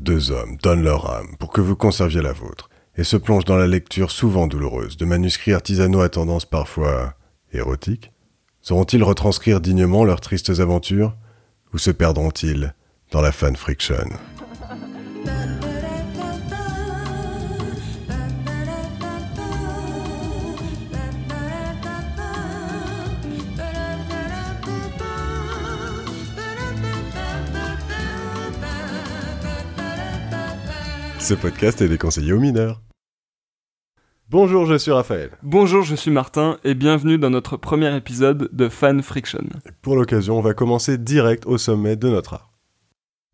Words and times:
Deux 0.00 0.30
hommes 0.30 0.56
donnent 0.62 0.82
leur 0.82 1.10
âme 1.10 1.36
pour 1.38 1.52
que 1.52 1.60
vous 1.60 1.76
conserviez 1.76 2.22
la 2.22 2.32
vôtre, 2.32 2.70
et 2.96 3.04
se 3.04 3.18
plongent 3.18 3.44
dans 3.44 3.58
la 3.58 3.66
lecture 3.66 4.10
souvent 4.10 4.46
douloureuse 4.46 4.96
de 4.96 5.04
manuscrits 5.04 5.52
artisanaux 5.52 6.00
à 6.00 6.08
tendance 6.08 6.46
parfois 6.46 7.12
érotique. 7.52 8.10
Sauront-ils 8.62 9.04
retranscrire 9.04 9.60
dignement 9.60 10.06
leurs 10.06 10.22
tristes 10.22 10.58
aventures, 10.58 11.14
ou 11.74 11.78
se 11.78 11.90
perdront-ils 11.90 12.74
dans 13.10 13.20
la 13.20 13.30
fan 13.30 13.56
friction 13.56 14.08
Ce 31.30 31.36
podcast 31.36 31.80
est 31.80 31.88
déconseillé 31.88 32.32
aux 32.32 32.40
mineurs. 32.40 32.82
Bonjour, 34.30 34.66
je 34.66 34.76
suis 34.76 34.90
Raphaël. 34.90 35.30
Bonjour, 35.44 35.84
je 35.84 35.94
suis 35.94 36.10
Martin 36.10 36.58
et 36.64 36.74
bienvenue 36.74 37.18
dans 37.18 37.30
notre 37.30 37.56
premier 37.56 37.96
épisode 37.96 38.48
de 38.50 38.68
Fan 38.68 39.00
Friction. 39.00 39.44
Pour 39.80 39.94
l'occasion, 39.94 40.36
on 40.36 40.40
va 40.40 40.54
commencer 40.54 40.98
direct 40.98 41.46
au 41.46 41.56
sommet 41.56 41.94
de 41.94 42.08
notre 42.08 42.34
art. 42.34 42.50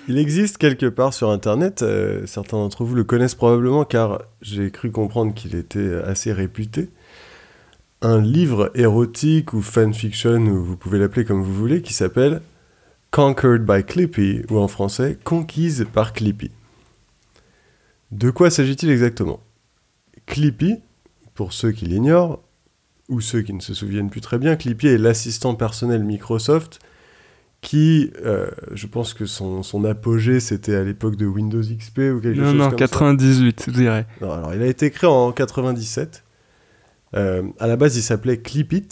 Il 0.09 0.19
existe 0.19 0.59
quelque 0.59 0.85
part 0.85 1.15
sur 1.15 1.31
internet, 1.31 1.81
euh, 1.81 2.27
certains 2.27 2.59
d'entre 2.59 2.85
vous 2.85 2.95
le 2.95 3.05
connaissent 3.05 3.35
probablement 3.35 3.87
car 3.87 4.21
j'ai 4.43 4.71
cru 4.71 4.91
comprendre 4.91 5.33
qu'il 5.33 5.55
était 5.55 5.95
assez 6.05 6.35
réputé, 6.35 6.91
un 8.03 8.21
livre 8.21 8.73
érotique 8.75 9.55
ou 9.55 9.63
fanfiction, 9.63 10.37
ou 10.37 10.63
vous 10.63 10.77
pouvez 10.77 10.99
l'appeler 10.99 11.25
comme 11.25 11.43
vous 11.43 11.55
voulez, 11.55 11.81
qui 11.81 11.95
s'appelle 11.95 12.43
Conquered 13.11 13.65
by 13.65 13.85
Clippy, 13.85 14.43
ou 14.51 14.59
en 14.59 14.69
français 14.69 15.17
Conquise 15.25 15.87
par 15.95 16.13
Clippy. 16.13 16.51
De 18.13 18.31
quoi 18.31 18.51
s'agit-il 18.51 18.91
exactement? 18.91 19.41
Clippy, 20.27 20.77
pour 21.35 21.53
ceux 21.53 21.73
qui 21.73 21.87
l'ignorent, 21.87 22.41
ou 23.09 23.21
ceux 23.21 23.43
qui 23.43 23.53
ne 23.53 23.61
se 23.61 23.75
souviennent 23.75 24.11
plus 24.11 24.21
très 24.21 24.39
bien, 24.39 24.57
Clippy 24.57 24.89
est 24.89 24.99
l'assistant 24.99 25.55
personnel 25.55 26.03
Microsoft 26.03 26.81
qui, 27.61 28.13
euh, 28.25 28.49
je 28.75 28.87
pense 28.87 29.15
que 29.15 29.27
son, 29.27 29.63
son 29.63 29.85
apogée, 29.85 30.41
c'était 30.41 30.75
à 30.75 30.85
l'époque 30.85 31.17
de 31.17 31.27
Windows 31.27 31.61
XP 31.61 31.99
ou 31.99 32.21
quelque 32.21 32.39
Non, 32.39 32.51
chose 32.51 32.55
non, 32.55 32.69
comme 32.69 32.79
98, 32.79 33.65
je 33.67 33.71
dirais. 33.73 34.07
Non, 34.21 34.33
alors, 34.33 34.55
il 34.55 34.63
a 34.63 34.67
été 34.67 34.91
créé 34.91 35.09
en 35.11 35.33
97. 35.33 36.23
Euh, 37.15 37.43
à 37.59 37.67
la 37.67 37.77
base, 37.77 37.97
il 37.97 38.03
s'appelait 38.03 38.39
Clipit. 38.39 38.89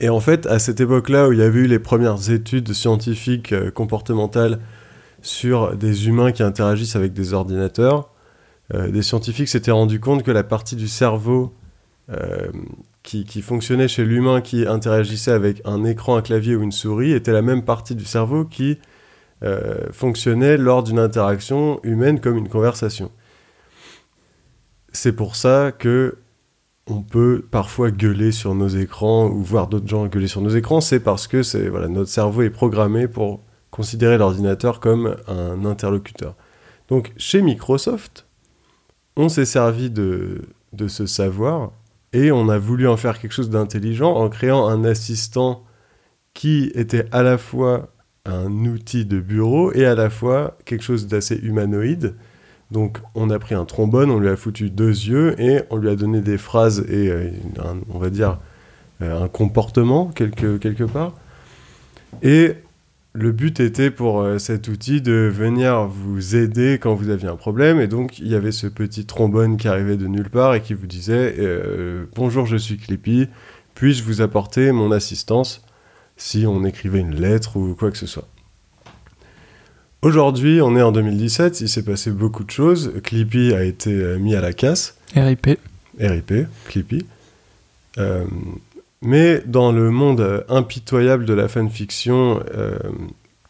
Et 0.00 0.08
en 0.08 0.20
fait, 0.20 0.46
à 0.46 0.58
cette 0.58 0.80
époque-là 0.80 1.28
où 1.28 1.32
il 1.32 1.40
y 1.40 1.42
avait 1.42 1.60
eu 1.60 1.66
les 1.66 1.78
premières 1.78 2.30
études 2.30 2.72
scientifiques 2.72 3.52
euh, 3.52 3.70
comportementales 3.70 4.60
sur 5.24 5.74
des 5.76 6.06
humains 6.06 6.32
qui 6.32 6.42
interagissent 6.42 6.96
avec 6.96 7.14
des 7.14 7.32
ordinateurs, 7.32 8.10
euh, 8.74 8.90
des 8.90 9.02
scientifiques 9.02 9.48
s'étaient 9.48 9.70
rendus 9.70 9.98
compte 9.98 10.22
que 10.22 10.30
la 10.30 10.44
partie 10.44 10.76
du 10.76 10.86
cerveau 10.86 11.54
euh, 12.10 12.48
qui, 13.02 13.24
fonctionnait 13.42 13.88
chez 13.88 14.04
l'humain 14.04 14.42
qui 14.42 14.66
interagissait 14.66 15.30
avec 15.30 15.62
un 15.64 15.84
écran, 15.84 16.16
un 16.16 16.22
clavier 16.22 16.56
ou 16.56 16.62
une 16.62 16.72
souris 16.72 17.12
était 17.12 17.32
la 17.32 17.42
même 17.42 17.62
partie 17.62 17.94
du 17.94 18.04
cerveau 18.04 18.44
qui 18.44 18.78
euh, 19.42 19.90
fonctionnait 19.92 20.58
lors 20.58 20.82
d'une 20.82 20.98
interaction 20.98 21.80
humaine 21.82 22.20
comme 22.20 22.36
une 22.36 22.48
conversation. 22.48 23.10
C'est 24.92 25.12
pour 25.12 25.36
ça 25.36 25.72
que 25.72 26.18
on 26.86 27.00
peut 27.02 27.42
parfois 27.50 27.90
gueuler 27.90 28.30
sur 28.30 28.54
nos 28.54 28.68
écrans 28.68 29.28
ou 29.28 29.42
voir 29.42 29.68
d'autres 29.68 29.88
gens 29.88 30.06
gueuler 30.06 30.28
sur 30.28 30.42
nos 30.42 30.50
écrans, 30.50 30.82
c'est 30.82 31.00
parce 31.00 31.26
que 31.26 31.42
c'est 31.42 31.68
voilà, 31.70 31.88
notre 31.88 32.10
cerveau 32.10 32.42
est 32.42 32.50
programmé 32.50 33.08
pour 33.08 33.40
considérer 33.74 34.18
l'ordinateur 34.18 34.78
comme 34.78 35.16
un 35.26 35.64
interlocuteur. 35.64 36.36
Donc 36.88 37.12
chez 37.16 37.42
Microsoft, 37.42 38.24
on 39.16 39.28
s'est 39.28 39.44
servi 39.44 39.90
de, 39.90 40.42
de 40.72 40.86
ce 40.86 41.06
savoir 41.06 41.72
et 42.12 42.30
on 42.30 42.48
a 42.48 42.56
voulu 42.56 42.86
en 42.86 42.96
faire 42.96 43.18
quelque 43.18 43.32
chose 43.32 43.50
d'intelligent 43.50 44.14
en 44.14 44.28
créant 44.28 44.68
un 44.68 44.84
assistant 44.84 45.64
qui 46.34 46.70
était 46.76 47.06
à 47.10 47.24
la 47.24 47.36
fois 47.36 47.88
un 48.24 48.48
outil 48.64 49.06
de 49.06 49.18
bureau 49.18 49.72
et 49.72 49.84
à 49.86 49.96
la 49.96 50.08
fois 50.08 50.56
quelque 50.64 50.84
chose 50.84 51.08
d'assez 51.08 51.34
humanoïde. 51.34 52.14
Donc 52.70 53.00
on 53.16 53.28
a 53.28 53.40
pris 53.40 53.56
un 53.56 53.64
trombone, 53.64 54.08
on 54.08 54.20
lui 54.20 54.28
a 54.28 54.36
foutu 54.36 54.70
deux 54.70 54.90
yeux 54.90 55.34
et 55.40 55.62
on 55.70 55.78
lui 55.78 55.88
a 55.88 55.96
donné 55.96 56.20
des 56.20 56.38
phrases 56.38 56.86
et 56.88 57.08
euh, 57.10 57.28
on 57.90 57.98
va 57.98 58.10
dire 58.10 58.38
euh, 59.02 59.24
un 59.24 59.26
comportement 59.26 60.06
quelque, 60.06 60.58
quelque 60.58 60.84
part. 60.84 61.14
Et 62.22 62.54
le 63.14 63.30
but 63.30 63.60
était 63.60 63.92
pour 63.92 64.20
euh, 64.20 64.38
cet 64.38 64.66
outil 64.66 65.00
de 65.00 65.30
venir 65.32 65.86
vous 65.86 66.34
aider 66.34 66.78
quand 66.80 66.94
vous 66.94 67.10
aviez 67.10 67.28
un 67.28 67.36
problème. 67.36 67.80
Et 67.80 67.86
donc, 67.86 68.18
il 68.18 68.26
y 68.26 68.34
avait 68.34 68.52
ce 68.52 68.66
petit 68.66 69.06
trombone 69.06 69.56
qui 69.56 69.68
arrivait 69.68 69.96
de 69.96 70.08
nulle 70.08 70.30
part 70.30 70.54
et 70.54 70.60
qui 70.60 70.74
vous 70.74 70.88
disait 70.88 71.36
euh, 71.38 72.06
Bonjour, 72.16 72.44
je 72.44 72.56
suis 72.56 72.76
Clippy. 72.76 73.28
Puis-je 73.74 74.02
vous 74.02 74.20
apporter 74.20 74.72
mon 74.72 74.90
assistance 74.90 75.64
si 76.16 76.44
on 76.46 76.64
écrivait 76.64 77.00
une 77.00 77.14
lettre 77.14 77.56
ou 77.56 77.74
quoi 77.74 77.90
que 77.90 77.98
ce 77.98 78.06
soit 78.06 78.28
Aujourd'hui, 80.02 80.60
on 80.60 80.76
est 80.76 80.82
en 80.82 80.92
2017. 80.92 81.60
Il 81.60 81.68
s'est 81.68 81.84
passé 81.84 82.10
beaucoup 82.10 82.44
de 82.44 82.50
choses. 82.50 82.92
Clippy 83.04 83.54
a 83.54 83.62
été 83.62 83.90
euh, 83.90 84.18
mis 84.18 84.34
à 84.34 84.40
la 84.40 84.52
casse. 84.52 84.98
RIP. 85.14 85.58
RIP, 86.00 86.46
Clippy. 86.66 87.06
Euh, 87.98 88.24
mais 89.02 89.42
dans 89.46 89.70
le 89.70 89.90
monde 89.90 90.20
euh, 90.20 90.42
impitoyable 90.48 91.24
de 91.24 91.34
la 91.34 91.48
fanfiction 91.48 92.42
euh, 92.54 92.78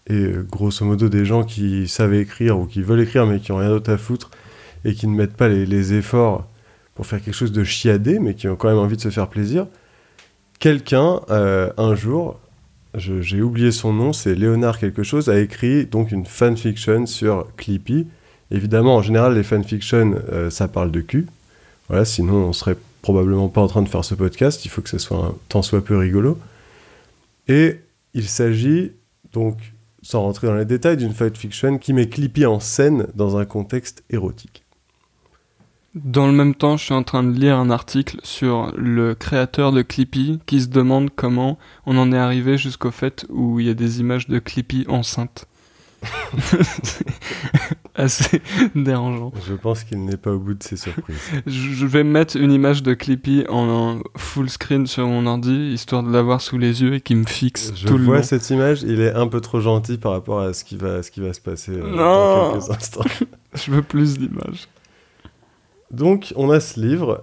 et 0.07 0.15
euh, 0.15 0.47
grosso 0.51 0.85
modo 0.85 1.09
des 1.09 1.25
gens 1.25 1.45
qui 1.45 1.89
savent 1.89 2.15
écrire 2.15 2.59
ou 2.59 2.67
qui 2.67 2.83
veulent 2.83 3.01
écrire 3.01 3.27
mais 3.27 3.39
qui 3.39 3.53
ont 3.53 3.59
rien 3.59 3.71
d'autre 3.71 3.93
à 3.93 3.97
foutre 3.97 4.31
et 4.85 4.95
qui 4.95 5.07
ne 5.07 5.15
mettent 5.15 5.37
pas 5.37 5.49
les, 5.49 5.95
efforts 5.95 6.47
pour 6.95 7.07
faire 7.07 7.23
quelque 7.23 7.35
chose 7.35 7.53
de 7.53 7.65
chiadé 7.65 8.19
mais 8.19 8.35
qui 8.35 8.49
ont 8.49 8.57
quand 8.57 8.69
même 8.69 8.79
envie 8.79 8.97
de 8.97 9.01
se 9.01 9.11
faire 9.11 9.29
plaisir, 9.29 9.67
quelqu'un 10.59 11.21
un 11.31 11.95
jour, 11.95 12.39
j'ai 12.95 13.41
oublié 13.41 13.73
son 13.73 13.95
nom, 13.95 14.13
c'est 14.13 14.35
Léonard 14.35 14.79
quelque 14.79 15.03
chose, 15.03 15.31
a 15.31 15.41
écrit 15.41 15.87
donc 15.87 16.13
une 16.13 16.27
fanfiction 16.27 17.07
sur 17.07 17.49
Clippy. 17.57 18.07
Évidemment, 18.51 18.97
en 18.97 19.03
général, 19.03 19.35
les 19.35 19.43
fanfictions, 19.43 20.15
ça 20.51 20.69
parle 20.69 20.91
de 20.91 21.01
cul. 21.01 21.27
Voilà, 21.89 22.05
sinon 22.05 22.35
on 22.35 22.53
serait 22.53 22.77
probablement 23.05 23.51
pas 23.51 23.61
en 23.61 23.67
train 23.67 23.83
de 23.83 23.89
faire 23.89 24.03
ce 24.03 24.15
podcast. 24.15 24.65
Il 24.65 24.71
faut 24.71 24.81
que 24.81 24.89
ce 24.89 24.97
soit 24.97 25.19
un 25.19 25.35
tant 25.51 25.61
soit 25.61 25.85
peu 25.85 25.95
rigolo. 25.95 26.39
Et 27.49 27.79
il 28.15 28.27
s'agit 28.27 28.93
donc, 29.35 29.59
sans 30.01 30.23
rentrer 30.23 30.47
dans 30.47 30.55
les 30.55 30.65
détails, 30.65 30.97
d'une 30.97 31.13
fanfiction 31.13 31.77
qui 31.77 31.93
met 31.93 32.09
Clippy 32.09 32.47
en 32.47 32.61
scène 32.61 33.07
dans 33.15 33.37
un 33.37 33.45
contexte 33.45 34.05
érotique. 34.09 34.65
Dans 35.95 36.27
le 36.27 36.33
même 36.33 36.55
temps, 36.55 36.79
je 36.79 36.85
suis 36.87 36.95
en 36.95 37.03
train 37.03 37.23
de 37.23 37.39
lire 37.39 37.59
un 37.59 37.69
article 37.69 38.21
sur 38.23 38.73
le 38.75 39.15
créateur 39.15 39.71
de 39.71 39.83
Clippy 39.83 40.41
qui 40.47 40.63
se 40.63 40.69
demande 40.69 41.11
comment 41.15 41.59
on 41.85 41.99
en 41.99 42.11
est 42.11 42.17
arrivé 42.17 42.57
jusqu'au 42.57 42.91
fait 42.91 43.27
où 43.29 43.61
il 43.61 43.67
y 43.67 43.71
a 43.71 43.75
des 43.75 44.01
images 44.01 44.29
de 44.29 44.39
Clippy 44.39 44.87
enceinte. 44.89 45.47
Assez 47.97 48.43
dérangeant. 48.75 49.33
Je 49.47 49.55
pense 49.55 49.85
qu'il 49.85 50.05
n'est 50.05 50.17
pas 50.17 50.33
au 50.33 50.39
bout 50.41 50.55
de 50.55 50.63
ses 50.65 50.77
surprises. 50.77 51.17
Je 51.47 51.53
je 51.75 51.87
vais 51.87 52.03
mettre 52.03 52.37
une 52.37 52.51
image 52.51 52.83
de 52.83 52.93
Clippy 52.93 53.45
en 53.49 54.01
full 54.17 54.51
screen 54.51 54.87
sur 54.89 55.07
mon 55.07 55.27
ordi, 55.27 55.71
histoire 55.73 56.03
de 56.03 56.11
l'avoir 56.11 56.41
sous 56.41 56.59
les 56.59 56.83
yeux 56.83 56.95
et 56.95 57.01
qui 57.01 57.15
me 57.15 57.25
fixe 57.25 57.73
Je 57.77 57.87
tout 57.87 57.97
le 57.97 58.05
vois 58.05 58.17
long. 58.17 58.23
cette 58.25 58.51
image, 58.51 58.83
il 58.83 59.01
est 59.01 59.13
un 59.15 59.29
peu 59.29 59.41
trop 59.41 59.61
gentil 59.61 59.97
par 59.99 60.11
rapport 60.13 60.41
à 60.41 60.53
ce 60.53 60.65
qui 60.65 60.77
va, 60.77 61.03
ce 61.05 61.11
qui 61.13 61.21
va 61.21 61.33
se 61.33 61.41
passer 61.41 61.73
euh, 61.73 61.97
dans 61.97 62.53
quelques 62.59 62.71
instants. 62.71 63.05
Je 63.55 63.71
veux 63.71 63.83
plus 63.83 64.19
d'images. 64.19 64.67
Donc, 65.93 66.33
on 66.35 66.51
a 66.51 66.59
ce 66.59 66.81
livre, 66.81 67.23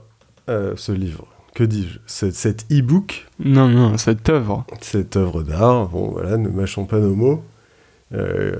euh, 0.50 0.74
ce 0.78 0.94
livre, 0.94 1.28
que 1.53 1.66
dis-je, 1.66 2.00
cet, 2.06 2.34
cet 2.36 2.66
e-book, 2.72 3.28
Non, 3.44 3.68
non, 3.68 3.98
cette 3.98 4.30
œuvre. 4.30 4.66
cette 4.80 5.18
œuvre 5.18 5.44
d'art. 5.44 5.90
Bon, 5.90 6.12
voilà, 6.12 6.38
ne 6.38 6.48
mâchons 6.48 6.86
pas 6.86 7.00
nos 7.00 7.13
mots. 7.16 7.44
Euh, 8.13 8.55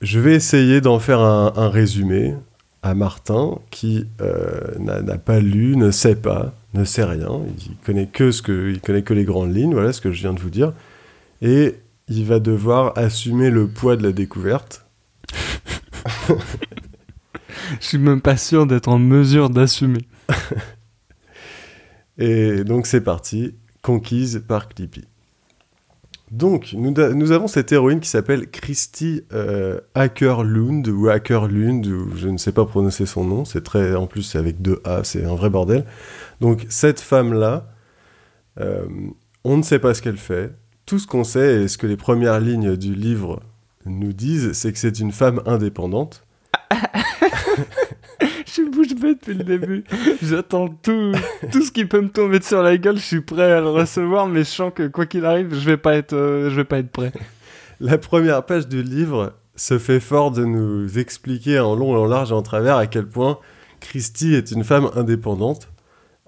je 0.00 0.20
vais 0.20 0.34
essayer 0.34 0.80
d'en 0.80 0.98
faire 0.98 1.20
un, 1.20 1.52
un 1.56 1.68
résumé 1.68 2.34
à 2.82 2.94
Martin 2.94 3.58
qui 3.70 4.06
euh, 4.20 4.78
n'a 4.78 5.02
n'a 5.02 5.18
pas 5.18 5.40
lu, 5.40 5.76
ne 5.76 5.90
sait 5.90 6.16
pas, 6.16 6.54
ne 6.74 6.84
sait 6.84 7.04
rien. 7.04 7.40
Il 7.58 7.76
connaît 7.84 8.06
que 8.06 8.30
ce 8.30 8.42
que, 8.42 8.70
il 8.70 8.80
connaît 8.80 9.02
que 9.02 9.14
les 9.14 9.24
grandes 9.24 9.54
lignes. 9.54 9.72
Voilà 9.72 9.92
ce 9.92 10.00
que 10.00 10.12
je 10.12 10.20
viens 10.20 10.32
de 10.32 10.40
vous 10.40 10.50
dire. 10.50 10.72
Et 11.42 11.74
il 12.08 12.24
va 12.24 12.38
devoir 12.40 12.96
assumer 12.96 13.50
le 13.50 13.68
poids 13.68 13.96
de 13.96 14.02
la 14.02 14.12
découverte. 14.12 14.86
Je 17.80 17.86
suis 17.86 17.98
même 17.98 18.22
pas 18.22 18.36
sûr 18.36 18.66
d'être 18.66 18.88
en 18.88 18.98
mesure 18.98 19.50
d'assumer. 19.50 20.00
Et 22.18 22.64
donc 22.64 22.86
c'est 22.86 23.02
parti, 23.02 23.54
conquise 23.82 24.42
par 24.46 24.68
Clippy. 24.68 25.04
Donc, 26.30 26.74
nous, 26.74 27.32
avons 27.32 27.48
cette 27.48 27.72
héroïne 27.72 28.00
qui 28.00 28.08
s'appelle 28.08 28.50
Christy 28.50 29.22
euh, 29.32 29.80
Ackerlund, 29.94 30.86
ou 30.88 31.08
Ackerlund, 31.08 31.86
ou 31.86 32.16
je 32.16 32.28
ne 32.28 32.36
sais 32.36 32.52
pas 32.52 32.66
prononcer 32.66 33.06
son 33.06 33.24
nom, 33.24 33.44
c'est 33.46 33.62
très, 33.62 33.94
en 33.94 34.06
plus 34.06 34.22
c'est 34.22 34.38
avec 34.38 34.60
deux 34.60 34.80
A, 34.84 35.04
c'est 35.04 35.24
un 35.24 35.34
vrai 35.34 35.48
bordel. 35.48 35.86
Donc 36.40 36.66
cette 36.68 37.00
femme-là, 37.00 37.70
euh, 38.60 38.84
on 39.44 39.56
ne 39.56 39.62
sait 39.62 39.78
pas 39.78 39.94
ce 39.94 40.02
qu'elle 40.02 40.18
fait. 40.18 40.52
Tout 40.84 40.98
ce 40.98 41.06
qu'on 41.06 41.24
sait 41.24 41.62
et 41.62 41.68
ce 41.68 41.78
que 41.78 41.86
les 41.86 41.96
premières 41.96 42.40
lignes 42.40 42.76
du 42.76 42.94
livre 42.94 43.40
nous 43.86 44.12
disent, 44.12 44.52
c'est 44.52 44.72
que 44.72 44.78
c'est 44.78 45.00
une 45.00 45.12
femme 45.12 45.40
indépendante. 45.46 46.26
Depuis 49.00 49.34
le 49.34 49.44
début. 49.44 49.84
J'attends 50.22 50.68
tout, 50.68 51.12
tout 51.52 51.62
ce 51.62 51.70
qui 51.70 51.84
peut 51.84 52.00
me 52.00 52.08
tomber 52.08 52.40
sur 52.42 52.62
la 52.62 52.76
gueule. 52.76 52.96
Je 52.96 53.02
suis 53.02 53.20
prêt 53.20 53.52
à 53.52 53.60
le 53.60 53.68
recevoir, 53.68 54.26
mais 54.26 54.40
je 54.40 54.50
sens 54.50 54.72
que 54.74 54.88
quoi 54.88 55.06
qu'il 55.06 55.24
arrive, 55.24 55.54
je 55.54 55.64
vais 55.64 55.76
pas 55.76 55.94
être, 55.94 56.14
euh, 56.14 56.50
je 56.50 56.56
vais 56.56 56.64
pas 56.64 56.78
être 56.78 56.90
prêt. 56.90 57.12
La 57.80 57.98
première 57.98 58.44
page 58.44 58.66
du 58.66 58.82
livre 58.82 59.34
se 59.54 59.78
fait 59.78 60.00
fort 60.00 60.30
de 60.30 60.44
nous 60.44 60.98
expliquer 60.98 61.60
en 61.60 61.76
long 61.76 61.94
et 61.94 61.98
en 61.98 62.06
large 62.06 62.30
et 62.30 62.34
en 62.34 62.42
travers 62.42 62.76
à 62.76 62.86
quel 62.86 63.06
point 63.06 63.38
Christie 63.80 64.34
est 64.34 64.50
une 64.50 64.64
femme 64.64 64.90
indépendante, 64.96 65.68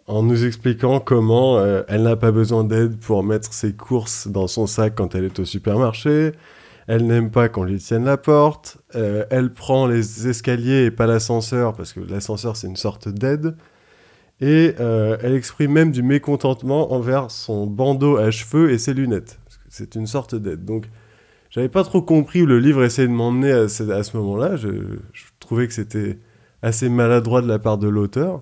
en 0.07 0.23
nous 0.23 0.45
expliquant 0.45 1.01
comment 1.01 1.59
euh, 1.59 1.83
elle 1.89 2.03
n'a 2.03 2.17
pas 2.17 2.31
besoin 2.31 2.63
d'aide 2.63 2.99
pour 2.99 3.25
mettre 3.25 3.53
ses 3.53 3.73
courses 3.73 4.29
dans 4.29 4.47
son 4.47 4.67
sac 4.67 4.95
quand 4.95 5.15
elle 5.15 5.25
est 5.25 5.39
au 5.41 5.45
supermarché, 5.45 6.33
elle 6.87 7.07
n'aime 7.07 7.31
pas 7.31 7.49
qu'on 7.49 7.65
lui 7.65 7.79
tienne 7.79 8.05
la 8.05 8.17
porte, 8.17 8.79
euh, 8.95 9.25
elle 9.31 9.53
prend 9.53 9.87
les 9.87 10.29
escaliers 10.29 10.85
et 10.87 10.91
pas 10.91 11.07
l'ascenseur, 11.07 11.75
parce 11.75 11.93
que 11.93 12.01
l'ascenseur 12.01 12.57
c'est 12.57 12.67
une 12.67 12.77
sorte 12.77 13.09
d'aide, 13.09 13.57
et 14.41 14.75
euh, 14.81 15.17
elle 15.23 15.35
exprime 15.35 15.73
même 15.73 15.91
du 15.91 16.03
mécontentement 16.03 16.93
envers 16.93 17.31
son 17.31 17.67
bandeau 17.67 18.17
à 18.17 18.31
cheveux 18.31 18.71
et 18.71 18.79
ses 18.79 18.95
lunettes. 18.95 19.39
C'est 19.69 19.95
une 19.95 20.07
sorte 20.07 20.35
d'aide. 20.35 20.65
Donc, 20.65 20.87
j'avais 21.51 21.69
pas 21.69 21.85
trop 21.85 22.01
compris 22.01 22.43
où 22.43 22.47
le 22.47 22.59
livre 22.59 22.83
essayait 22.83 23.07
de 23.07 23.13
m'emmener 23.13 23.53
à 23.53 23.69
ce, 23.69 24.17
moment-là. 24.17 24.57
Je 24.57 24.99
trouvais 25.41 25.69
que 25.69 25.75
c'était 25.75 26.19
assez 26.63 26.89
maladroit 26.89 27.43
de 27.43 27.49
la 27.49 27.59
part 27.59 27.79
de 27.79 27.89
l'auteur. 27.89 28.41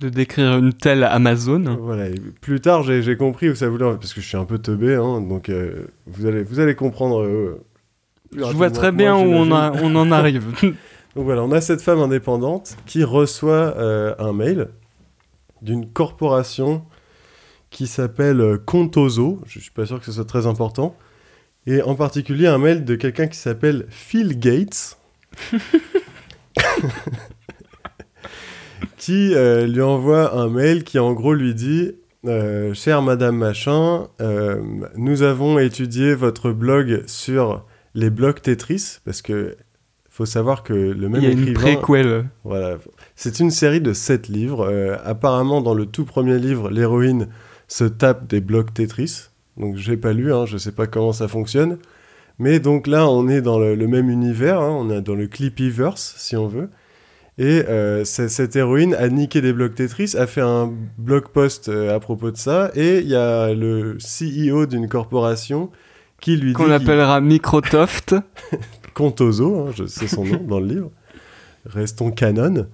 De 0.00 0.08
décrire 0.10 0.58
une 0.58 0.74
telle 0.74 1.04
Amazon. 1.04 1.78
Voilà. 1.80 2.08
et 2.08 2.14
plus 2.40 2.60
tard, 2.60 2.82
j'ai 2.82 3.16
compris 3.16 3.48
où 3.48 3.54
ça 3.54 3.68
voulait, 3.68 3.84
parce 3.94 4.12
que 4.12 4.20
je 4.20 4.26
suis 4.26 4.36
un 4.36 4.44
peu 4.44 4.58
teubé, 4.58 4.94
hein, 4.94 5.22
donc 5.22 5.48
euh, 5.48 5.86
vous, 6.06 6.26
allez, 6.26 6.42
vous 6.42 6.60
allez 6.60 6.74
comprendre. 6.74 7.22
euh, 7.22 7.58
Je 8.36 8.42
vois 8.44 8.70
très 8.70 8.92
bien 8.92 9.16
où 9.16 9.20
on, 9.32 9.52
a, 9.52 9.72
on 9.82 9.94
en 9.96 10.10
arrive. 10.12 10.44
Donc 11.16 11.24
voilà, 11.24 11.42
on 11.44 11.50
a 11.50 11.62
cette 11.62 11.80
femme 11.80 12.00
indépendante 12.00 12.76
qui 12.84 13.02
reçoit 13.04 13.74
euh, 13.78 14.14
un 14.18 14.34
mail 14.34 14.68
d'une 15.62 15.90
corporation 15.90 16.84
qui 17.70 17.86
s'appelle 17.86 18.58
Contoso. 18.66 19.40
Je 19.46 19.58
suis 19.60 19.70
pas 19.70 19.86
sûr 19.86 19.98
que 19.98 20.04
ce 20.04 20.12
soit 20.12 20.26
très 20.26 20.46
important. 20.46 20.94
Et 21.66 21.80
en 21.80 21.94
particulier 21.94 22.46
un 22.46 22.58
mail 22.58 22.84
de 22.84 22.96
quelqu'un 22.96 23.28
qui 23.28 23.38
s'appelle 23.38 23.86
Phil 23.88 24.38
Gates. 24.38 24.98
qui 28.96 29.34
euh, 29.34 29.66
lui 29.66 29.82
envoie 29.82 30.34
un 30.36 30.48
mail 30.48 30.84
qui 30.84 30.98
en 30.98 31.12
gros 31.12 31.34
lui 31.34 31.54
dit 31.54 31.92
euh, 32.26 32.74
Chère 32.74 33.02
Madame 33.02 33.36
Machin, 33.36 34.08
euh, 34.20 34.60
nous 34.96 35.22
avons 35.22 35.58
étudié 35.58 36.14
votre 36.14 36.50
blog 36.50 37.04
sur 37.06 37.64
les 37.94 38.10
blocs 38.10 38.42
Tetris 38.42 38.98
parce 39.04 39.22
que 39.22 39.56
faut 40.16 40.26
savoir 40.26 40.62
que 40.62 40.72
le 40.72 41.08
même 41.08 41.20
Il 41.20 41.24
y 41.24 41.26
a 41.26 41.30
une 41.30 41.48
écrivain 41.48 41.76
préquelle. 41.76 42.24
voilà. 42.42 42.78
C'est 43.16 43.38
une 43.38 43.50
série 43.50 43.82
de 43.82 43.92
sept 43.92 44.28
livres. 44.28 44.66
Euh, 44.66 44.96
apparemment, 45.04 45.60
dans 45.60 45.74
le 45.74 45.84
tout 45.84 46.06
premier 46.06 46.38
livre, 46.38 46.70
l'héroïne 46.70 47.28
se 47.68 47.84
tape 47.84 48.26
des 48.26 48.40
blocs 48.40 48.72
Tetris. 48.72 49.28
Donc, 49.58 49.76
j'ai 49.76 49.98
pas 49.98 50.14
lu, 50.14 50.32
hein, 50.32 50.46
je 50.46 50.56
sais 50.56 50.72
pas 50.72 50.86
comment 50.86 51.12
ça 51.12 51.28
fonctionne. 51.28 51.78
Mais 52.38 52.60
donc 52.60 52.86
là, 52.86 53.08
on 53.08 53.28
est 53.28 53.42
dans 53.42 53.58
le, 53.58 53.74
le 53.74 53.86
même 53.88 54.08
univers, 54.08 54.60
hein, 54.60 54.70
on 54.70 54.90
est 54.90 55.02
dans 55.02 55.14
le 55.14 55.26
Clippyverse, 55.26 56.14
si 56.16 56.34
on 56.34 56.46
veut. 56.46 56.70
Et 57.38 57.64
euh, 57.68 58.04
cette 58.04 58.56
héroïne 58.56 58.94
a 58.94 59.08
niqué 59.08 59.42
des 59.42 59.52
blocs 59.52 59.74
Tetris, 59.74 60.14
a 60.18 60.26
fait 60.26 60.40
un 60.40 60.72
blog 60.96 61.28
post 61.28 61.68
euh, 61.68 61.94
à 61.94 62.00
propos 62.00 62.30
de 62.30 62.36
ça. 62.38 62.70
Et 62.74 62.98
il 63.00 63.08
y 63.08 63.14
a 63.14 63.52
le 63.52 63.98
CEO 63.98 64.64
d'une 64.66 64.88
corporation 64.88 65.70
qui 66.20 66.36
lui 66.38 66.48
dit. 66.48 66.52
Qu'on 66.54 66.70
appellera 66.70 67.20
Microsoft. 67.20 68.14
Contoso, 68.94 69.66
hein, 69.68 69.72
je- 69.76 69.84
c'est 69.84 70.08
son 70.08 70.24
nom 70.24 70.42
dans 70.48 70.60
le 70.60 70.66
livre. 70.66 70.90
Restons 71.66 72.10
canon. 72.10 72.66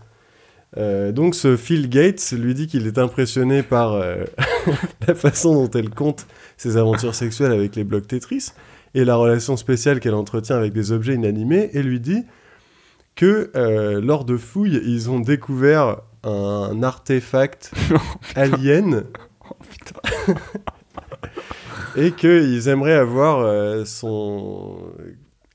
Euh, 0.79 1.11
donc 1.13 1.35
ce 1.35 1.57
Phil 1.57 1.89
Gates 1.91 2.33
lui 2.33 2.55
dit 2.55 2.67
qu'il 2.67 2.87
est 2.87 2.97
impressionné 2.99 3.63
par 3.63 3.93
euh, 3.93 4.25
la 5.09 5.15
façon 5.15 5.53
dont 5.55 5.71
elle 5.79 5.91
compte 5.91 6.27
ses 6.57 6.77
aventures 6.79 7.15
sexuelles 7.15 7.53
avec 7.53 7.75
les 7.77 7.85
blocs 7.85 8.07
Tetris 8.07 8.53
et 8.95 9.05
la 9.05 9.17
relation 9.17 9.57
spéciale 9.59 10.01
qu'elle 10.01 10.15
entretient 10.15 10.57
avec 10.57 10.73
des 10.73 10.93
objets 10.93 11.15
inanimés 11.15 11.69
et 11.75 11.83
lui 11.83 12.01
dit 12.01 12.23
que 13.15 13.51
euh, 13.55 14.01
lors 14.01 14.25
de 14.25 14.37
fouilles, 14.37 14.81
ils 14.85 15.11
ont 15.11 15.21
découvert 15.21 15.99
un 16.25 16.83
artefact 16.83 17.73
alien 18.37 19.05
et 21.97 22.13
qu'ils 22.13 22.69
aimeraient 22.69 22.93
avoir 22.93 23.41
euh, 23.41 23.85
son... 23.85 24.79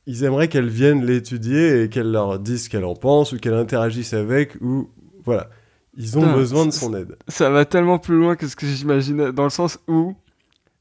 Ils 0.06 0.24
aimeraient 0.24 0.48
qu'elle 0.48 0.70
vienne 0.70 1.06
l'étudier 1.06 1.84
et 1.84 1.90
qu'elle 1.90 2.12
leur 2.12 2.40
dise 2.40 2.66
ce 2.66 2.70
qu'elle 2.70 2.86
en 2.86 2.96
pense 2.96 3.34
ou 3.34 3.38
qu'elle 3.38 3.56
interagisse 3.56 4.14
avec 4.14 4.56
ou... 4.62 4.90
Voilà. 5.26 5.50
Ils 5.98 6.18
ont 6.18 6.22
Putain, 6.22 6.36
besoin 6.36 6.66
de 6.68 6.72
son 6.72 6.94
aide. 6.94 7.18
Ça 7.28 7.50
va 7.50 7.66
tellement 7.66 7.98
plus 7.98 8.18
loin 8.18 8.36
que 8.36 8.48
ce 8.48 8.56
que 8.56 8.68
j'imaginais, 8.68 9.34
dans 9.34 9.44
le 9.44 9.50
sens 9.50 9.80
où 9.88 10.16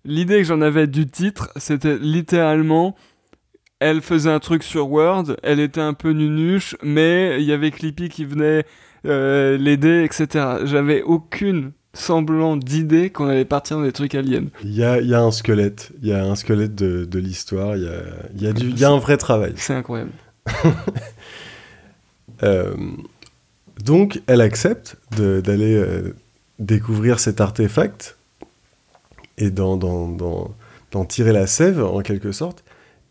l'idée 0.04 0.38
que 0.38 0.44
j'en 0.44 0.60
avais 0.60 0.86
du 0.86 1.06
titre, 1.06 1.50
c'était 1.56 1.96
littéralement, 1.98 2.94
elle 3.80 4.00
faisait 4.00 4.30
un 4.30 4.38
truc 4.40 4.62
sur 4.62 4.90
Word, 4.90 5.36
elle 5.42 5.60
était 5.60 5.80
un 5.80 5.94
peu 5.94 6.10
nunuche, 6.10 6.76
mais 6.82 7.36
il 7.40 7.44
y 7.46 7.52
avait 7.52 7.70
Clippy 7.70 8.08
qui 8.08 8.24
venait 8.24 8.64
euh, 9.06 9.56
l'aider, 9.58 10.02
etc. 10.04 10.44
J'avais 10.64 11.02
aucune 11.02 11.72
semblant 11.92 12.56
d'idée 12.56 13.10
qu'on 13.10 13.26
allait 13.28 13.44
partir 13.46 13.78
dans 13.78 13.82
des 13.84 13.92
trucs 13.92 14.14
aliens. 14.14 14.44
Il 14.62 14.74
y 14.74 14.84
a, 14.84 15.00
il 15.00 15.08
y 15.08 15.14
a 15.14 15.20
un 15.20 15.30
squelette. 15.30 15.92
Il 16.02 16.08
y 16.08 16.12
a 16.12 16.24
un 16.24 16.34
squelette 16.34 16.74
de, 16.74 17.04
de 17.04 17.18
l'histoire. 17.18 17.76
Il 17.76 17.84
y 17.84 17.88
a, 17.88 17.92
il 18.34 18.42
y, 18.42 18.46
a 18.46 18.52
du- 18.52 18.68
il 18.68 18.78
y 18.78 18.84
a 18.84 18.90
un 18.90 18.98
vrai 18.98 19.16
travail. 19.16 19.52
C'est 19.56 19.74
incroyable. 19.74 20.10
Euh, 22.42 22.74
donc, 23.82 24.20
elle 24.26 24.40
accepte 24.42 24.96
d'aller 25.10 25.74
euh, 25.74 26.14
découvrir 26.58 27.18
cet 27.18 27.40
artefact 27.40 28.16
et 29.38 29.50
d'en 29.50 30.58
tirer 31.08 31.32
la 31.32 31.46
sève, 31.46 31.82
en 31.82 32.00
quelque 32.00 32.32
sorte. 32.32 32.62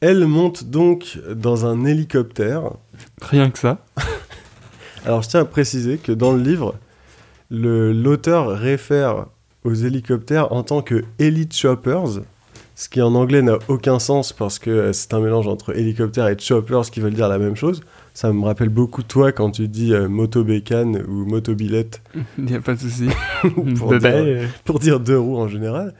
Elle 0.01 0.25
monte 0.27 0.65
donc 0.65 1.17
dans 1.33 1.65
un 1.65 1.85
hélicoptère. 1.85 2.63
Rien 3.21 3.49
que 3.49 3.57
ça. 3.59 3.79
Alors, 5.05 5.21
je 5.21 5.29
tiens 5.29 5.41
à 5.41 5.45
préciser 5.45 5.97
que 5.97 6.11
dans 6.11 6.33
le 6.33 6.41
livre, 6.41 6.75
l'auteur 7.49 8.49
réfère 8.57 9.27
aux 9.63 9.73
hélicoptères 9.73 10.51
en 10.51 10.63
tant 10.63 10.81
que 10.81 11.03
Elite 11.19 11.55
Choppers, 11.55 12.21
ce 12.75 12.89
qui 12.89 13.01
en 13.01 13.15
anglais 13.15 13.41
n'a 13.41 13.57
aucun 13.67 13.99
sens 13.99 14.33
parce 14.33 14.59
que 14.59 14.69
euh, 14.69 14.93
c'est 14.93 15.13
un 15.13 15.19
mélange 15.21 15.47
entre 15.47 15.77
hélicoptère 15.77 16.27
et 16.27 16.37
choppers 16.37 16.89
qui 16.91 16.99
veulent 16.99 17.13
dire 17.13 17.29
la 17.29 17.37
même 17.39 17.55
chose. 17.55 17.81
Ça 18.13 18.31
me 18.33 18.43
rappelle 18.45 18.69
beaucoup 18.69 19.01
toi 19.01 19.31
quand 19.31 19.51
tu 19.51 19.67
dis 19.67 19.93
euh, 19.93 20.07
motobécane 20.09 21.03
ou 21.07 21.25
motobillette 21.25 22.01
Il 22.37 22.43
n'y 22.45 22.55
a 22.55 22.59
pas 22.61 22.73
de 22.75 22.79
souci. 22.79 23.07
Pour 23.77 23.97
dire- 23.97 24.49
pour 24.65 24.79
dire 24.79 24.99
deux 24.99 25.17
roues 25.17 25.37
en 25.37 25.47
général. 25.47 25.93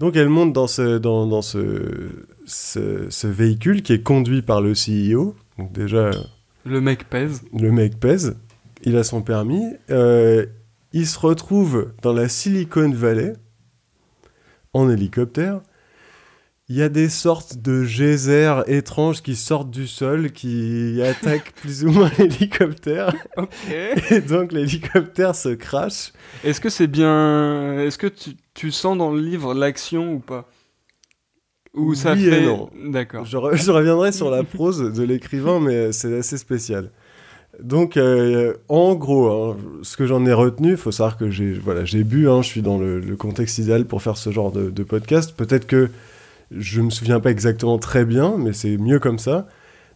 Donc 0.00 0.16
elle 0.16 0.28
monte 0.28 0.52
dans 0.52 0.66
ce, 0.66 0.98
dans, 0.98 1.26
dans 1.26 1.42
ce, 1.42 1.58
ce, 2.48 3.06
ce 3.10 3.26
véhicule 3.26 3.82
qui 3.82 3.92
est 3.92 4.02
conduit 4.02 4.42
par 4.42 4.60
le 4.60 4.72
CEO. 4.72 5.36
Donc 5.58 5.72
déjà, 5.72 6.10
Le 6.64 6.80
mec 6.80 7.08
pèse. 7.08 7.42
le 7.52 7.70
mec 7.70 7.98
pèse, 8.00 8.36
il 8.82 8.96
a 8.96 9.04
son 9.04 9.22
permis. 9.22 9.64
Euh, 9.90 10.46
il 10.92 11.06
se 11.06 11.18
retrouve 11.18 11.92
dans 12.02 12.12
la 12.12 12.28
Silicon 12.28 12.90
Valley 12.90 13.34
en 14.72 14.90
hélicoptère. 14.90 15.60
Il 16.70 16.76
y 16.76 16.82
a 16.82 16.90
des 16.90 17.08
sortes 17.08 17.56
de 17.62 17.82
geysers 17.84 18.62
étranges 18.66 19.22
qui 19.22 19.36
sortent 19.36 19.70
du 19.70 19.86
sol, 19.86 20.32
qui 20.32 21.00
attaquent 21.04 21.52
plus 21.54 21.84
ou 21.84 21.90
moins 21.90 22.10
l'hélicoptère. 22.18 23.14
Et 24.10 24.20
donc 24.20 24.52
l'hélicoptère 24.52 25.34
se 25.34 25.48
crache. 25.50 26.12
Est-ce 26.44 26.60
que 26.60 26.68
c'est 26.68 26.86
bien. 26.86 27.78
Est-ce 27.78 27.96
que 27.96 28.06
tu, 28.06 28.30
tu 28.52 28.70
sens 28.70 28.98
dans 28.98 29.10
le 29.12 29.20
livre 29.20 29.54
l'action 29.54 30.12
ou 30.12 30.18
pas? 30.18 30.46
Ou 31.78 31.94
ça 31.94 32.12
Oui 32.14 32.26
et 32.26 32.30
fait. 32.30 32.44
non. 32.46 32.68
D'accord. 32.90 33.24
Je, 33.24 33.36
re- 33.36 33.56
je 33.56 33.70
reviendrai 33.70 34.12
sur 34.12 34.30
la 34.30 34.42
prose 34.44 34.92
de 34.92 35.02
l'écrivain, 35.02 35.60
mais 35.60 35.92
c'est 35.92 36.18
assez 36.18 36.36
spécial. 36.36 36.90
Donc, 37.62 37.96
euh, 37.96 38.54
en 38.68 38.94
gros, 38.94 39.28
hein, 39.30 39.56
ce 39.82 39.96
que 39.96 40.06
j'en 40.06 40.24
ai 40.26 40.32
retenu, 40.32 40.72
il 40.72 40.76
faut 40.76 40.92
savoir 40.92 41.16
que 41.16 41.30
j'ai 41.30 41.52
voilà, 41.54 41.82
bu, 42.04 42.28
hein, 42.28 42.42
je 42.42 42.46
suis 42.48 42.62
dans 42.62 42.78
le, 42.78 43.00
le 43.00 43.16
contexte 43.16 43.58
idéal 43.58 43.84
pour 43.84 44.02
faire 44.02 44.16
ce 44.16 44.30
genre 44.30 44.52
de, 44.52 44.70
de 44.70 44.82
podcast. 44.82 45.34
Peut-être 45.36 45.66
que 45.66 45.88
je 46.56 46.80
me 46.80 46.90
souviens 46.90 47.20
pas 47.20 47.30
exactement 47.30 47.78
très 47.78 48.04
bien, 48.04 48.36
mais 48.38 48.52
c'est 48.52 48.76
mieux 48.76 48.98
comme 49.00 49.18
ça. 49.18 49.46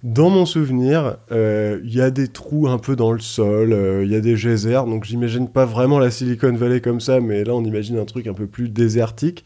Dans 0.02 0.30
mon 0.30 0.46
souvenir, 0.46 1.18
euh, 1.30 1.78
il 1.84 1.94
y 1.94 2.00
a 2.00 2.10
des 2.10 2.26
trous 2.26 2.66
un 2.66 2.78
peu 2.78 2.96
dans 2.96 3.12
le 3.12 3.20
sol, 3.20 3.72
euh, 3.72 4.02
il 4.04 4.10
y 4.10 4.16
a 4.16 4.20
des 4.20 4.34
geysers, 4.34 4.84
donc 4.86 5.04
j'imagine 5.04 5.48
pas 5.48 5.64
vraiment 5.64 6.00
la 6.00 6.10
Silicon 6.10 6.52
Valley 6.54 6.80
comme 6.80 7.00
ça, 7.00 7.20
mais 7.20 7.44
là 7.44 7.54
on 7.54 7.62
imagine 7.62 7.98
un 7.98 8.04
truc 8.04 8.26
un 8.26 8.34
peu 8.34 8.48
plus 8.48 8.68
désertique. 8.68 9.44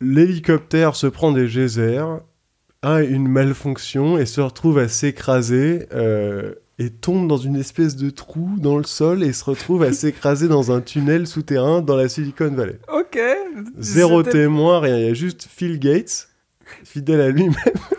L'hélicoptère 0.00 0.94
se 0.94 1.06
prend 1.06 1.32
des 1.32 1.46
geysers, 1.46 2.20
a 2.82 3.02
une 3.02 3.28
malfonction 3.28 4.18
et 4.18 4.26
se 4.26 4.42
retrouve 4.42 4.78
à 4.78 4.88
s'écraser 4.88 5.86
euh, 5.94 6.54
et 6.78 6.90
tombe 6.90 7.26
dans 7.26 7.38
une 7.38 7.56
espèce 7.56 7.96
de 7.96 8.10
trou 8.10 8.50
dans 8.58 8.76
le 8.76 8.84
sol 8.84 9.22
et 9.22 9.32
se 9.32 9.44
retrouve 9.44 9.82
à 9.82 9.92
s'écraser 9.92 10.48
dans 10.48 10.70
un 10.70 10.82
tunnel 10.82 11.26
souterrain 11.26 11.80
dans 11.80 11.96
la 11.96 12.08
Silicon 12.08 12.50
Valley. 12.50 12.78
Ok. 12.92 13.18
Zéro 13.78 14.22
témoin, 14.22 14.80
rien. 14.80 14.98
Il 14.98 15.06
y 15.06 15.08
a 15.08 15.14
juste 15.14 15.48
Phil 15.50 15.78
Gates, 15.78 16.28
fidèle 16.84 17.22
à 17.22 17.30
lui-même, 17.30 17.54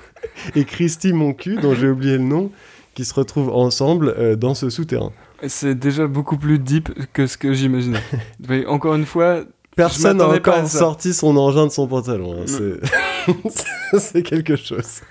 et 0.56 0.66
Christy 0.66 1.14
mon 1.14 1.34
cul, 1.34 1.56
dont 1.56 1.74
j'ai 1.74 1.90
oublié 1.90 2.18
le 2.18 2.24
nom, 2.24 2.52
qui 2.94 3.06
se 3.06 3.14
retrouvent 3.16 3.50
ensemble 3.50 4.14
euh, 4.18 4.36
dans 4.36 4.54
ce 4.54 4.70
souterrain. 4.70 5.12
C'est 5.48 5.76
déjà 5.76 6.08
beaucoup 6.08 6.38
plus 6.38 6.60
deep 6.60 6.90
que 7.14 7.28
ce 7.28 7.38
que 7.38 7.54
j'imaginais. 7.54 8.02
Encore 8.68 8.96
une 8.96 9.06
fois, 9.06 9.44
Personne 9.78 10.18
n'a 10.18 10.28
encore 10.28 10.68
sorti 10.68 11.14
son 11.14 11.38
engin 11.38 11.68
de 11.68 11.72
son 11.72 11.88
pantalon. 11.88 12.36
hein, 12.42 13.34
c'est 13.98 14.24
quelque 14.24 14.58
chose. 14.58 15.02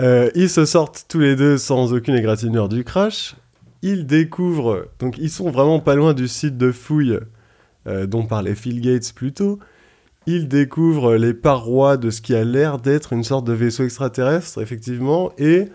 Euh, 0.00 0.30
ils 0.34 0.48
se 0.48 0.64
sortent 0.64 1.04
tous 1.08 1.18
les 1.18 1.36
deux 1.36 1.58
sans 1.58 1.92
aucune 1.92 2.14
égratignure 2.14 2.68
du 2.68 2.84
crash. 2.84 3.34
Ils 3.82 4.06
découvrent, 4.06 4.86
donc 4.98 5.18
ils 5.18 5.30
sont 5.30 5.50
vraiment 5.50 5.80
pas 5.80 5.94
loin 5.94 6.14
du 6.14 6.28
site 6.28 6.56
de 6.56 6.72
fouille 6.72 7.18
euh, 7.86 8.06
dont 8.06 8.24
parlait 8.24 8.54
Phil 8.54 8.80
Gates 8.80 9.12
plus 9.14 9.32
tôt. 9.32 9.58
Ils 10.26 10.46
découvrent 10.46 11.14
les 11.14 11.34
parois 11.34 11.96
de 11.96 12.10
ce 12.10 12.20
qui 12.20 12.34
a 12.34 12.44
l'air 12.44 12.78
d'être 12.78 13.12
une 13.12 13.24
sorte 13.24 13.46
de 13.46 13.52
vaisseau 13.52 13.84
extraterrestre, 13.84 14.60
effectivement. 14.60 15.32
Et 15.38 15.68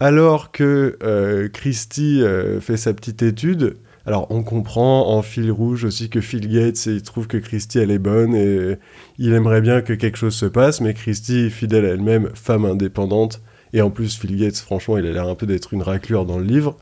alors 0.00 0.52
que 0.52 0.98
euh, 1.02 1.48
Christie 1.48 2.22
euh, 2.22 2.60
fait 2.60 2.76
sa 2.76 2.92
petite 2.92 3.22
étude, 3.22 3.76
alors 4.10 4.26
on 4.30 4.42
comprend 4.42 5.14
en 5.16 5.22
fil 5.22 5.50
rouge 5.52 5.84
aussi 5.84 6.08
que 6.10 6.20
Phil 6.20 6.48
Gates 6.48 6.86
il 6.86 7.00
trouve 7.02 7.26
que 7.28 7.36
Christie 7.36 7.78
elle 7.78 7.90
est 7.92 7.98
bonne 7.98 8.34
et 8.34 8.76
il 9.18 9.32
aimerait 9.32 9.60
bien 9.60 9.80
que 9.82 9.92
quelque 9.92 10.16
chose 10.18 10.34
se 10.34 10.46
passe, 10.46 10.80
mais 10.80 10.94
Christie, 10.94 11.48
fidèle 11.50 11.84
à 11.84 11.88
elle-même, 11.90 12.30
femme 12.34 12.64
indépendante, 12.64 13.40
et 13.72 13.82
en 13.82 13.90
plus 13.90 14.18
Phil 14.18 14.36
Gates, 14.36 14.56
franchement, 14.56 14.98
il 14.98 15.06
a 15.06 15.12
l'air 15.12 15.28
un 15.28 15.34
peu 15.36 15.46
d'être 15.46 15.72
une 15.72 15.82
raclure 15.82 16.24
dans 16.26 16.38
le 16.38 16.44
livre. 16.44 16.76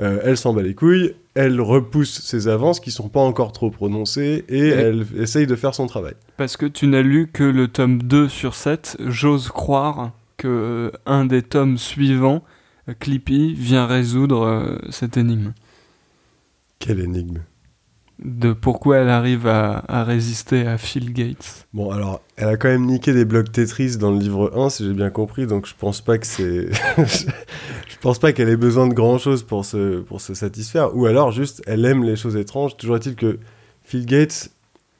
euh, 0.00 0.20
elle 0.22 0.36
s'en 0.36 0.54
bat 0.54 0.62
les 0.62 0.74
couilles, 0.74 1.14
elle 1.34 1.60
repousse 1.60 2.20
ses 2.20 2.46
avances 2.46 2.78
qui 2.78 2.92
sont 2.92 3.08
pas 3.08 3.18
encore 3.20 3.50
trop 3.52 3.70
prononcées 3.70 4.44
et 4.48 4.62
Ouais. 4.62 4.68
elle 4.68 5.06
essaye 5.18 5.48
de 5.48 5.56
faire 5.56 5.74
son 5.74 5.88
travail. 5.88 6.14
parce 6.36 6.56
que 6.56 6.66
tu 6.66 6.86
n'as 6.86 7.02
lu 7.02 7.28
que 7.32 7.42
le 7.42 7.66
tome 7.66 8.00
2 8.04 8.28
sur 8.28 8.54
7, 8.54 8.98
j'ose 9.06 9.48
croire 9.48 10.12
que 10.36 10.46
euh, 10.46 10.90
un 11.06 11.24
des 11.24 11.42
tomes 11.42 11.76
suivants, 11.78 12.44
Clippy, 13.00 13.54
vient 13.54 13.86
résoudre 13.86 14.42
euh, 14.44 14.78
cette 14.90 15.16
énigme. 15.16 15.52
Quelle 16.78 17.00
énigme. 17.00 17.40
De 18.18 18.52
pourquoi 18.52 18.98
elle 18.98 19.10
arrive 19.10 19.46
à, 19.46 19.84
à 19.86 20.02
résister 20.02 20.66
à 20.66 20.76
Phil 20.76 21.12
Gates. 21.12 21.68
Bon, 21.72 21.92
alors, 21.92 22.20
elle 22.36 22.48
a 22.48 22.56
quand 22.56 22.68
même 22.68 22.86
niqué 22.86 23.12
des 23.12 23.24
blocs 23.24 23.52
Tetris 23.52 23.96
dans 23.96 24.10
le 24.10 24.18
livre 24.18 24.52
1, 24.56 24.70
si 24.70 24.84
j'ai 24.84 24.92
bien 24.92 25.10
compris, 25.10 25.46
donc 25.46 25.66
je 25.66 25.74
pense 25.78 26.00
pas 26.00 26.18
que 26.18 26.26
c'est. 26.26 26.68
je 26.96 27.96
pense 28.00 28.18
pas 28.18 28.32
qu'elle 28.32 28.48
ait 28.48 28.56
besoin 28.56 28.88
de 28.88 28.94
grand 28.94 29.18
chose 29.18 29.44
pour 29.44 29.64
se, 29.64 30.00
pour 30.00 30.20
se 30.20 30.34
satisfaire, 30.34 30.96
ou 30.96 31.06
alors 31.06 31.30
juste, 31.30 31.62
elle 31.66 31.84
aime 31.84 32.02
les 32.02 32.16
choses 32.16 32.34
étranges. 32.34 32.76
Toujours 32.76 32.96
est-il 32.96 33.14
que 33.14 33.38
Phil 33.84 34.04
Gates 34.04 34.50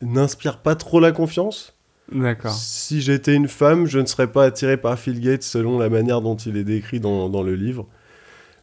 n'inspire 0.01 0.59
pas 0.59 0.77
trop 0.77 1.01
la 1.01 1.13
confiance. 1.13 1.75
D'accord. 2.13 2.53
Si 2.53 3.01
j'étais 3.01 3.35
une 3.35 3.49
femme, 3.49 3.87
je 3.87 3.99
ne 3.99 4.07
serais 4.07 4.29
pas 4.29 4.45
attiré 4.45 4.77
par 4.77 4.99
Phil 4.99 5.21
Gates 5.21 5.43
selon 5.43 5.79
la 5.79 5.89
manière 5.89 6.23
dont 6.23 6.37
il 6.37 6.57
est 6.57 6.65
décrit 6.65 7.01
dans, 7.01 7.29
dans 7.29 7.43
le 7.43 7.55
livre. 7.55 7.87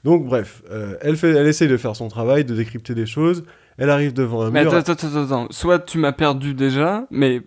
Donc, 0.05 0.23
bref, 0.23 0.61
euh, 0.69 0.95
elle, 1.01 1.17
fait, 1.17 1.31
elle 1.31 1.47
essaye 1.47 1.67
de 1.67 1.77
faire 1.77 1.95
son 1.95 2.07
travail, 2.09 2.45
de 2.45 2.53
décrypter 2.53 2.93
des 2.93 3.07
choses. 3.07 3.43
Elle 3.79 3.89
arrive 3.89 4.13
devant 4.13 4.43
un 4.43 4.51
Mais 4.51 4.61
mur. 4.63 4.75
attends, 4.75 4.93
attends, 4.93 5.07
attends, 5.07 5.23
attends. 5.23 5.47
Soit 5.49 5.79
tu 5.79 5.97
m'as 5.97 6.11
perdu 6.11 6.53
déjà, 6.53 7.07
mais 7.09 7.41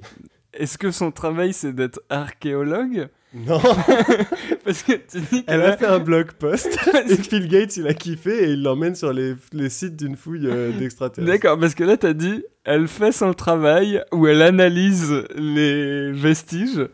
est-ce 0.53 0.77
que 0.77 0.91
son 0.91 1.13
travail 1.13 1.53
c'est 1.53 1.73
d'être 1.73 2.01
archéologue? 2.11 3.09
Non, 3.33 3.61
Parce 4.65 4.83
que 4.83 4.95
tu 4.95 5.21
dis 5.31 5.45
elle 5.47 5.63
a 5.63 5.77
fait 5.77 5.87
un 5.87 6.01
blog 6.01 6.33
post. 6.33 6.77
Et 7.09 7.17
Phil 7.17 7.47
Gates, 7.47 7.77
il 7.77 7.87
a 7.87 7.95
kiffé 7.95 8.45
et 8.45 8.53
il 8.53 8.63
l'emmène 8.63 8.95
sur 8.95 9.13
les, 9.13 9.35
les 9.53 9.69
sites 9.69 9.97
d'une 9.97 10.17
fouille 10.17 10.47
euh, 10.47 10.73
d'extraterrestres. 10.79 11.31
D'accord, 11.31 11.61
parce 11.61 11.75
que 11.75 11.85
là 11.85 11.97
t'as 11.97 12.15
dit, 12.15 12.43
elle 12.65 12.89
fait 12.89 13.13
son 13.13 13.35
travail 13.35 14.03
où 14.13 14.27
elle 14.27 14.43
analyse 14.43 15.13
les 15.37 16.11
vestiges. 16.11 16.89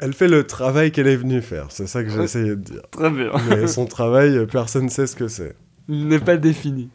Elle 0.00 0.12
fait 0.12 0.28
le 0.28 0.44
travail 0.44 0.92
qu'elle 0.92 1.08
est 1.08 1.16
venue 1.16 1.42
faire, 1.42 1.66
c'est 1.70 1.86
ça 1.86 2.02
que 2.04 2.10
j'ai 2.10 2.22
essayé 2.22 2.50
de 2.50 2.54
dire. 2.56 2.82
Très 2.90 3.10
bien. 3.10 3.30
Mais 3.48 3.66
son 3.68 3.86
travail, 3.86 4.36
euh, 4.36 4.46
personne 4.46 4.84
ne 4.84 4.90
sait 4.90 5.06
ce 5.06 5.16
que 5.16 5.28
c'est. 5.28 5.54
Il 5.88 6.08
n'est 6.08 6.20
pas 6.20 6.36
défini. 6.36 6.90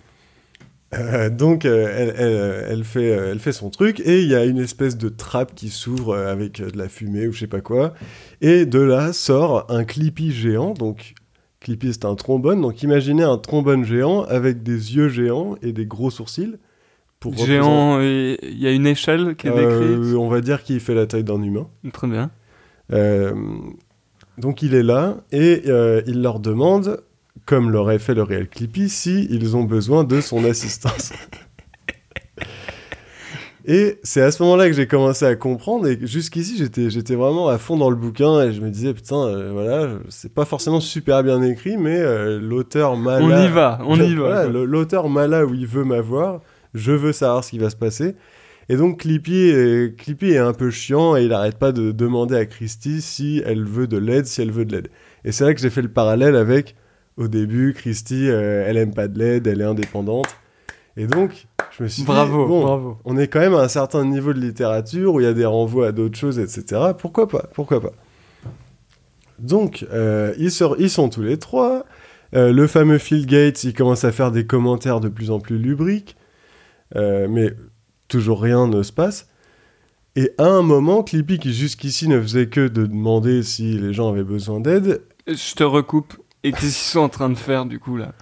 Euh, 0.93 1.29
donc, 1.29 1.65
euh, 1.65 1.91
elle, 1.95 2.13
elle, 2.17 2.65
elle 2.69 2.83
fait, 2.83 3.11
euh, 3.11 3.31
elle 3.31 3.39
fait 3.39 3.51
son 3.51 3.69
truc 3.69 3.99
et 3.99 4.21
il 4.21 4.27
y 4.27 4.35
a 4.35 4.45
une 4.45 4.59
espèce 4.59 4.97
de 4.97 5.09
trappe 5.09 5.55
qui 5.55 5.69
s'ouvre 5.69 6.15
avec 6.15 6.61
de 6.61 6.77
la 6.77 6.89
fumée 6.89 7.27
ou 7.27 7.31
je 7.31 7.39
sais 7.39 7.47
pas 7.47 7.61
quoi. 7.61 7.93
Et 8.41 8.65
de 8.65 8.79
là 8.79 9.13
sort 9.13 9.65
un 9.69 9.83
Clippy 9.83 10.31
géant. 10.31 10.73
Donc, 10.73 11.15
Clippy, 11.59 11.93
c'est 11.93 12.05
un 12.05 12.15
trombone. 12.15 12.61
Donc, 12.61 12.83
imaginez 12.83 13.23
un 13.23 13.37
trombone 13.37 13.85
géant 13.85 14.23
avec 14.23 14.63
des 14.63 14.95
yeux 14.95 15.09
géants 15.09 15.55
et 15.61 15.71
des 15.71 15.85
gros 15.85 16.11
sourcils. 16.11 16.55
Pour 17.19 17.37
Géant, 17.37 18.01
il 18.01 18.57
y 18.57 18.67
a 18.67 18.71
une 18.71 18.85
échelle 18.85 19.37
qui 19.37 19.47
est 19.47 19.51
décrite. 19.51 20.13
on 20.17 20.27
va 20.27 20.41
dire 20.41 20.61
qu'il 20.61 20.81
fait 20.81 20.93
la 20.93 21.07
taille 21.07 21.23
d'un 21.23 21.41
humain. 21.41 21.69
Très 21.93 22.07
bien. 22.07 22.31
Euh, 22.91 23.33
donc 24.37 24.61
il 24.61 24.73
est 24.73 24.83
là 24.83 25.17
et 25.31 25.63
euh, 25.67 26.01
il 26.07 26.21
leur 26.21 26.39
demande, 26.39 27.01
comme 27.45 27.69
l'aurait 27.69 27.99
fait 27.99 28.13
le 28.13 28.23
réel 28.23 28.49
Clippy, 28.49 28.89
si 28.89 29.27
ils 29.29 29.55
ont 29.55 29.63
besoin 29.63 30.03
de 30.03 30.21
son 30.21 30.43
assistance. 30.43 31.13
et 33.65 33.99
c'est 34.03 34.21
à 34.21 34.31
ce 34.31 34.43
moment-là 34.43 34.67
que 34.67 34.73
j'ai 34.73 34.87
commencé 34.87 35.25
à 35.25 35.35
comprendre 35.35 35.87
et 35.87 35.97
jusqu'ici 36.01 36.57
j'étais 36.57 36.89
j'étais 36.89 37.15
vraiment 37.15 37.47
à 37.47 37.57
fond 37.57 37.77
dans 37.77 37.89
le 37.89 37.95
bouquin 37.95 38.41
et 38.41 38.51
je 38.51 38.59
me 38.59 38.69
disais 38.69 38.93
putain 38.93 39.25
euh, 39.27 39.51
voilà 39.53 39.99
c'est 40.09 40.33
pas 40.33 40.43
forcément 40.43 40.81
super 40.81 41.23
bien 41.23 41.41
écrit 41.41 41.77
mais 41.77 41.97
euh, 41.97 42.39
l'auteur 42.41 42.97
m'a 42.97 43.19
On 43.19 43.29
y 43.29 43.47
va, 43.47 43.79
on 43.85 43.97
y 43.99 44.15
va. 44.15 44.47
voilà, 44.47 44.65
L'auteur 44.65 45.07
m'a 45.07 45.27
là 45.27 45.45
où 45.45 45.53
il 45.53 45.67
veut 45.67 45.85
m'avoir, 45.85 46.41
je 46.73 46.91
veux 46.91 47.13
savoir 47.13 47.43
ce 47.43 47.51
qui 47.51 47.59
va 47.59 47.69
se 47.69 47.75
passer. 47.77 48.15
Et 48.69 48.77
donc 48.77 49.01
Clippy 49.01 49.49
est, 49.49 49.97
Clippy 49.97 50.31
est 50.31 50.37
un 50.37 50.53
peu 50.53 50.71
chiant 50.71 51.15
et 51.17 51.23
il 51.23 51.33
arrête 51.33 51.57
pas 51.57 51.71
de 51.71 51.91
demander 51.91 52.35
à 52.35 52.45
Christy 52.45 53.01
si 53.01 53.41
elle 53.45 53.65
veut 53.65 53.87
de 53.87 53.97
l'aide, 53.97 54.25
si 54.25 54.41
elle 54.41 54.51
veut 54.51 54.65
de 54.65 54.75
l'aide. 54.75 54.89
Et 55.25 55.31
c'est 55.31 55.43
là 55.45 55.53
que 55.53 55.59
j'ai 55.59 55.69
fait 55.69 55.81
le 55.81 55.91
parallèle 55.91 56.35
avec, 56.35 56.75
au 57.17 57.27
début, 57.27 57.73
Christy, 57.73 58.29
euh, 58.29 58.65
elle 58.65 58.77
aime 58.77 58.93
pas 58.93 59.07
de 59.07 59.19
l'aide, 59.19 59.47
elle 59.47 59.61
est 59.61 59.65
indépendante. 59.65 60.27
Et 60.95 61.07
donc, 61.07 61.47
je 61.77 61.83
me 61.83 61.87
suis 61.87 62.03
Bravo, 62.03 62.43
dit, 62.43 62.49
bon, 62.49 62.61
bravo. 62.61 62.97
on 63.03 63.17
est 63.17 63.27
quand 63.27 63.39
même 63.39 63.55
à 63.55 63.61
un 63.61 63.67
certain 63.67 64.05
niveau 64.05 64.31
de 64.33 64.39
littérature 64.39 65.13
où 65.13 65.19
il 65.19 65.23
y 65.23 65.27
a 65.27 65.33
des 65.33 65.45
renvois 65.45 65.87
à 65.87 65.91
d'autres 65.91 66.17
choses, 66.17 66.39
etc. 66.39 66.93
Pourquoi 66.97 67.27
pas 67.27 67.49
Pourquoi 67.53 67.81
pas 67.81 67.93
Donc, 69.39 69.85
euh, 69.91 70.33
ils, 70.37 70.51
sont 70.51 71.09
tous 71.09 71.23
les 71.23 71.37
trois. 71.37 71.85
Euh, 72.35 72.53
le 72.53 72.67
fameux 72.67 72.99
Phil 72.99 73.25
Gates, 73.25 73.63
il 73.63 73.73
commence 73.73 74.03
à 74.03 74.11
faire 74.11 74.31
des 74.31 74.45
commentaires 74.45 74.99
de 74.99 75.09
plus 75.09 75.31
en 75.31 75.39
plus 75.39 75.57
lubriques. 75.57 76.15
Mais 76.95 77.55
toujours 78.13 78.41
rien 78.41 78.67
ne 78.67 78.83
se 78.83 78.91
passe. 78.91 79.27
Et 80.15 80.31
à 80.37 80.45
un 80.45 80.61
moment, 80.61 81.01
Clippy, 81.01 81.39
qui 81.39 81.51
jusqu'ici 81.51 82.07
ne 82.07 82.21
faisait 82.21 82.47
que 82.47 82.67
de 82.67 82.85
demander 82.85 83.41
si 83.41 83.79
les 83.79 83.91
gens 83.91 84.09
avaient 84.09 84.23
besoin 84.23 84.59
d'aide, 84.59 85.01
Je 85.27 85.55
te 85.55 85.63
recoupe. 85.63 86.13
Et 86.43 86.51
qu'est-ce 86.51 86.61
qu'ils 86.61 86.71
sont 86.71 86.99
en 86.99 87.09
train 87.09 87.29
de 87.29 87.37
faire 87.37 87.65
du 87.65 87.79
coup 87.79 87.97
là? 87.97 88.13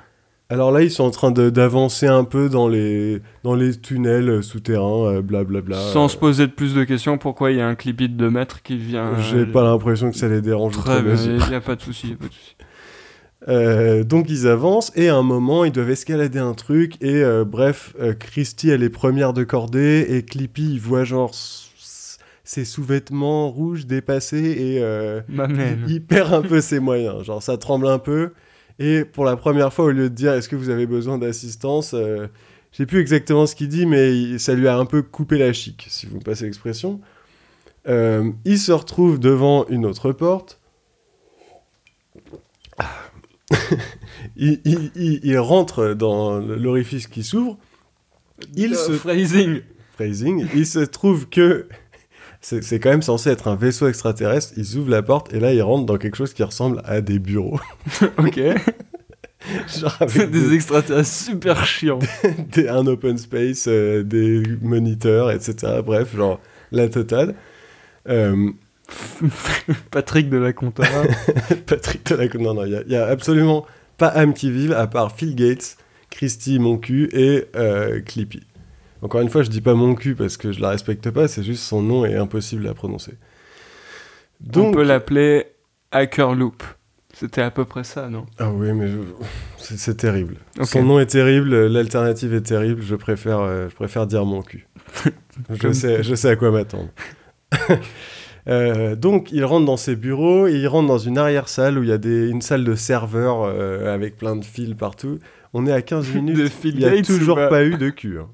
Alors 0.49 0.71
là, 0.71 0.81
ils 0.81 0.91
sont 0.91 1.03
en 1.05 1.11
train 1.11 1.31
d'avancer 1.31 2.07
un 2.07 2.23
peu 2.23 2.49
dans 2.49 2.67
les, 2.67 3.21
dans 3.43 3.55
les 3.55 3.75
tunnels 3.79 4.29
euh, 4.29 4.41
souterrains, 4.41 5.05
euh, 5.07 5.21
blablabla. 5.21 5.77
Sans 5.77 6.09
se 6.09 6.17
poser 6.17 6.45
de 6.45 6.51
plus 6.51 6.73
de 6.73 6.83
questions, 6.83 7.17
pourquoi 7.17 7.51
il 7.51 7.57
y 7.57 7.61
a 7.61 7.67
un 7.67 7.75
clippy 7.75 8.09
de 8.09 8.15
2 8.15 8.29
mètres 8.29 8.61
qui 8.61 8.77
vient. 8.77 9.17
J'ai 9.19 9.39
euh, 9.39 9.51
pas 9.51 9.63
l'impression 9.63 10.11
que 10.11 10.17
ça 10.17 10.27
les 10.27 10.41
dérange 10.41 10.77
Très 10.77 11.01
bien, 11.01 11.15
il 11.15 11.49
n'y 11.49 11.55
a 11.55 11.61
pas 11.61 11.75
de 11.75 11.81
souci, 11.81 12.17
Euh, 13.47 14.03
donc 14.03 14.29
ils 14.29 14.45
avancent 14.47 14.91
et 14.95 15.09
à 15.09 15.15
un 15.15 15.23
moment 15.23 15.65
ils 15.65 15.71
doivent 15.71 15.89
escalader 15.89 16.37
un 16.37 16.53
truc 16.53 17.01
et 17.01 17.23
euh, 17.23 17.43
bref 17.43 17.95
euh, 17.99 18.13
Christy 18.13 18.69
elle 18.69 18.83
est 18.83 18.89
première 18.89 19.33
de 19.33 19.43
cordée 19.43 20.05
et 20.09 20.21
Clippy 20.21 20.73
il 20.73 20.79
voit 20.79 21.05
genre 21.05 21.31
ses 22.43 22.65
sous-vêtements 22.65 23.49
rouges 23.49 23.87
dépassés 23.87 24.37
et 24.37 24.83
euh, 24.83 25.21
il 25.87 26.03
perd 26.03 26.33
un 26.35 26.43
peu 26.43 26.61
ses 26.61 26.79
moyens. 26.79 27.23
Genre 27.23 27.41
ça 27.41 27.57
tremble 27.57 27.87
un 27.87 27.97
peu 27.97 28.33
et 28.77 29.05
pour 29.05 29.25
la 29.25 29.35
première 29.35 29.73
fois 29.73 29.85
au 29.85 29.91
lieu 29.91 30.09
de 30.09 30.15
dire 30.15 30.33
est-ce 30.33 30.47
que 30.47 30.55
vous 30.55 30.69
avez 30.69 30.85
besoin 30.85 31.17
d'assistance 31.17 31.95
je 31.95 32.77
sais 32.77 32.85
plus 32.85 32.99
exactement 32.99 33.47
ce 33.47 33.55
qu'il 33.55 33.69
dit 33.69 33.87
mais 33.87 34.37
ça 34.37 34.53
lui 34.53 34.67
a 34.67 34.77
un 34.77 34.85
peu 34.85 35.01
coupé 35.01 35.39
la 35.39 35.51
chic 35.51 35.87
si 35.89 36.05
vous 36.05 36.17
me 36.17 36.21
passez 36.21 36.45
l'expression. 36.45 37.01
Il 37.87 38.59
se 38.59 38.71
retrouve 38.71 39.19
devant 39.19 39.65
une 39.67 39.87
autre 39.87 40.11
porte 40.11 40.60
il, 44.37 44.59
il- 44.65 44.91
il- 44.95 45.19
il 45.23 45.37
rentre 45.39 45.93
dans 45.93 46.39
l'orifice 46.39 47.07
qui 47.07 47.23
s'ouvre. 47.23 47.57
Il 48.55 48.75
se 48.75 48.93
Phrasing. 48.93 49.61
phrasing, 49.93 50.47
il 50.55 50.65
se 50.65 50.79
trouve 50.79 51.27
que 51.29 51.67
c'est 52.41 52.79
quand 52.79 52.89
même 52.89 53.03
censé 53.03 53.29
être 53.29 53.47
un 53.47 53.55
vaisseau 53.55 53.87
extraterrestre. 53.87 54.53
Ils 54.57 54.77
ouvrent 54.77 54.89
la 54.89 55.03
porte 55.03 55.31
et 55.33 55.39
là 55.39 55.53
ils 55.53 55.61
rentrent 55.61 55.85
dans 55.85 55.97
quelque 55.97 56.15
chose 56.17 56.33
qui 56.33 56.41
ressemble 56.43 56.81
à 56.85 57.01
des 57.01 57.19
bureaux. 57.19 57.59
ok. 58.17 58.39
C'est 59.67 60.29
des 60.29 60.49
des- 60.49 60.53
extraterrestres 60.55 61.09
super 61.09 61.65
chiants. 61.65 61.99
des- 62.53 62.67
un 62.67 62.85
open 62.85 63.17
space, 63.17 63.65
euh, 63.67 64.03
des 64.03 64.43
moniteurs, 64.61 65.31
etc. 65.31 65.81
Bref, 65.83 66.15
genre 66.15 66.39
la 66.71 66.87
totale. 66.89 67.35
Euh, 68.07 68.49
Patrick 69.91 70.29
de 70.29 70.37
la 70.37 70.53
Compta. 70.53 70.83
Patrick 71.67 72.03
Talac, 72.03 72.35
non, 72.35 72.53
non, 72.53 72.65
il 72.65 72.83
y 72.87 72.95
a- 72.95 73.05
a 73.05 73.09
absolument 73.09 73.65
pas 73.97 74.07
âme 74.07 74.33
qui 74.33 74.51
vive 74.51 74.73
à 74.73 74.87
part 74.87 75.15
Phil 75.15 75.35
Gates, 75.35 75.77
Christy 76.09 76.59
mon 76.59 76.77
cul 76.77 77.09
et 77.13 77.45
euh, 77.55 78.01
Clippy. 78.01 78.41
Encore 79.01 79.21
une 79.21 79.29
fois, 79.29 79.43
je 79.43 79.49
dis 79.49 79.61
pas 79.61 79.73
mon 79.73 79.95
cul 79.95 80.15
parce 80.15 80.37
que 80.37 80.51
je 80.51 80.59
la 80.61 80.69
respecte 80.69 81.09
pas, 81.09 81.27
c'est 81.27 81.43
juste 81.43 81.63
son 81.63 81.81
nom 81.81 82.05
est 82.05 82.15
impossible 82.15 82.67
à 82.67 82.73
prononcer. 82.73 83.13
On 84.47 84.51
Donc, 84.51 84.73
peut 84.75 84.83
l'appeler 84.83 85.45
Hacker 85.91 86.33
Loop. 86.35 86.63
C'était 87.13 87.41
à 87.41 87.51
peu 87.51 87.65
près 87.65 87.83
ça, 87.83 88.09
non? 88.09 88.25
Ah 88.39 88.49
oui, 88.51 88.71
mais 88.73 88.87
je- 88.87 88.97
c'est 89.57 89.97
terrible. 89.97 90.37
Son 90.63 90.83
nom 90.83 90.99
est 90.99 91.07
terrible, 91.07 91.67
l'alternative 91.67 92.33
est 92.33 92.41
terrible, 92.41 92.81
je 92.81 92.95
préfère, 92.95 93.39
euh, 93.39 93.67
je 93.69 93.75
préfère 93.75 94.07
dire 94.07 94.25
mon 94.25 94.41
cul. 94.41 94.65
je, 95.49 95.71
sais, 95.73 96.03
je 96.03 96.15
sais 96.15 96.29
à 96.29 96.35
quoi 96.35 96.51
m'attendre. 96.51 96.89
Euh, 98.47 98.95
donc, 98.95 99.31
il 99.31 99.45
rentre 99.45 99.65
dans 99.65 99.77
ses 99.77 99.95
bureaux 99.95 100.47
et 100.47 100.53
il 100.53 100.67
rentre 100.67 100.87
dans 100.87 100.97
une 100.97 101.17
arrière-salle 101.17 101.77
où 101.77 101.83
il 101.83 101.89
y 101.89 101.93
a 101.93 101.97
des, 101.97 102.29
une 102.29 102.41
salle 102.41 102.63
de 102.63 102.75
serveur 102.75 103.43
euh, 103.43 103.93
avec 103.93 104.17
plein 104.17 104.35
de 104.35 104.45
fils 104.45 104.73
partout. 104.75 105.19
On 105.53 105.65
est 105.67 105.71
à 105.71 105.81
15 105.81 106.07
minutes. 106.15 106.37
De 106.37 106.49
il 106.63 106.77
n'y 106.77 106.85
a 106.85 107.01
toujours 107.01 107.37
ou 107.37 107.41
pas 107.41 107.49
pas 107.49 107.63
eu 107.65 107.77
de 107.77 107.89
cul. 107.89 108.19
hein. 108.19 108.29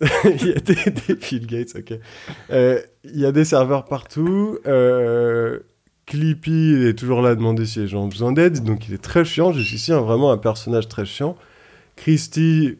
il 0.24 0.46
y 0.46 0.52
a 0.52 0.60
des, 0.60 0.74
des 0.90 1.16
Phil 1.16 1.46
Gates, 1.46 1.74
ok. 1.76 1.98
Euh, 2.50 2.80
il 3.04 3.18
y 3.18 3.26
a 3.26 3.32
des 3.32 3.44
serveurs 3.44 3.84
partout. 3.84 4.58
Clippy 6.06 6.72
il 6.72 6.86
est 6.86 6.94
toujours 6.96 7.20
là 7.20 7.30
à 7.30 7.34
demander 7.34 7.66
si 7.66 7.80
les 7.80 7.88
gens 7.88 8.04
ont 8.04 8.08
besoin 8.08 8.30
d'aide, 8.32 8.62
donc 8.62 8.88
il 8.88 8.94
est 8.94 9.02
très 9.02 9.24
chiant. 9.24 9.52
Jusqu'ici, 9.52 9.92
hein, 9.92 10.00
vraiment 10.00 10.30
un 10.30 10.38
personnage 10.38 10.86
très 10.88 11.04
chiant. 11.04 11.36
Christy, 11.96 12.78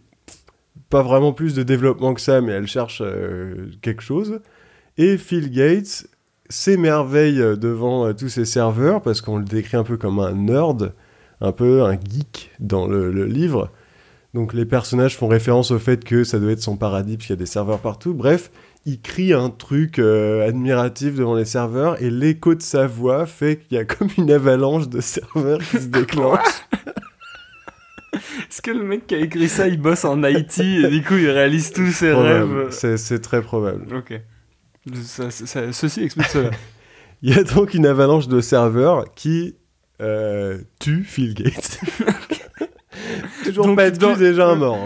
pas 0.90 1.02
vraiment 1.02 1.32
plus 1.32 1.54
de 1.54 1.62
développement 1.62 2.14
que 2.14 2.20
ça, 2.20 2.40
mais 2.40 2.52
elle 2.52 2.66
cherche 2.66 3.02
euh, 3.04 3.70
quelque 3.82 4.02
chose. 4.02 4.40
Et 4.98 5.18
Phil 5.18 5.50
Gates 5.50 6.06
s'émerveille 6.48 7.40
euh, 7.40 7.56
devant 7.56 8.06
euh, 8.06 8.12
tous 8.12 8.28
ces 8.28 8.44
serveurs 8.44 9.02
parce 9.02 9.20
qu'on 9.20 9.38
le 9.38 9.44
décrit 9.44 9.76
un 9.76 9.84
peu 9.84 9.96
comme 9.96 10.18
un 10.18 10.32
nerd, 10.32 10.94
un 11.40 11.52
peu 11.52 11.82
un 11.82 11.92
geek 11.92 12.52
dans 12.60 12.86
le, 12.86 13.10
le 13.10 13.26
livre. 13.26 13.70
Donc 14.34 14.52
les 14.52 14.66
personnages 14.66 15.16
font 15.16 15.28
référence 15.28 15.70
au 15.70 15.78
fait 15.78 16.04
que 16.04 16.22
ça 16.22 16.38
doit 16.38 16.52
être 16.52 16.62
son 16.62 16.76
paradis 16.76 17.16
puisqu'il 17.16 17.32
y 17.32 17.36
a 17.36 17.38
des 17.38 17.46
serveurs 17.46 17.78
partout. 17.78 18.12
Bref, 18.12 18.50
il 18.84 19.00
crie 19.00 19.32
un 19.32 19.50
truc 19.50 19.98
euh, 19.98 20.46
admiratif 20.46 21.16
devant 21.16 21.34
les 21.34 21.44
serveurs 21.44 22.00
et 22.02 22.10
l'écho 22.10 22.54
de 22.54 22.62
sa 22.62 22.86
voix 22.86 23.26
fait 23.26 23.56
qu'il 23.56 23.76
y 23.76 23.80
a 23.80 23.84
comme 23.84 24.08
une 24.16 24.30
avalanche 24.30 24.88
de 24.88 25.00
serveurs 25.00 25.58
qui 25.58 25.78
se 25.78 25.86
déclenche. 25.88 26.38
Est-ce 28.16 28.62
que 28.62 28.70
le 28.70 28.82
mec 28.84 29.06
qui 29.06 29.14
a 29.14 29.18
écrit 29.18 29.48
ça, 29.48 29.68
il 29.68 29.80
bosse 29.80 30.04
en 30.04 30.22
IT 30.24 30.58
et 30.60 30.88
du 30.88 31.02
coup 31.02 31.14
il 31.14 31.28
réalise 31.30 31.72
tous 31.72 31.90
ses 31.92 32.12
Probable. 32.12 32.58
rêves 32.70 32.96
C'est 32.98 33.20
très 33.20 33.42
probable. 33.42 33.86
Ok. 33.96 34.20
Ça- 35.02 35.30
ça- 35.30 35.72
ceci 35.72 36.02
explique 36.02 36.28
cela. 36.28 36.50
Il 37.22 37.34
y 37.34 37.38
a 37.38 37.42
donc 37.42 37.72
une 37.74 37.86
avalanche 37.86 38.28
de 38.28 38.40
serveurs 38.40 39.06
qui 39.14 39.56
euh, 40.02 40.58
tue 40.78 41.02
Phil 41.02 41.34
Gates. 41.34 41.80
Toujours 43.44 43.66
Donc, 43.66 43.76
pas 43.76 43.90
de 43.90 43.96
dans- 43.98 44.16
déjà 44.16 44.48
un 44.48 44.54
mort. 44.56 44.78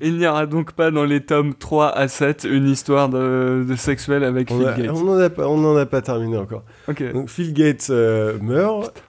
Il 0.00 0.16
n'y 0.16 0.26
aura 0.26 0.46
donc 0.46 0.72
pas 0.72 0.90
dans 0.90 1.04
les 1.04 1.20
tomes 1.20 1.54
3 1.54 1.88
à 1.96 2.08
7 2.08 2.46
une 2.50 2.66
histoire 2.68 3.08
de, 3.08 3.64
de 3.68 3.76
sexuelle 3.76 4.24
avec 4.24 4.50
On 4.50 4.58
Phil 4.58 4.68
a- 4.68 4.72
Gates. 4.76 4.90
on 4.94 5.04
n'en 5.04 5.76
a, 5.76 5.86
pas- 5.86 5.98
a 5.98 6.02
terminé 6.02 6.36
encore. 6.36 6.64
Ok. 6.88 7.12
Donc 7.12 7.28
Phil 7.28 7.52
Gates 7.52 7.88
euh, 7.90 8.38
meurt. 8.40 9.02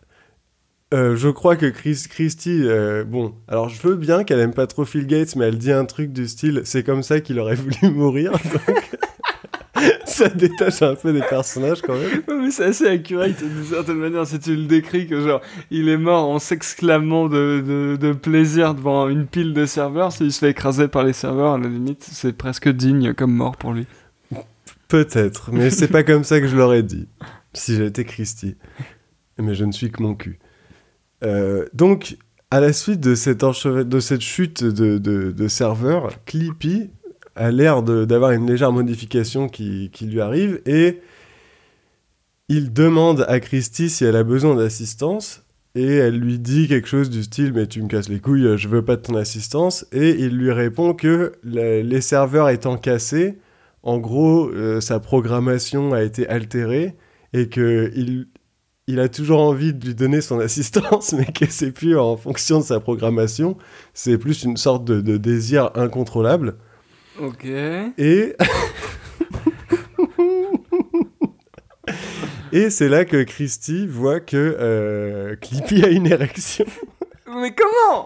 Euh, 0.93 1.15
je 1.15 1.29
crois 1.29 1.55
que 1.55 1.67
Chris, 1.67 2.05
Christy, 2.09 2.63
euh, 2.63 3.05
bon, 3.05 3.33
alors 3.47 3.69
je 3.69 3.81
veux 3.81 3.95
bien 3.95 4.25
qu'elle 4.25 4.39
aime 4.39 4.53
pas 4.53 4.67
trop 4.67 4.83
Phil 4.83 5.07
Gates, 5.07 5.37
mais 5.37 5.45
elle 5.45 5.57
dit 5.57 5.71
un 5.71 5.85
truc 5.85 6.11
du 6.11 6.27
style, 6.27 6.61
c'est 6.65 6.83
comme 6.83 7.01
ça 7.01 7.21
qu'il 7.21 7.39
aurait 7.39 7.55
voulu 7.81 7.93
mourir. 7.93 8.33
Donc 8.33 8.89
ça 10.05 10.27
détache 10.27 10.81
un 10.81 10.95
peu 10.95 11.13
des 11.13 11.21
personnages 11.21 11.81
quand 11.81 11.95
même. 11.95 12.21
Ouais, 12.27 12.43
mais 12.43 12.51
c'est 12.51 12.65
assez 12.65 12.87
accurate 12.87 13.41
d'une 13.41 13.63
certaine 13.63 13.97
manière 13.97 14.27
si 14.27 14.37
tu 14.39 14.53
le 14.55 14.65
décris 14.65 15.07
que 15.07 15.21
genre 15.21 15.41
il 15.71 15.87
est 15.87 15.97
mort 15.97 16.29
en 16.29 16.39
s'exclamant 16.39 17.29
de, 17.29 17.63
de, 17.65 17.95
de 17.95 18.11
plaisir 18.11 18.75
devant 18.75 19.07
une 19.07 19.27
pile 19.27 19.53
de 19.53 19.65
serveurs 19.65 20.11
s'il 20.11 20.31
se 20.33 20.39
fait 20.39 20.51
écraser 20.51 20.89
par 20.89 21.03
les 21.03 21.13
serveurs 21.13 21.53
à 21.53 21.57
la 21.57 21.69
limite 21.69 22.03
c'est 22.03 22.33
presque 22.33 22.67
digne 22.67 23.13
comme 23.13 23.33
mort 23.33 23.55
pour 23.55 23.73
lui 23.73 23.87
Peut-être, 24.91 25.51
mais 25.53 25.69
c'est 25.69 25.87
pas 25.87 26.03
comme 26.03 26.25
ça 26.25 26.41
que 26.41 26.47
je 26.47 26.57
l'aurais 26.57 26.83
dit 26.83 27.07
si 27.53 27.77
j'étais 27.77 28.03
Christy. 28.03 28.57
Mais 29.37 29.55
je 29.55 29.63
ne 29.63 29.71
suis 29.71 29.89
que 29.89 30.03
mon 30.03 30.15
cul. 30.15 30.37
Euh, 31.23 31.65
donc, 31.73 32.17
à 32.49 32.59
la 32.59 32.73
suite 32.73 32.99
de 32.99 33.15
cette, 33.15 33.41
chute 34.21 34.63
de, 34.63 34.97
de, 34.97 35.47
serveur, 35.47 36.23
Clippy 36.25 36.89
a 37.35 37.51
l'air 37.51 37.81
d'avoir 37.83 38.31
une 38.31 38.49
légère 38.49 38.71
modification 38.71 39.47
qui, 39.47 39.89
lui 40.01 40.21
arrive 40.21 40.61
et 40.65 40.99
il 42.49 42.73
demande 42.73 43.25
à 43.29 43.39
Christy 43.39 43.89
si 43.89 44.03
elle 44.03 44.17
a 44.17 44.23
besoin 44.23 44.55
d'assistance 44.55 45.43
et 45.73 45.95
elle 45.95 46.19
lui 46.19 46.37
dit 46.37 46.67
quelque 46.67 46.89
chose 46.89 47.09
du 47.09 47.23
style 47.23 47.53
mais 47.53 47.65
tu 47.67 47.81
me 47.81 47.87
casses 47.87 48.09
les 48.09 48.19
couilles, 48.19 48.57
je 48.57 48.67
veux 48.67 48.83
pas 48.83 48.97
de 48.97 49.01
ton 49.01 49.15
assistance. 49.15 49.85
Et 49.93 50.09
il 50.09 50.37
lui 50.37 50.51
répond 50.51 50.93
que 50.93 51.31
les 51.43 52.01
serveurs 52.01 52.49
étant 52.49 52.75
cassés, 52.75 53.37
en 53.83 53.97
gros, 53.97 54.49
euh, 54.49 54.81
sa 54.81 54.99
programmation 54.99 55.93
a 55.93 56.03
été 56.03 56.27
altérée 56.27 56.95
et 57.33 57.47
que 57.47 57.91
il, 57.95 58.27
il 58.91 58.99
a 58.99 59.09
toujours 59.09 59.41
envie 59.41 59.73
de 59.73 59.85
lui 59.85 59.95
donner 59.95 60.21
son 60.21 60.39
assistance, 60.47 61.13
mais 61.13 61.25
que 61.25 61.45
c'est 61.49 61.71
plus 61.71 61.97
en 61.97 62.17
fonction 62.17 62.59
de 62.59 62.63
sa 62.65 62.79
programmation, 62.79 63.57
c'est 63.93 64.17
plus 64.17 64.43
une 64.43 64.57
sorte 64.57 64.85
de, 64.85 65.01
de 65.01 65.17
désir 65.17 65.71
incontrôlable. 65.75 66.55
ok 67.19 67.45
Et 67.97 68.35
et 72.51 72.69
c'est 72.69 72.89
là 72.89 73.05
que 73.05 73.23
Christy 73.23 73.87
voit 73.87 74.19
que 74.19 74.37
euh, 74.59 75.35
Clippy 75.37 75.83
a 75.83 75.89
une 75.89 76.05
érection. 76.07 76.65
mais 77.41 77.53
comment? 77.55 78.05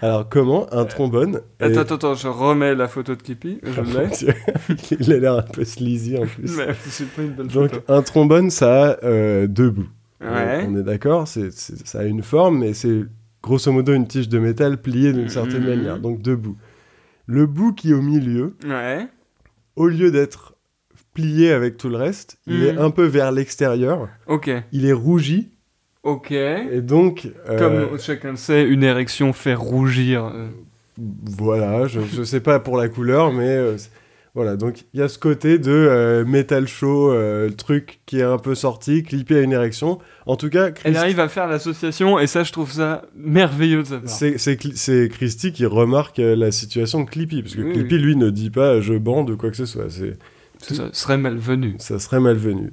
Alors 0.00 0.28
comment 0.28 0.72
un 0.72 0.84
trombone 0.86 1.40
et- 1.60 1.64
attends 1.64 1.80
attends 1.80 1.94
attends 1.96 2.14
je 2.14 2.28
remets 2.28 2.74
la 2.74 2.88
photo 2.88 3.14
de 3.14 3.22
Clippy 3.22 3.60
je 3.62 3.80
l'ai 3.82 4.96
Il 5.00 5.12
a 5.12 5.18
l'air 5.18 5.34
un 5.34 5.42
peu 5.42 5.64
sleazy 5.64 6.16
en 6.16 6.26
plus. 6.26 6.56
mais 6.56 6.68
c'est 6.88 7.08
pas 7.10 7.22
une 7.22 7.32
belle 7.34 7.48
Donc 7.48 7.70
photo 7.72 7.84
un 7.92 8.02
trombone, 8.02 8.50
ça 8.50 8.92
a 8.92 9.04
euh, 9.04 9.46
deux 9.46 9.68
bouts. 9.70 9.88
Ouais. 10.32 10.66
On 10.68 10.76
est 10.76 10.82
d'accord, 10.82 11.26
ça 11.28 11.98
a 11.98 12.04
une 12.04 12.22
forme, 12.22 12.58
mais 12.58 12.72
c'est 12.74 13.02
grosso 13.42 13.70
modo 13.72 13.92
une 13.92 14.06
tige 14.06 14.28
de 14.28 14.38
métal 14.38 14.80
pliée 14.80 15.12
d'une 15.12 15.28
certaine 15.28 15.62
Mhm. 15.62 15.68
manière, 15.68 15.98
donc 15.98 16.22
deux 16.22 16.36
bouts. 16.36 16.56
Le 17.26 17.46
bout 17.46 17.72
qui 17.72 17.90
est 17.90 17.94
au 17.94 18.02
milieu, 18.02 18.56
ouais. 18.66 19.06
au 19.76 19.88
lieu 19.88 20.10
d'être 20.10 20.54
plié 21.14 21.52
avec 21.52 21.76
tout 21.76 21.88
le 21.88 21.96
reste, 21.96 22.38
il 22.46 22.58
Mhm. 22.58 22.62
est 22.64 22.78
un 22.78 22.90
peu 22.90 23.04
vers 23.04 23.32
l'extérieur, 23.32 24.08
ok. 24.26 24.50
Il 24.72 24.84
est 24.86 24.92
rougi, 24.92 25.50
ok. 26.02 26.32
Et 26.32 26.80
donc... 26.82 27.28
euh, 27.48 27.58
comme 27.90 27.98
chacun 27.98 28.30
le 28.32 28.36
sait 28.36 28.64
une 28.68 28.82
érection 28.82 29.32
fait 29.32 29.54
rougir. 29.54 30.24
euh, 30.26 30.48
Voilà, 30.98 31.86
je, 31.86 32.00
je 32.00 32.22
sais 32.22 32.40
pas 32.40 32.60
pour 32.60 32.76
la 32.76 32.88
couleur, 32.88 33.32
mais... 33.32 33.48
euh, 33.48 33.76
voilà, 34.34 34.56
donc 34.56 34.84
il 34.92 35.00
y 35.00 35.02
a 35.02 35.08
ce 35.08 35.16
côté 35.16 35.58
de 35.58 35.70
euh, 35.70 36.24
métal 36.24 36.66
chaud, 36.66 37.12
euh, 37.12 37.50
truc 37.50 38.00
qui 38.04 38.18
est 38.18 38.24
un 38.24 38.38
peu 38.38 38.56
sorti, 38.56 39.04
clippé 39.04 39.36
à 39.36 39.40
une 39.42 39.52
érection. 39.52 40.00
En 40.26 40.34
tout 40.36 40.50
cas, 40.50 40.70
Elle 40.82 40.96
arrive 40.96 41.20
à 41.20 41.28
faire 41.28 41.46
l'association 41.46 42.18
et 42.18 42.26
ça 42.26 42.42
je 42.42 42.50
trouve 42.50 42.72
ça 42.72 43.02
merveilleux 43.14 43.84
de 43.84 43.86
sa 43.86 43.98
part. 43.98 44.10
C'est, 44.10 45.08
Christy 45.08 45.52
qui 45.52 45.66
remarque 45.66 46.18
euh, 46.18 46.34
la 46.34 46.50
situation 46.50 47.04
de 47.04 47.08
Clippy, 47.08 47.42
parce 47.42 47.54
que 47.54 47.62
Oui, 47.62 47.72
Clippy, 47.74 47.94
oui. 47.94 48.00
lui, 48.00 48.16
ne 48.16 48.30
dit 48.30 48.50
pas 48.50 48.80
je 48.80 48.94
bande 48.94 49.30
ou 49.30 49.36
quoi 49.36 49.50
que 49.50 49.56
ce 49.56 49.66
soit. 49.66 49.88
C'est, 49.88 50.16
Ça 50.58 50.88
serait 50.92 51.18
malvenu. 51.18 51.76
ça 51.78 52.00
serait 52.00 52.20
malvenu. 52.20 52.72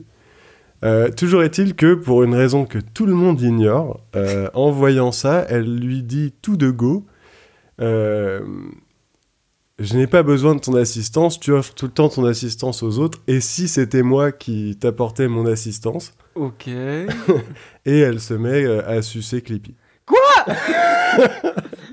Euh, 0.84 1.10
toujours 1.12 1.43
est-il 1.43 1.76
que, 1.76 1.93
pour 1.93 2.24
une 2.24 2.34
raison 2.34 2.65
que 2.65 2.80
tout 2.80 3.06
le 3.06 3.13
monde 3.13 3.39
ignore, 3.39 4.02
en 4.56 4.71
voyant 4.71 5.12
ça, 5.12 5.45
elle 5.47 5.78
lui 5.78 6.02
dit 6.02 6.34
tout 6.41 6.58
de 6.58 6.71
go 6.71 7.06
euh, 7.82 8.41
Je 9.82 9.96
n'ai 9.98 10.06
pas 10.06 10.22
besoin 10.22 10.54
de 10.54 10.60
ton 10.60 10.76
assistance, 10.76 11.39
tu 11.39 11.52
offres 11.52 11.74
tout 11.74 11.88
le 11.88 11.91
temps 11.91 12.08
ton 12.10 12.24
assistance 12.26 12.84
aux 12.84 13.00
autres, 13.00 13.20
et 13.28 13.39
si 13.39 13.67
c'était 13.67 14.04
moi 14.04 14.32
qui 14.32 14.78
t'apportais 14.80 15.28
mon 15.28 15.46
assistance 15.48 16.13
Ok. 16.36 16.67
Et 17.86 18.00
elle 18.00 18.20
se 18.20 18.36
met 18.36 18.63
euh, 18.63 18.88
à 18.88 19.02
sucer 19.02 19.41
Clippy. 19.41 19.76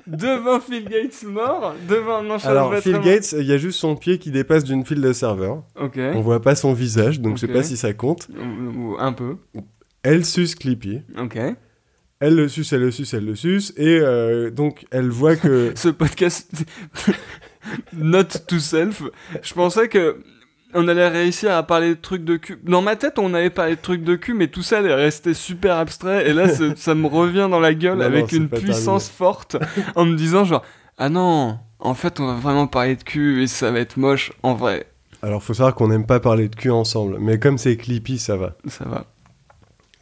devant 0.07 0.61
Phil 0.61 0.85
Gates 0.89 1.23
mort, 1.25 1.75
devant 1.89 2.19
un 2.31 2.39
Alors, 2.45 2.75
Phil. 2.77 2.99
Gates, 3.01 3.33
il 3.39 3.47
y 3.47 3.53
a 3.53 3.59
juste 3.59 3.79
son 3.79 3.97
pied 3.97 4.19
qui 4.19 4.31
dépasse 4.31 4.65
d'une 4.65 4.85
file 4.85 5.01
de 5.01 5.13
serveurs. 5.13 5.63
Ok. 5.81 5.99
On 5.99 6.21
voit 6.21 6.43
pas 6.43 6.55
son 6.55 6.73
visage, 6.73 7.21
donc 7.21 7.37
je 7.39 7.47
Ok. 7.47 7.53
sais 7.53 7.59
pas 7.59 7.63
si 7.63 7.77
ça 7.77 7.93
compte. 7.95 8.29
Ou- 8.39 8.93
ou 8.93 8.97
Un 8.99 9.13
peu. 9.13 9.37
Elle 10.03 10.25
suce 10.25 10.55
Clippy. 10.55 11.01
Ok. 11.19 11.39
Elle 12.21 12.35
le 12.35 12.49
suce, 12.49 12.73
elle 12.73 12.81
le 12.81 12.91
suce, 12.91 13.15
elle 13.15 13.25
le 13.27 13.37
suce. 13.37 13.73
Et 13.77 13.99
euh, 14.01 14.51
donc, 14.51 14.87
elle 14.91 15.09
voit 15.09 15.37
que... 15.37 15.73
Ce 15.77 15.89
podcast. 15.89 16.51
Note 17.93 18.45
to 18.47 18.59
self. 18.59 19.03
Je 19.43 19.55
pensais 19.55 19.89
que. 19.89 20.19
On 20.75 20.87
allait 20.87 21.09
réussir 21.09 21.57
à 21.57 21.63
parler 21.63 21.95
de 21.95 22.01
trucs 22.01 22.25
de 22.25 22.37
cul. 22.37 22.59
Dans 22.63 22.83
ma 22.83 22.95
tête, 22.95 23.19
on 23.19 23.33
avait 23.33 23.49
parlé 23.49 23.77
de 23.77 23.81
trucs 23.81 24.05
de 24.05 24.17
cul, 24.17 24.35
mais 24.35 24.49
tout 24.49 24.63
ça 24.63 24.83
est 24.83 24.95
resté 24.95 25.33
super 25.33 25.77
abstrait. 25.77 26.29
Et 26.29 26.35
là, 26.35 26.47
ça 26.77 26.95
me 26.95 27.07
revient 27.07 27.49
dans 27.51 27.59
la 27.59 27.73
gueule 27.73 27.97
Non, 27.97 28.05
avec 28.05 28.33
une 28.33 28.51
puissance 28.51 29.09
forte 29.09 29.57
en 29.97 30.05
me 30.05 30.15
disant 30.15 30.45
genre 30.45 30.63
ah 30.99 31.09
non, 31.09 31.59
en 31.79 31.95
fait, 31.95 32.21
on 32.21 32.27
va 32.27 32.35
vraiment 32.35 32.67
parler 32.67 32.97
de 32.97 33.03
cul 33.03 33.43
et 33.43 33.47
ça 33.47 33.71
va 33.71 33.79
être 33.79 33.97
moche 33.97 34.33
en 34.43 34.55
vrai. 34.55 34.87
Alors, 35.23 35.43
faut 35.43 35.55
savoir 35.55 35.75
qu'on 35.75 35.89
n'aime 35.89 36.07
pas 36.07 36.21
parler 36.21 36.49
de 36.49 36.57
cul 36.57 36.71
ensemble. 36.71 37.19
Mais 37.21 37.39
comme 37.39 37.57
c'est 37.57 37.77
Clippy, 37.77 38.19
ça 38.19 38.37
va. 38.37 38.57
Ça 38.67 38.85
va. 38.85 39.07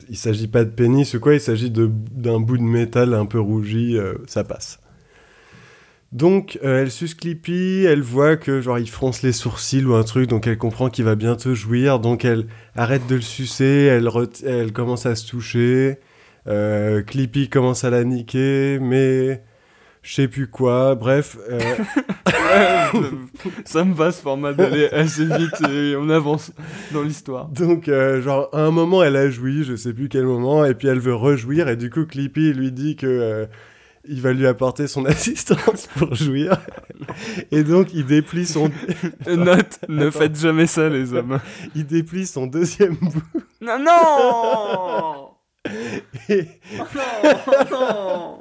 Il 0.09 0.16
s'agit 0.16 0.49
pas 0.49 0.64
de 0.64 0.71
pénis 0.71 1.14
ou 1.14 1.21
quoi, 1.21 1.35
il 1.35 1.40
s'agit 1.40 1.71
d'un 1.71 2.40
bout 2.40 2.59
de 2.59 2.62
métal 2.62 3.12
un 3.12 3.27
peu 3.27 3.40
rougi, 3.40 3.97
euh, 3.97 4.14
ça 4.27 4.45
passe. 4.45 4.79
Donc, 6.12 6.59
euh, 6.62 6.83
elle 6.83 6.90
suce 6.90 7.14
Clippy, 7.14 7.85
elle 7.85 8.01
voit 8.01 8.37
que 8.37 8.61
genre 8.61 8.79
il 8.79 8.88
fronce 8.88 9.23
les 9.23 9.33
sourcils 9.33 9.85
ou 9.85 9.95
un 9.95 10.05
truc, 10.05 10.29
donc 10.31 10.47
elle 10.47 10.57
comprend 10.57 10.88
qu'il 10.88 11.05
va 11.05 11.16
bientôt 11.16 11.55
jouir, 11.55 11.99
donc 11.99 12.25
elle 12.25 12.47
arrête 12.77 13.07
de 13.09 13.16
le 13.16 13.21
sucer, 13.21 13.87
elle, 14.45 14.73
commence 14.73 15.05
à 15.05 15.16
se 15.16 15.27
toucher, 15.27 15.99
euh, 16.47 17.03
Clippy 17.03 17.49
commence 17.49 17.83
à 17.83 17.90
la 17.90 18.05
niquer, 18.05 18.79
mais 18.81 19.42
je 20.03 20.14
sais 20.14 20.29
plus 20.29 20.47
quoi, 20.47 20.95
bref. 20.95 21.38
euh, 21.51 21.59
ça 23.64 23.85
me 23.85 23.92
va 23.92 24.12
ce 24.12 24.23
format 24.23 24.53
d'aller 24.53 24.87
assez 24.92 25.25
vite 25.25 25.61
et 25.69 25.97
on 25.97 26.09
avance 26.09 26.53
dans 26.92 27.03
l'histoire. 27.03 27.49
donc, 27.49 27.88
euh, 27.88 28.23
genre, 28.23 28.49
à 28.53 28.61
un 28.61 28.71
moment, 28.71 29.03
elle 29.03 29.16
a 29.16 29.29
joui, 29.29 29.64
je 29.64 29.75
sais 29.75 29.92
plus 29.92 30.09
quel 30.09 30.25
moment, 30.25 30.64
et 30.64 30.75
puis 30.75 30.87
elle 30.87 31.01
veut 31.01 31.16
rejouir, 31.16 31.69
et 31.69 31.77
du 31.77 31.90
coup, 31.90 32.07
Clippy 32.07 32.53
lui 32.53 32.71
dit 32.71 32.95
que. 32.95 33.49
Il 34.09 34.21
va 34.21 34.33
lui 34.33 34.47
apporter 34.47 34.87
son 34.87 35.05
assistance 35.07 35.88
pour 35.97 36.14
jouir. 36.14 36.59
Et 37.51 37.64
donc, 37.64 37.92
il 37.95 38.07
déplie 38.07 38.47
son, 38.47 38.71
Note, 39.27 39.79
ne 39.88 40.07
Attends. 40.09 40.19
faites 40.19 40.38
jamais 40.38 40.66
ça 40.66 40.88
les 40.88 41.12
hommes. 41.14 41.40
il 41.75 41.87
déplie 41.87 42.27
son 42.27 42.47
deuxième 42.47 42.97
bout. 42.97 43.42
Non, 43.61 43.79
non 43.79 45.31
Et, 46.29 46.47
non 47.71 48.40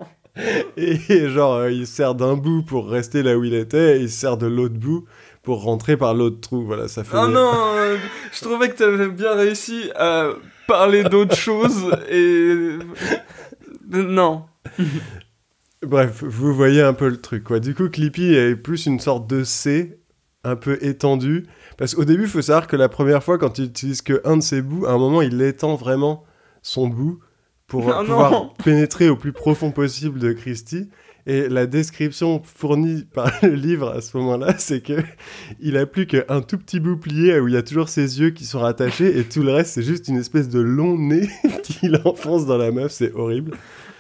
et 0.76 1.30
genre, 1.30 1.54
euh, 1.56 1.72
il 1.72 1.88
sert 1.88 2.14
d'un 2.14 2.36
bout 2.36 2.62
pour 2.64 2.90
rester 2.90 3.24
là 3.24 3.38
où 3.38 3.44
il 3.46 3.54
était, 3.54 3.98
et 3.98 4.02
il 4.02 4.10
sert 4.10 4.36
de 4.38 4.48
l'autre 4.48 4.76
bout 4.76 5.06
pour 5.44 5.64
rentrer 5.64 5.96
par 5.96 6.14
l'autre 6.14 6.42
trou. 6.42 6.66
Voilà, 6.66 6.88
ça 6.88 7.04
fait. 7.04 7.16
Oh 7.18 7.28
non, 7.28 7.52
euh, 7.76 7.98
je 8.34 8.42
trouvais 8.42 8.70
que 8.70 8.76
t'avais 8.76 9.08
bien 9.08 9.34
réussi 9.34 9.90
à 9.96 10.30
parler 10.68 11.04
d'autre 11.04 11.36
chose 11.36 11.92
et... 12.10 12.78
Non. 13.88 14.46
Bref, 15.82 16.24
vous 16.24 16.54
voyez 16.54 16.82
un 16.82 16.94
peu 16.94 17.10
le 17.10 17.18
truc, 17.18 17.44
quoi. 17.44 17.60
Du 17.60 17.76
coup, 17.76 17.90
Clippy 17.90 18.34
est 18.34 18.56
plus 18.56 18.86
une 18.86 19.00
sorte 19.00 19.28
de 19.30 19.44
C, 19.44 20.00
un 20.44 20.56
peu 20.56 20.78
étendu. 20.84 21.46
Parce 21.78 21.94
qu'au 21.96 22.06
début, 22.06 22.24
il 22.24 22.30
faut 22.30 22.42
savoir 22.42 22.68
que 22.68 22.76
la 22.76 22.90
première 22.90 23.24
fois, 23.24 23.38
quand 23.38 23.60
il 23.60 23.66
utilise 23.66 24.02
que 24.02 24.22
un 24.26 24.38
de 24.38 24.42
ses 24.44 24.62
bouts, 24.62 24.86
à 24.86 24.92
un 24.92 24.98
moment, 24.98 25.22
il 25.22 25.42
étend 25.42 25.76
vraiment 25.76 26.24
son 26.64 26.88
bout 26.88 27.20
pour 27.68 27.86
Oh 28.00 28.04
pouvoir 28.04 28.32
non. 28.32 28.52
pénétrer 28.64 29.10
au 29.10 29.16
plus 29.16 29.34
profond 29.34 29.72
possible 29.72 30.20
de 30.20 30.32
Christie. 30.34 30.90
Et 31.28 31.50
la 31.50 31.66
description 31.66 32.42
fournie 32.44 33.04
par 33.04 33.32
le 33.42 33.50
livre 33.50 33.90
à 33.90 34.02
ce 34.02 34.16
moment-là, 34.18 34.56
c'est 34.60 34.82
que 34.82 34.94
il 35.60 35.76
a 35.76 35.88
plus 35.88 36.06
qu'un 36.06 36.42
tout 36.42 36.58
petit 36.60 36.80
bout 36.80 36.98
plié 36.98 37.40
où 37.40 37.48
il 37.48 37.56
y 37.56 37.58
a 37.58 37.64
toujours 37.64 37.90
ses 37.90 38.20
yeux 38.20 38.30
qui 38.30 38.46
sont 38.46 38.60
rattachés 38.60 39.18
et 39.20 39.24
tout 39.24 39.42
le 39.42 39.52
reste, 39.52 39.74
c'est 39.74 39.82
juste 39.82 40.08
une 40.08 40.18
espèce 40.18 40.50
de 40.50 40.60
long 40.60 40.98
nez 41.00 41.28
qu'il 41.64 42.00
enfonce 42.06 42.46
dans 42.46 42.58
la 42.58 42.72
meuf. 42.72 42.92
C'est 42.92 43.12
horrible. 43.14 43.54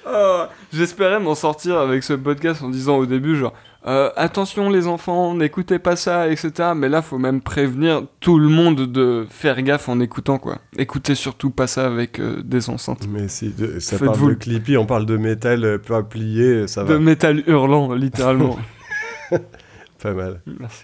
Oh, 0.08 0.44
J'espérais 0.74 1.20
m'en 1.20 1.36
sortir 1.36 1.78
avec 1.78 2.04
ce 2.04 2.14
podcast 2.14 2.62
en 2.64 2.70
disant 2.70 2.98
au 2.98 3.06
début 3.06 3.36
genre 3.36 3.54
euh, 3.88 4.10
attention 4.16 4.70
les 4.72 4.88
enfants, 4.88 5.36
n'écoutez 5.36 5.78
pas 5.78 5.96
ça, 5.96 6.28
etc. 6.30 6.52
Mais 6.76 6.90
là, 6.90 7.04
faut 7.04 7.20
même 7.20 7.40
prévenir 7.42 8.02
tout 8.20 8.40
le 8.40 8.50
monde 8.50 8.92
de 8.92 9.28
faire 9.30 9.62
gaffe 9.62 9.90
en 9.90 10.00
écoutant 10.00 10.40
quoi. 10.40 10.58
Écoutez 10.78 11.14
surtout 11.14 11.52
pas 11.52 11.68
ça 11.68 11.86
avec 11.86 12.20
euh, 12.20 12.42
des 12.44 12.70
enceintes. 12.72 13.08
Mais 13.08 13.28
si 13.28 13.50
de- 13.52 13.80
ça 13.80 13.98
Faites-vous 13.98 14.12
parle 14.14 14.22
de 14.26 14.30
le- 14.30 14.36
Clippy, 14.36 14.78
on 14.78 14.86
parle 14.88 15.06
de 15.06 15.18
métal 15.18 15.64
euh, 15.64 15.78
pas 15.78 16.02
plié, 16.02 16.68
ça 16.68 16.84
va. 16.84 16.94
De 16.94 16.98
métal 16.98 17.44
hurlant, 17.48 17.94
littéralement. 17.94 18.58
Pas 20.02 20.14
mal. 20.14 20.42
Merci. 20.60 20.84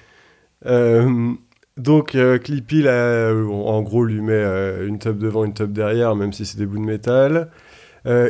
Donc 1.77 2.15
euh, 2.15 2.37
Clippy, 2.37 2.83
là, 2.83 2.91
euh, 2.91 3.47
en 3.47 3.81
gros, 3.81 4.03
lui 4.03 4.21
met 4.21 4.33
euh, 4.33 4.87
une 4.87 4.99
top 4.99 5.17
devant, 5.17 5.43
une 5.45 5.53
top 5.53 5.71
derrière, 5.71 6.15
même 6.15 6.33
si 6.33 6.45
c'est 6.45 6.57
des 6.57 6.65
bouts 6.65 6.77
de 6.79 6.85
métal. 6.85 7.49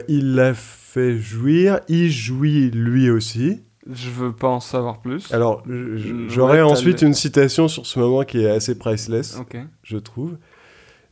Il 0.08 0.36
la 0.36 0.54
fait 0.94 1.18
jouir, 1.18 1.80
il 1.88 2.12
jouit 2.12 2.70
lui 2.72 3.10
aussi. 3.10 3.62
Je 3.90 4.10
veux 4.10 4.34
pas 4.34 4.50
en 4.50 4.60
savoir 4.60 5.00
plus. 5.02 5.34
Alors, 5.34 5.64
Mm, 5.66 6.28
t'as 6.36 6.64
ensuite 6.64 7.02
une 7.02 7.14
citation 7.14 7.68
sur 7.68 7.86
ce 7.86 7.98
moment 7.98 8.24
qui 8.24 8.42
est 8.44 8.50
assez 8.50 8.78
priceless, 8.78 9.38
je 9.84 9.98
trouve. 9.98 10.38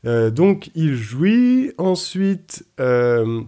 Euh, 0.05 0.29
donc, 0.31 0.69
il 0.75 0.95
jouit. 0.95 1.71
Ensuite, 1.77 2.65
euh, 2.79 3.41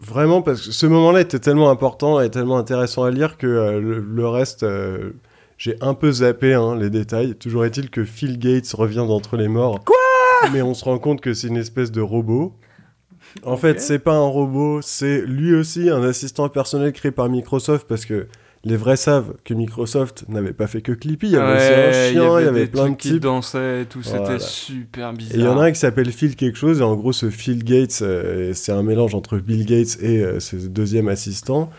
vraiment, 0.00 0.40
parce 0.40 0.66
que 0.66 0.72
ce 0.72 0.86
moment-là 0.86 1.20
était 1.20 1.38
tellement 1.40 1.70
important 1.70 2.20
et 2.20 2.30
tellement 2.30 2.56
intéressant 2.58 3.04
à 3.04 3.10
lire 3.10 3.36
que 3.38 3.46
euh, 3.46 3.80
le, 3.80 3.98
le 4.00 4.28
reste, 4.28 4.64
j'ai 5.58 5.76
un 5.80 5.94
peu 5.94 6.12
zappé 6.12 6.54
hein, 6.54 6.76
les 6.76 6.90
détails. 6.90 7.34
Toujours 7.34 7.64
est-il 7.64 7.90
que 7.90 8.04
Phil 8.04 8.38
Gates 8.38 8.70
revient 8.72 9.04
d'entre 9.06 9.36
les 9.36 9.48
morts. 9.48 9.84
Quoi? 9.84 9.96
Mais 10.52 10.62
on 10.62 10.74
se 10.74 10.84
rend 10.84 10.98
compte 10.98 11.20
que 11.20 11.34
c'est 11.34 11.48
une 11.48 11.56
espèce 11.58 11.90
de 11.90 12.00
robot. 12.00 12.54
En 13.44 13.56
fait, 13.56 13.80
c'est 13.80 13.98
pas 13.98 14.14
un 14.14 14.26
robot, 14.26 14.80
c'est 14.82 15.22
lui 15.22 15.54
aussi 15.54 15.88
un 15.90 16.02
assistant 16.02 16.48
personnel 16.48 16.92
créé 16.92 17.10
par 17.12 17.28
Microsoft 17.28 17.86
parce 17.88 18.04
que 18.04 18.26
les 18.64 18.76
vrais 18.76 18.96
savent 18.96 19.34
que 19.44 19.54
Microsoft 19.54 20.24
n'avait 20.28 20.52
pas 20.52 20.66
fait 20.66 20.82
que 20.82 20.92
Clippy. 20.92 21.28
Il 21.28 21.32
y 21.32 21.36
avait 21.36 21.56
aussi 21.56 21.72
un 21.72 21.92
chien, 22.12 22.40
il 22.40 22.44
y 22.44 22.48
avait, 22.48 22.60
des 22.60 22.66
plein 22.66 22.82
de 22.82 22.88
trucs 22.88 22.98
qui 22.98 23.10
types. 23.12 23.20
dansaient 23.22 23.82
et 23.82 23.84
tout, 23.86 24.00
Voilà. 24.04 24.38
c'était 24.38 24.44
super 24.44 25.12
bizarre. 25.14 25.36
Il 25.38 25.42
y 25.42 25.46
en 25.46 25.58
a 25.58 25.64
un 25.64 25.72
qui 25.72 25.78
s'appelle 25.78 26.10
Phil 26.12 26.36
quelque 26.36 26.58
chose, 26.58 26.80
et 26.80 26.82
en 26.82 26.94
gros, 26.94 27.12
ce 27.12 27.30
Phil 27.30 27.64
Gates, 27.64 28.00
euh, 28.02 28.52
c'est 28.52 28.72
un 28.72 28.82
mélange 28.82 29.14
entre 29.14 29.38
Bill 29.38 29.64
Gates 29.64 29.96
et 30.02 30.22
euh, 30.22 30.40
ce 30.40 30.56
deuxième 30.56 31.08
assistant. 31.08 31.70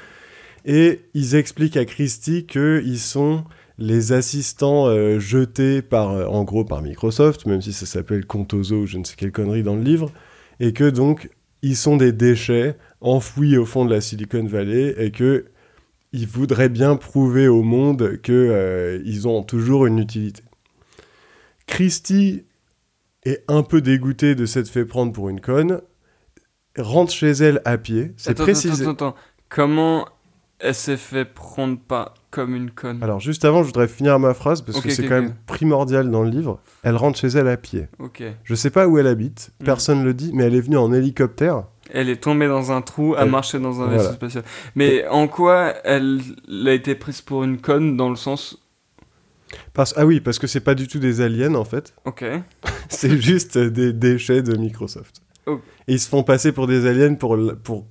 Et 0.65 1.01
ils 1.13 1.35
expliquent 1.35 1.77
à 1.77 1.85
Christie 1.85 2.45
qu'ils 2.45 2.99
sont 2.99 3.43
les 3.77 4.11
assistants 4.11 4.87
euh, 4.87 5.19
jetés 5.19 5.81
par, 5.83 6.09
en 6.31 6.43
gros, 6.43 6.63
par 6.65 6.81
Microsoft, 6.81 7.45
même 7.45 7.61
si 7.61 7.73
ça 7.73 7.85
s'appelle 7.85 8.25
Contoso 8.25 8.75
ou 8.77 8.87
je 8.87 8.97
ne 8.97 9.03
sais 9.03 9.15
quelle 9.17 9.31
connerie 9.31 9.63
dans 9.63 9.75
le 9.75 9.83
livre, 9.83 10.11
et 10.59 10.73
que 10.73 10.89
donc, 10.89 11.29
ils 11.61 11.77
sont 11.77 11.97
des 11.97 12.11
déchets 12.11 12.77
enfouis 13.01 13.57
au 13.57 13.65
fond 13.65 13.85
de 13.85 13.93
la 13.93 14.01
Silicon 14.01 14.45
Valley, 14.45 14.95
et 14.97 15.11
que 15.11 15.45
ils 16.13 16.27
voudraient 16.27 16.69
bien 16.69 16.97
prouver 16.97 17.47
au 17.47 17.63
monde 17.63 18.19
qu'ils 18.21 19.27
ont 19.27 19.43
toujours 19.43 19.85
une 19.85 19.99
utilité. 19.99 20.43
Christie 21.67 22.43
est 23.23 23.43
un 23.47 23.63
peu 23.63 23.81
dégoûtée 23.81 24.35
de 24.35 24.45
s'être 24.45 24.69
fait 24.69 24.85
prendre 24.85 25.13
pour 25.13 25.29
une 25.29 25.39
conne, 25.39 25.81
rentre 26.77 27.13
chez 27.13 27.31
elle 27.31 27.61
à 27.65 27.77
pied, 27.77 28.13
c'est 28.17 28.33
précisé. 28.33 28.83
attends, 28.83 28.91
attends, 28.91 29.07
attends. 29.09 29.15
Comment 29.49 30.07
elle 30.59 30.75
s'est 30.75 30.97
fait 30.97 31.25
prendre 31.25 31.79
pas 31.79 32.13
comme 32.31 32.55
une 32.55 32.71
conne 32.71 33.03
Alors 33.03 33.19
juste 33.19 33.45
avant, 33.45 33.61
je 33.61 33.67
voudrais 33.67 33.87
finir 33.87 34.17
ma 34.17 34.33
phrase 34.33 34.61
parce 34.61 34.81
que 34.81 34.89
c'est 34.89 35.03
quand 35.05 35.21
même 35.21 35.35
primordial 35.45 36.09
dans 36.09 36.23
le 36.23 36.29
livre. 36.29 36.59
Elle 36.83 36.95
rentre 36.95 37.19
chez 37.19 37.27
elle 37.27 37.47
à 37.47 37.57
pied. 37.57 37.87
Ok. 37.99 38.23
Je 38.43 38.55
sais 38.55 38.69
pas 38.71 38.87
où 38.87 38.97
elle 38.97 39.07
habite, 39.07 39.51
Mm. 39.59 39.65
personne 39.65 40.03
le 40.03 40.13
dit, 40.13 40.31
mais 40.33 40.45
elle 40.45 40.55
est 40.55 40.61
venue 40.61 40.77
en 40.77 40.91
hélicoptère. 40.93 41.65
Elle 41.93 42.09
est 42.09 42.23
tombée 42.23 42.47
dans 42.47 42.71
un 42.71 42.81
trou, 42.81 43.15
a 43.15 43.25
marché 43.25 43.59
dans 43.59 43.81
un 43.81 43.85
voilà. 43.87 43.97
vaisseau 43.97 44.13
spatial. 44.13 44.43
Mais 44.75 45.05
en 45.09 45.27
quoi 45.27 45.73
elle, 45.83 46.21
elle 46.47 46.67
a 46.69 46.73
été 46.73 46.95
prise 46.95 47.21
pour 47.21 47.43
une 47.43 47.59
conne 47.59 47.97
dans 47.97 48.09
le 48.09 48.15
sens. 48.15 48.57
Parce... 49.73 49.93
Ah 49.97 50.05
oui, 50.05 50.21
parce 50.21 50.39
que 50.39 50.47
c'est 50.47 50.61
pas 50.61 50.75
du 50.75 50.87
tout 50.87 50.99
des 50.99 51.19
aliens 51.21 51.55
en 51.55 51.65
fait, 51.65 51.93
Ok. 52.05 52.23
c'est 52.89 53.17
juste 53.21 53.57
des 53.57 53.91
déchets 53.91 54.41
de 54.41 54.55
Microsoft. 54.55 55.21
Oh. 55.47 55.59
Et 55.87 55.93
ils 55.93 55.99
se 55.99 56.07
font 56.07 56.23
passer 56.23 56.51
pour 56.53 56.67
des 56.67 56.85
aliens 56.85 57.15
pour, 57.15 57.37
pour 57.63 57.85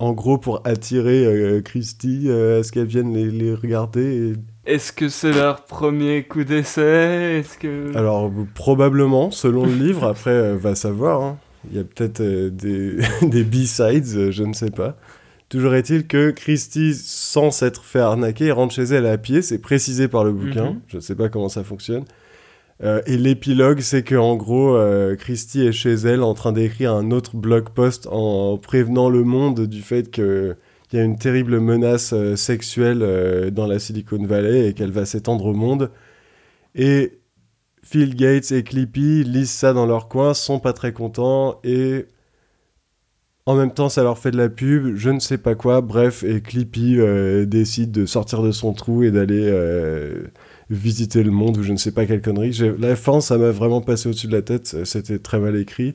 en 0.00 0.12
gros 0.12 0.38
pour 0.38 0.62
attirer 0.64 1.24
euh, 1.24 1.60
Christie 1.62 2.24
euh, 2.26 2.60
à 2.60 2.62
ce 2.64 2.72
qu'elle 2.72 2.86
vienne 2.86 3.12
les, 3.14 3.30
les 3.30 3.54
regarder. 3.54 4.32
et- 4.66 4.72
Est-ce 4.74 4.92
que 4.92 5.08
c'est 5.08 5.32
leur 5.32 5.64
premier 5.64 6.24
coup 6.24 6.42
d'essai? 6.44 7.38
Est-ce 7.40 7.56
que. 7.58 7.96
Alors 7.96 8.30
probablement, 8.54 9.30
selon 9.30 9.64
le 9.66 9.72
livre, 9.74 10.04
après 10.04 10.30
euh, 10.30 10.56
va 10.56 10.74
savoir. 10.74 11.22
hein. 11.22 11.38
Il 11.70 11.76
y 11.76 11.80
a 11.80 11.84
peut-être 11.84 12.20
euh, 12.20 12.50
des, 12.50 12.96
des 13.22 13.44
B-sides, 13.44 14.30
je 14.30 14.42
ne 14.42 14.52
sais 14.54 14.70
pas. 14.70 14.96
Toujours 15.50 15.74
est-il 15.74 16.06
que 16.06 16.30
Christie, 16.30 16.94
sans 16.94 17.50
s'être 17.50 17.84
fait 17.84 17.98
arnaquer, 17.98 18.52
rentre 18.52 18.72
chez 18.72 18.84
elle 18.84 19.04
à 19.06 19.18
pied. 19.18 19.42
C'est 19.42 19.58
précisé 19.58 20.06
par 20.08 20.24
le 20.24 20.32
bouquin. 20.32 20.70
Mhm. 20.72 20.80
Je 20.86 20.96
ne 20.96 21.00
sais 21.00 21.16
pas 21.16 21.28
comment 21.28 21.48
ça 21.48 21.64
fonctionne. 21.64 22.04
Euh, 22.82 23.02
et 23.06 23.16
l'épilogue, 23.18 23.80
c'est 23.80 24.02
que 24.02 24.14
en 24.14 24.36
gros, 24.36 24.74
euh, 24.74 25.14
Christie 25.16 25.66
est 25.66 25.72
chez 25.72 25.92
elle 25.92 26.22
en 26.22 26.34
train 26.34 26.52
d'écrire 26.52 26.94
un 26.94 27.10
autre 27.10 27.36
blog 27.36 27.68
post 27.70 28.06
en 28.10 28.56
prévenant 28.56 29.10
le 29.10 29.22
monde 29.22 29.66
du 29.66 29.82
fait 29.82 30.10
que 30.10 30.56
il 30.92 30.96
y 30.98 31.02
a 31.02 31.04
une 31.04 31.18
terrible 31.18 31.60
menace 31.60 32.12
euh, 32.12 32.34
sexuelle 32.36 33.02
euh, 33.02 33.50
dans 33.50 33.66
la 33.66 33.78
Silicon 33.78 34.24
Valley 34.24 34.68
et 34.68 34.74
qu'elle 34.74 34.90
va 34.90 35.04
s'étendre 35.06 35.46
au 35.46 35.52
monde. 35.52 35.90
Et 36.74 37.20
Phil 37.84 38.16
Gates 38.16 38.50
et 38.52 38.64
Clippy 38.64 39.24
lisent 39.24 39.50
ça 39.50 39.72
dans 39.72 39.86
leur 39.86 40.08
coin, 40.08 40.34
sont 40.34 40.58
pas 40.58 40.72
très 40.72 40.92
contents 40.92 41.60
et 41.64 42.06
en 43.46 43.54
même 43.54 43.72
temps 43.72 43.88
ça 43.88 44.02
leur 44.02 44.18
fait 44.18 44.30
de 44.32 44.36
la 44.36 44.48
pub, 44.48 44.96
je 44.96 45.10
ne 45.10 45.20
sais 45.20 45.38
pas 45.38 45.54
quoi, 45.54 45.80
bref, 45.80 46.22
et 46.24 46.40
Clippy 46.40 46.98
décide 47.46 47.90
de 47.90 48.06
sortir 48.06 48.42
de 48.42 48.52
son 48.52 48.74
trou 48.74 49.02
et 49.02 49.10
d'aller 49.10 49.50
visiter 50.70 51.24
le 51.24 51.32
monde 51.32 51.58
ou 51.58 51.62
je 51.62 51.72
ne 51.72 51.76
sais 51.76 51.92
pas 51.92 52.06
quelle 52.06 52.22
connerie. 52.22 52.56
La 52.78 52.94
fin, 52.96 53.20
ça 53.20 53.36
m'a 53.36 53.50
vraiment 53.50 53.80
passé 53.80 54.08
au-dessus 54.08 54.28
de 54.28 54.32
la 54.32 54.42
tête, 54.42 54.72
euh, 54.74 54.84
c'était 54.84 55.18
très 55.18 55.40
mal 55.40 55.56
écrit. 55.56 55.94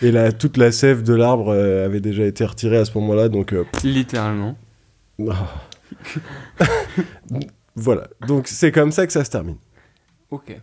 Et 0.00 0.10
là, 0.10 0.32
toute 0.32 0.56
la 0.56 0.72
sève 0.72 1.02
de 1.02 1.14
l'arbre 1.14 1.50
euh, 1.50 1.84
avait 1.84 2.00
déjà 2.00 2.24
été 2.24 2.44
retirée 2.44 2.78
à 2.78 2.84
ce 2.86 2.96
moment-là, 2.98 3.28
donc 3.28 3.52
euh, 3.52 3.64
Littéralement. 3.84 4.56
ah. 5.30 5.68
voilà. 7.76 8.08
Donc 8.26 8.48
c'est 8.48 8.72
comme 8.72 8.92
ça 8.92 9.06
que 9.06 9.12
ça 9.12 9.24
se 9.24 9.30
termine. 9.30 9.58
Ok. 10.30 10.58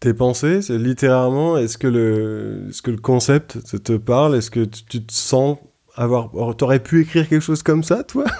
Tes 0.00 0.14
pensées, 0.14 0.62
c'est 0.62 0.78
littérairement, 0.78 1.56
est-ce 1.58 1.76
que 1.76 1.86
le, 1.86 2.66
est-ce 2.68 2.82
que 2.82 2.90
le 2.90 2.98
concept 2.98 3.58
te, 3.82 3.96
parle? 3.96 4.36
Est-ce 4.36 4.50
que 4.50 4.64
tu, 4.64 4.84
tu 4.84 5.04
te 5.04 5.12
sens 5.12 5.58
avoir, 5.94 6.30
t'aurais 6.56 6.80
pu 6.80 7.02
écrire 7.02 7.28
quelque 7.28 7.42
chose 7.42 7.62
comme 7.62 7.82
ça, 7.82 8.02
toi? 8.04 8.24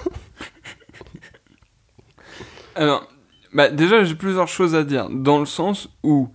Alors, 2.74 3.06
bah, 3.52 3.68
déjà, 3.68 4.04
j'ai 4.04 4.14
plusieurs 4.14 4.48
choses 4.48 4.74
à 4.74 4.84
dire. 4.84 5.08
Dans 5.10 5.38
le 5.38 5.46
sens 5.46 5.88
où, 6.02 6.28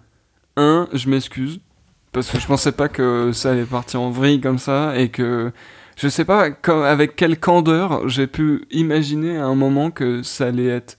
un, 0.57 0.87
je 0.93 1.09
m'excuse. 1.09 1.59
Parce 2.11 2.29
que 2.29 2.39
je 2.39 2.47
pensais 2.47 2.71
pas 2.71 2.87
que 2.87 3.31
ça 3.33 3.51
allait 3.51 3.63
partir 3.65 4.01
en 4.01 4.09
vrille 4.09 4.39
comme 4.39 4.57
ça. 4.59 4.97
Et 4.97 5.09
que, 5.09 5.51
je 5.97 6.07
sais 6.07 6.25
pas 6.25 6.49
comme, 6.51 6.83
avec 6.83 7.15
quelle 7.15 7.39
candeur 7.39 8.07
j'ai 8.07 8.27
pu 8.27 8.65
imaginer 8.71 9.37
à 9.37 9.45
un 9.45 9.55
moment 9.55 9.91
que 9.91 10.23
ça 10.23 10.47
allait 10.47 10.67
être 10.67 10.97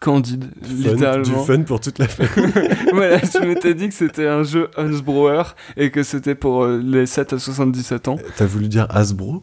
candide, 0.00 0.44
Fun, 0.62 0.68
littéralement. 0.74 1.22
du 1.40 1.46
fun 1.46 1.62
pour 1.62 1.80
toute 1.80 1.98
la 1.98 2.06
famille. 2.06 2.52
voilà, 2.92 3.18
je 3.18 3.44
m'étais 3.44 3.74
dit 3.74 3.88
que 3.88 3.94
c'était 3.94 4.28
un 4.28 4.44
jeu 4.44 4.68
Hans 4.76 4.98
Brouwer 5.04 5.42
et 5.76 5.90
que 5.90 6.04
c'était 6.04 6.36
pour 6.36 6.62
euh, 6.62 6.80
les 6.80 7.06
7 7.06 7.32
à 7.32 7.38
77 7.40 8.06
ans. 8.08 8.16
T'as 8.36 8.46
voulu 8.46 8.68
dire 8.68 8.86
Hasbro? 8.90 9.42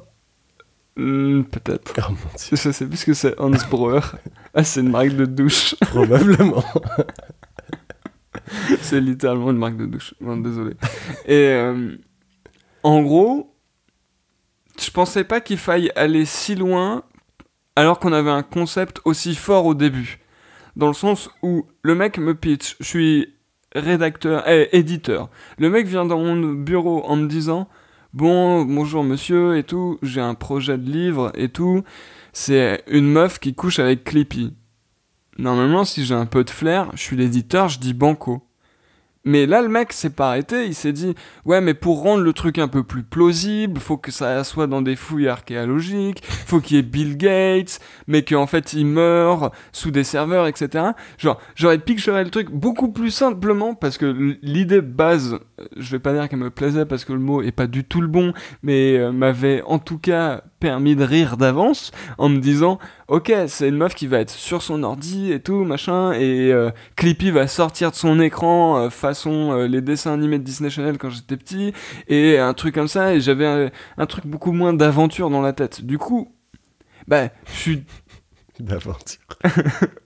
Hmm, 0.97 1.43
Peut-être. 1.43 1.93
Oh 2.09 2.13
Je 2.37 2.55
sais 2.55 2.87
plus 2.87 2.97
ce 2.97 3.05
que 3.05 3.13
c'est 3.13 3.39
Hans 3.39 3.51
Brouwer. 3.69 4.01
Ah, 4.53 4.63
c'est 4.63 4.79
une 4.79 4.91
marque 4.91 5.09
de 5.09 5.25
douche. 5.25 5.75
probablement. 5.81 6.63
c'est 8.81 9.01
littéralement 9.01 9.51
une 9.51 9.57
marque 9.57 9.77
de 9.77 9.85
douche. 9.85 10.13
Non, 10.21 10.37
désolé. 10.37 10.75
Et 11.25 11.49
euh, 11.49 11.97
en 12.83 13.01
gros, 13.01 13.53
je 14.79 14.89
pensais 14.91 15.23
pas 15.23 15.41
qu'il 15.41 15.57
faille 15.57 15.91
aller 15.95 16.25
si 16.25 16.55
loin 16.55 17.03
alors 17.75 17.99
qu'on 17.99 18.13
avait 18.13 18.31
un 18.31 18.43
concept 18.43 19.01
aussi 19.03 19.35
fort 19.35 19.65
au 19.65 19.73
début. 19.73 20.19
Dans 20.75 20.87
le 20.87 20.93
sens 20.93 21.29
où 21.41 21.67
le 21.81 21.95
mec 21.95 22.17
me 22.17 22.35
pitch, 22.35 22.77
je 22.79 22.85
suis 22.85 23.33
rédacteur, 23.73 24.47
eh, 24.47 24.69
éditeur. 24.71 25.29
Le 25.57 25.69
mec 25.69 25.87
vient 25.87 26.05
dans 26.05 26.19
mon 26.19 26.53
bureau 26.53 27.03
en 27.05 27.17
me 27.17 27.27
disant 27.27 27.67
Bon, 28.15 28.63
bonjour 28.63 29.03
monsieur 29.03 29.57
et 29.57 29.63
tout, 29.63 29.99
j'ai 30.01 30.21
un 30.21 30.35
projet 30.35 30.77
de 30.77 30.89
livre 30.89 31.33
et 31.35 31.49
tout. 31.49 31.83
C'est 32.31 32.81
une 32.87 33.11
meuf 33.11 33.39
qui 33.39 33.53
couche 33.53 33.77
avec 33.79 34.05
Clippy. 34.05 34.53
Normalement, 35.37 35.83
si 35.83 36.05
j'ai 36.05 36.15
un 36.15 36.25
peu 36.25 36.45
de 36.45 36.49
flair, 36.49 36.89
je 36.93 37.01
suis 37.01 37.17
l'éditeur, 37.17 37.67
je 37.67 37.77
dis 37.77 37.93
banco. 37.93 38.41
Mais 39.25 39.47
là, 39.47 39.63
le 39.63 39.69
mec 39.69 39.91
s'est 39.91 40.11
pas 40.11 40.29
arrêté, 40.29 40.67
il 40.67 40.75
s'est 40.75 40.93
dit 40.93 41.15
Ouais, 41.45 41.59
mais 41.59 41.73
pour 41.73 42.03
rendre 42.03 42.23
le 42.23 42.31
truc 42.31 42.59
un 42.59 42.67
peu 42.67 42.83
plus 42.83 43.01
plausible, 43.01 43.81
faut 43.81 43.97
que 43.97 44.11
ça 44.11 44.43
soit 44.43 44.67
dans 44.67 44.83
des 44.83 44.95
fouilles 44.95 45.27
archéologiques, 45.27 46.23
faut 46.23 46.61
qu'il 46.61 46.77
y 46.77 46.79
ait 46.79 46.83
Bill 46.83 47.17
Gates, 47.17 47.79
mais 48.05 48.23
qu'en 48.23 48.45
fait 48.45 48.73
il 48.73 48.85
meurt 48.85 49.51
sous 49.73 49.89
des 49.89 50.03
serveurs, 50.03 50.45
etc. 50.45 50.91
Genre, 51.17 51.41
j'aurais 51.55 51.79
picturé 51.79 52.23
le 52.23 52.29
truc 52.29 52.51
beaucoup 52.51 52.89
plus 52.89 53.09
simplement 53.09 53.73
parce 53.73 53.97
que 53.97 54.37
l'idée 54.43 54.81
base, 54.81 55.39
je 55.77 55.91
vais 55.91 55.99
pas 55.99 56.13
dire 56.13 56.27
qu'elle 56.27 56.39
me 56.39 56.49
plaisait 56.49 56.85
parce 56.85 57.05
que 57.05 57.13
le 57.13 57.19
mot 57.19 57.41
est 57.41 57.51
pas 57.51 57.67
du 57.67 57.83
tout 57.83 58.01
le 58.01 58.07
bon, 58.07 58.33
mais 58.61 58.97
euh, 58.97 59.11
m'avait 59.11 59.61
en 59.63 59.79
tout 59.79 59.97
cas 59.97 60.41
permis 60.59 60.95
de 60.95 61.03
rire 61.03 61.37
d'avance 61.37 61.91
en 62.17 62.29
me 62.29 62.39
disant 62.39 62.79
Ok, 63.07 63.31
c'est 63.47 63.69
une 63.69 63.77
meuf 63.77 63.95
qui 63.95 64.07
va 64.07 64.19
être 64.19 64.31
sur 64.31 64.61
son 64.61 64.83
ordi 64.83 65.31
et 65.31 65.39
tout, 65.39 65.63
machin, 65.63 66.13
et 66.13 66.51
euh, 66.51 66.71
Clippy 66.95 67.31
va 67.31 67.47
sortir 67.47 67.91
de 67.91 67.95
son 67.95 68.19
écran 68.19 68.77
euh, 68.77 68.89
façon 68.89 69.55
les 69.65 69.81
dessins 69.81 70.13
animés 70.13 70.39
de 70.39 70.43
Disney 70.43 70.69
Channel 70.69 70.97
quand 70.97 71.09
j'étais 71.09 71.37
petit, 71.37 71.73
et 72.07 72.37
un 72.37 72.53
truc 72.53 72.75
comme 72.75 72.87
ça, 72.87 73.13
et 73.13 73.21
j'avais 73.21 73.45
un, 73.45 73.69
un 73.97 74.05
truc 74.05 74.25
beaucoup 74.25 74.51
moins 74.51 74.73
d'aventure 74.73 75.29
dans 75.29 75.41
la 75.41 75.53
tête. 75.53 75.85
Du 75.85 75.97
coup, 75.97 76.33
bah, 77.07 77.29
je 77.45 77.51
suis. 77.51 77.83
D'aventure. 78.59 79.19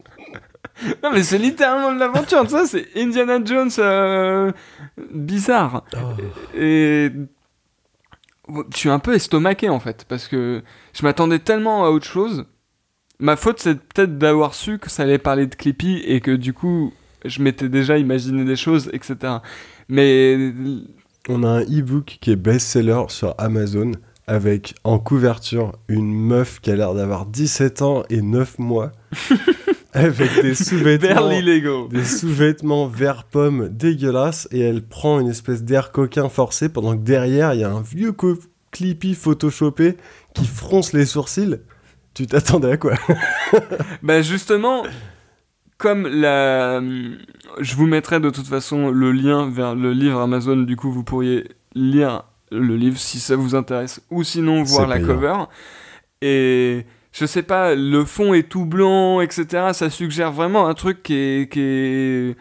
Non, 1.03 1.11
mais 1.13 1.23
c'est 1.23 1.37
littéralement 1.37 1.93
de 1.93 1.99
l'aventure, 1.99 2.49
ça, 2.49 2.65
c'est 2.65 2.87
Indiana 2.95 3.39
Jones 3.43 3.71
euh, 3.79 4.51
bizarre. 5.13 5.83
Et. 6.55 7.11
Je 8.71 8.77
suis 8.77 8.89
un 8.89 8.97
peu 8.97 9.13
estomaqué 9.13 9.69
en 9.69 9.79
fait, 9.79 10.05
parce 10.09 10.27
que 10.27 10.63
je 10.93 11.03
m'attendais 11.03 11.37
tellement 11.37 11.85
à 11.85 11.89
autre 11.89 12.07
chose. 12.07 12.45
Ma 13.19 13.35
faute, 13.35 13.59
c'est 13.59 13.75
peut-être 13.75 14.17
d'avoir 14.17 14.55
su 14.55 14.79
que 14.79 14.89
ça 14.89 15.03
allait 15.03 15.19
parler 15.19 15.45
de 15.45 15.53
Clippy 15.53 16.01
et 16.03 16.19
que 16.19 16.31
du 16.31 16.53
coup, 16.53 16.91
je 17.25 17.43
m'étais 17.43 17.69
déjà 17.69 17.99
imaginé 17.99 18.45
des 18.45 18.55
choses, 18.55 18.89
etc. 18.91 19.35
Mais 19.87 20.51
On 21.27 21.43
a 21.43 21.49
un 21.49 21.61
e-book 21.61 22.17
qui 22.21 22.31
est 22.31 22.35
best-seller 22.35 23.03
sur 23.09 23.35
Amazon 23.37 23.91
avec 24.25 24.75
en 24.83 24.99
couverture 24.99 25.73
une 25.87 26.13
meuf 26.13 26.59
qui 26.61 26.71
a 26.71 26.75
l'air 26.75 26.93
d'avoir 26.93 27.25
17 27.25 27.81
ans 27.81 28.03
et 28.09 28.21
9 28.21 28.59
mois 28.59 28.91
avec 29.93 30.41
des 30.41 30.55
sous-vêtements 30.63 31.87
des 31.89 32.05
sous-vêtements 32.05 32.87
vert 32.87 33.23
pomme 33.23 33.69
dégueulasses 33.69 34.47
et 34.51 34.59
elle 34.59 34.83
prend 34.83 35.19
une 35.19 35.29
espèce 35.29 35.63
d'air 35.63 35.91
coquin 35.91 36.29
forcé 36.29 36.69
pendant 36.69 36.95
que 36.95 37.01
derrière 37.01 37.53
il 37.53 37.61
y 37.61 37.63
a 37.63 37.71
un 37.71 37.81
vieux 37.81 38.13
Clippy 38.71 39.15
photoshopé 39.15 39.97
qui 40.33 40.45
fronce 40.45 40.93
les 40.93 41.05
sourcils. 41.05 41.59
Tu 42.13 42.27
t'attendais 42.27 42.73
à 42.73 42.77
quoi? 42.77 42.93
Bah 44.03 44.21
justement, 44.21 44.83
comme 45.77 46.07
la... 46.07 46.81
Je 47.59 47.75
vous 47.75 47.87
mettrai 47.87 48.19
de 48.19 48.29
toute 48.29 48.47
façon 48.47 48.91
le 48.91 49.11
lien 49.11 49.49
vers 49.49 49.75
le 49.75 49.93
livre 49.93 50.19
Amazon, 50.19 50.57
du 50.57 50.75
coup 50.75 50.91
vous 50.91 51.03
pourriez 51.03 51.47
lire 51.73 52.23
le 52.51 52.75
livre 52.75 52.97
si 52.97 53.19
ça 53.19 53.35
vous 53.35 53.55
intéresse, 53.55 54.01
ou 54.09 54.23
sinon 54.23 54.63
voir 54.63 54.87
la 54.87 54.95
payant. 54.97 55.07
cover. 55.07 55.35
Et 56.21 56.85
je 57.11 57.25
sais 57.25 57.43
pas, 57.43 57.75
le 57.75 58.05
fond 58.05 58.33
est 58.33 58.49
tout 58.49 58.65
blanc, 58.65 59.21
etc. 59.21 59.69
Ça 59.73 59.89
suggère 59.89 60.31
vraiment 60.31 60.67
un 60.67 60.73
truc 60.73 61.03
qui 61.03 61.15
est... 61.15 61.51
Qui 61.51 61.59
est... 61.61 62.35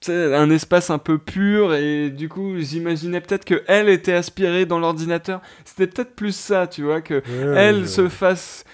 tu 0.00 0.06
sais, 0.06 0.34
un 0.34 0.50
espace 0.50 0.90
un 0.90 0.98
peu 0.98 1.18
pur 1.18 1.74
et 1.74 2.10
du 2.10 2.28
coup 2.28 2.58
j'imaginais 2.58 3.20
peut-être 3.20 3.44
que 3.44 3.62
elle 3.66 3.88
était 3.88 4.12
aspirée 4.12 4.66
dans 4.66 4.78
l'ordinateur 4.78 5.40
c'était 5.64 5.86
peut-être 5.86 6.14
plus 6.14 6.36
ça 6.36 6.66
tu 6.66 6.82
vois 6.82 7.00
que 7.00 7.22
elle 7.56 7.88
se 7.88 8.08
fasse 8.08 8.64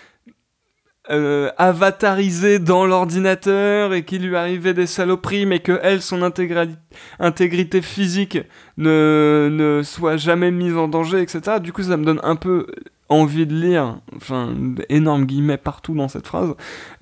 euh, 1.11 1.51
avatariser 1.59 2.61
dans 2.61 2.87
l'ordinateur 2.87 3.93
et 3.93 4.05
qu'il 4.05 4.23
lui 4.27 4.37
arrivait 4.37 4.73
des 4.73 4.87
saloperies, 4.87 5.47
mais 5.47 5.59
que 5.59 5.81
elle, 5.83 6.01
son 6.01 6.23
intégrité 6.23 7.83
physique 7.83 8.39
ne, 8.77 9.49
ne 9.51 9.83
soit 9.83 10.17
jamais 10.17 10.53
mise 10.53 10.77
en 10.77 10.87
danger, 10.87 11.21
etc. 11.21 11.59
Du 11.61 11.73
coup, 11.73 11.83
ça 11.83 11.97
me 11.97 12.05
donne 12.05 12.21
un 12.23 12.37
peu 12.37 12.69
envie 13.13 13.47
de 13.47 13.55
lire, 13.55 14.01
enfin, 14.17 14.55
énorme 14.89 15.27
guillemets 15.27 15.57
partout 15.57 15.95
dans 15.95 16.09
cette 16.09 16.27
phrase, 16.27 16.55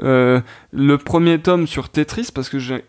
euh, 0.03 0.41
le 0.73 0.99
premier 0.99 1.41
tome 1.41 1.67
sur 1.67 1.89
Tetris, 1.89 2.31
parce 2.35 2.49
que 2.49 2.59
j'ai 2.59 2.85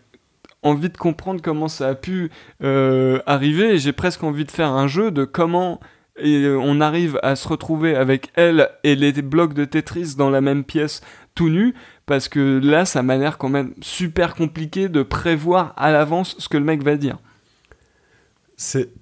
envie 0.62 0.90
de 0.90 0.96
comprendre 0.96 1.40
comment 1.42 1.68
ça 1.68 1.88
a 1.88 1.94
pu 1.94 2.30
euh, 2.62 3.20
arriver, 3.26 3.74
et 3.74 3.78
j'ai 3.78 3.92
presque 3.92 4.22
envie 4.22 4.44
de 4.44 4.50
faire 4.50 4.68
un 4.68 4.86
jeu 4.86 5.10
de 5.10 5.24
comment 5.24 5.80
euh, 6.20 6.58
on 6.62 6.80
arrive 6.80 7.18
à 7.22 7.36
se 7.36 7.48
retrouver 7.48 7.96
avec 7.96 8.30
elle 8.34 8.68
et 8.84 8.94
les 8.94 9.12
blocs 9.12 9.54
de 9.54 9.64
Tetris 9.64 10.14
dans 10.16 10.28
la 10.28 10.42
même 10.42 10.62
pièce 10.62 11.00
tout 11.34 11.48
nus 11.48 11.74
parce 12.04 12.28
que 12.28 12.60
là 12.62 12.84
ça 12.84 13.02
m'a 13.02 13.16
l'air 13.16 13.38
quand 13.38 13.48
même 13.48 13.72
super 13.80 14.34
compliqué 14.34 14.90
de 14.90 15.02
prévoir 15.02 15.72
à 15.78 15.90
l'avance 15.90 16.36
ce 16.38 16.50
que 16.50 16.58
le 16.58 16.64
mec 16.64 16.82
va 16.82 16.96
dire. 16.96 17.18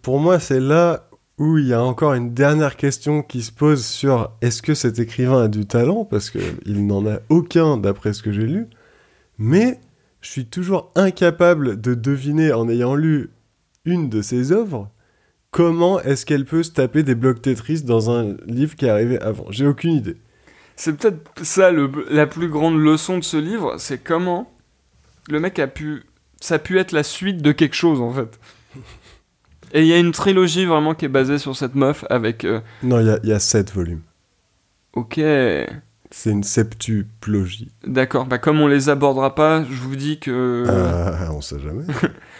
Pour 0.02 0.20
moi 0.20 0.38
c'est 0.38 0.60
là 0.60 1.08
où 1.40 1.56
il 1.56 1.66
y 1.66 1.72
a 1.72 1.82
encore 1.82 2.12
une 2.12 2.34
dernière 2.34 2.76
question 2.76 3.22
qui 3.22 3.40
se 3.40 3.50
pose 3.50 3.82
sur 3.82 4.30
est-ce 4.42 4.60
que 4.60 4.74
cet 4.74 4.98
écrivain 4.98 5.44
a 5.44 5.48
du 5.48 5.64
talent? 5.64 6.04
Parce 6.04 6.28
que 6.28 6.38
il 6.66 6.86
n'en 6.86 7.06
a 7.06 7.20
aucun 7.30 7.78
d'après 7.78 8.12
ce 8.12 8.22
que 8.22 8.30
j'ai 8.30 8.46
lu. 8.46 8.66
Mais 9.38 9.80
je 10.20 10.28
suis 10.28 10.44
toujours 10.44 10.92
incapable 10.94 11.80
de 11.80 11.94
deviner 11.94 12.52
en 12.52 12.68
ayant 12.68 12.94
lu 12.94 13.30
une 13.86 14.10
de 14.10 14.20
ses 14.20 14.52
œuvres 14.52 14.90
comment 15.50 15.98
est-ce 16.02 16.26
qu'elle 16.26 16.44
peut 16.44 16.62
se 16.62 16.72
taper 16.72 17.02
des 17.02 17.14
blocs 17.14 17.40
Tetris 17.40 17.84
dans 17.84 18.10
un 18.10 18.36
livre 18.44 18.76
qui 18.76 18.84
est 18.84 18.90
arrivé 18.90 19.18
avant. 19.18 19.46
J'ai 19.48 19.66
aucune 19.66 19.92
idée. 19.92 20.18
C'est 20.76 20.94
peut-être 20.94 21.22
ça 21.42 21.70
la 21.72 22.26
plus 22.26 22.48
grande 22.48 22.78
leçon 22.78 23.16
de 23.16 23.24
ce 23.24 23.38
livre, 23.38 23.76
c'est 23.78 23.98
comment 23.98 24.52
le 25.30 25.40
mec 25.40 25.58
a 25.58 25.66
pu 25.66 26.02
ça 26.42 26.56
a 26.56 26.58
pu 26.58 26.78
être 26.78 26.92
la 26.92 27.02
suite 27.02 27.40
de 27.40 27.52
quelque 27.52 27.76
chose 27.76 28.02
en 28.02 28.12
fait. 28.12 28.38
Et 29.72 29.82
il 29.82 29.86
y 29.86 29.92
a 29.92 29.98
une 29.98 30.12
trilogie 30.12 30.64
vraiment 30.64 30.94
qui 30.94 31.04
est 31.04 31.08
basée 31.08 31.38
sur 31.38 31.56
cette 31.56 31.74
meuf 31.74 32.04
avec 32.10 32.44
euh, 32.44 32.60
Non, 32.82 33.00
il 33.00 33.06
y 33.06 33.10
a- 33.10 33.20
il 33.22 33.28
y, 33.28 33.32
a 33.32 33.38
sept 33.38 33.72
volumes. 33.72 34.00
OK, 34.94 35.14
C'est 36.10 36.30
une 36.30 36.42
septuplogie. 36.42 37.68
d'accord, 37.86 38.26
bah 38.26 38.38
comme 38.38 38.60
on 38.60 38.66
les 38.66 38.88
abordera 38.88 39.34
pas, 39.34 39.62
je 39.64 39.80
vous 39.80 39.94
dis 39.96 40.18
que 40.18 40.64
Ah, 40.68 41.30
on 41.32 41.40
sait 41.40 41.60
jamais. 41.60 41.84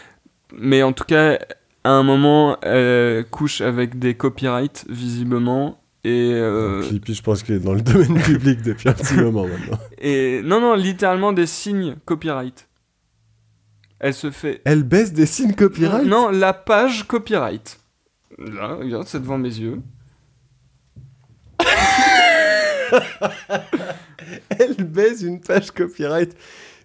Mais 0.59 0.83
en 0.83 0.93
tout 0.93 1.05
cas, 1.05 1.38
à 1.85 1.90
un 1.90 2.03
moment, 2.03 2.59
elle 2.62 3.25
couche 3.31 3.61
avec 3.61 3.99
des 4.01 4.14
copyrights, 4.14 4.85
visiblement. 4.88 5.81
Et, 6.03 6.31
euh, 6.33 6.83
Clippy, 6.83 7.14
je 7.14 7.23
pense 7.23 7.43
qu'il 7.43 7.55
est 7.55 7.59
dans 7.61 7.75
le 7.75 7.83
domaine 7.83 8.21
public 8.21 8.62
depuis 8.62 8.88
un 8.88 8.93
petit 8.95 9.14
moment 9.14 9.47
maintenant. 9.47 9.79
et 10.01 10.40
non, 10.43 10.61
non, 10.61 10.75
littéralement 10.75 11.33
des 11.33 11.47
signes 11.47 11.95
copyright. 12.07 12.66
Elle 14.01 14.15
se 14.15 14.31
fait. 14.31 14.63
Elle 14.65 14.83
baisse 14.83 15.13
des 15.13 15.27
signes 15.27 15.55
copyright? 15.55 16.07
Non, 16.07 16.31
la 16.31 16.55
page 16.55 17.07
copyright. 17.07 17.79
Là, 18.39 18.75
regarde, 18.75 19.07
c'est 19.07 19.21
devant 19.21 19.37
mes 19.37 19.49
yeux. 19.49 19.81
Elle 24.59 24.85
baise 24.85 25.23
une 25.23 25.41
page 25.41 25.71
copyright. 25.71 26.35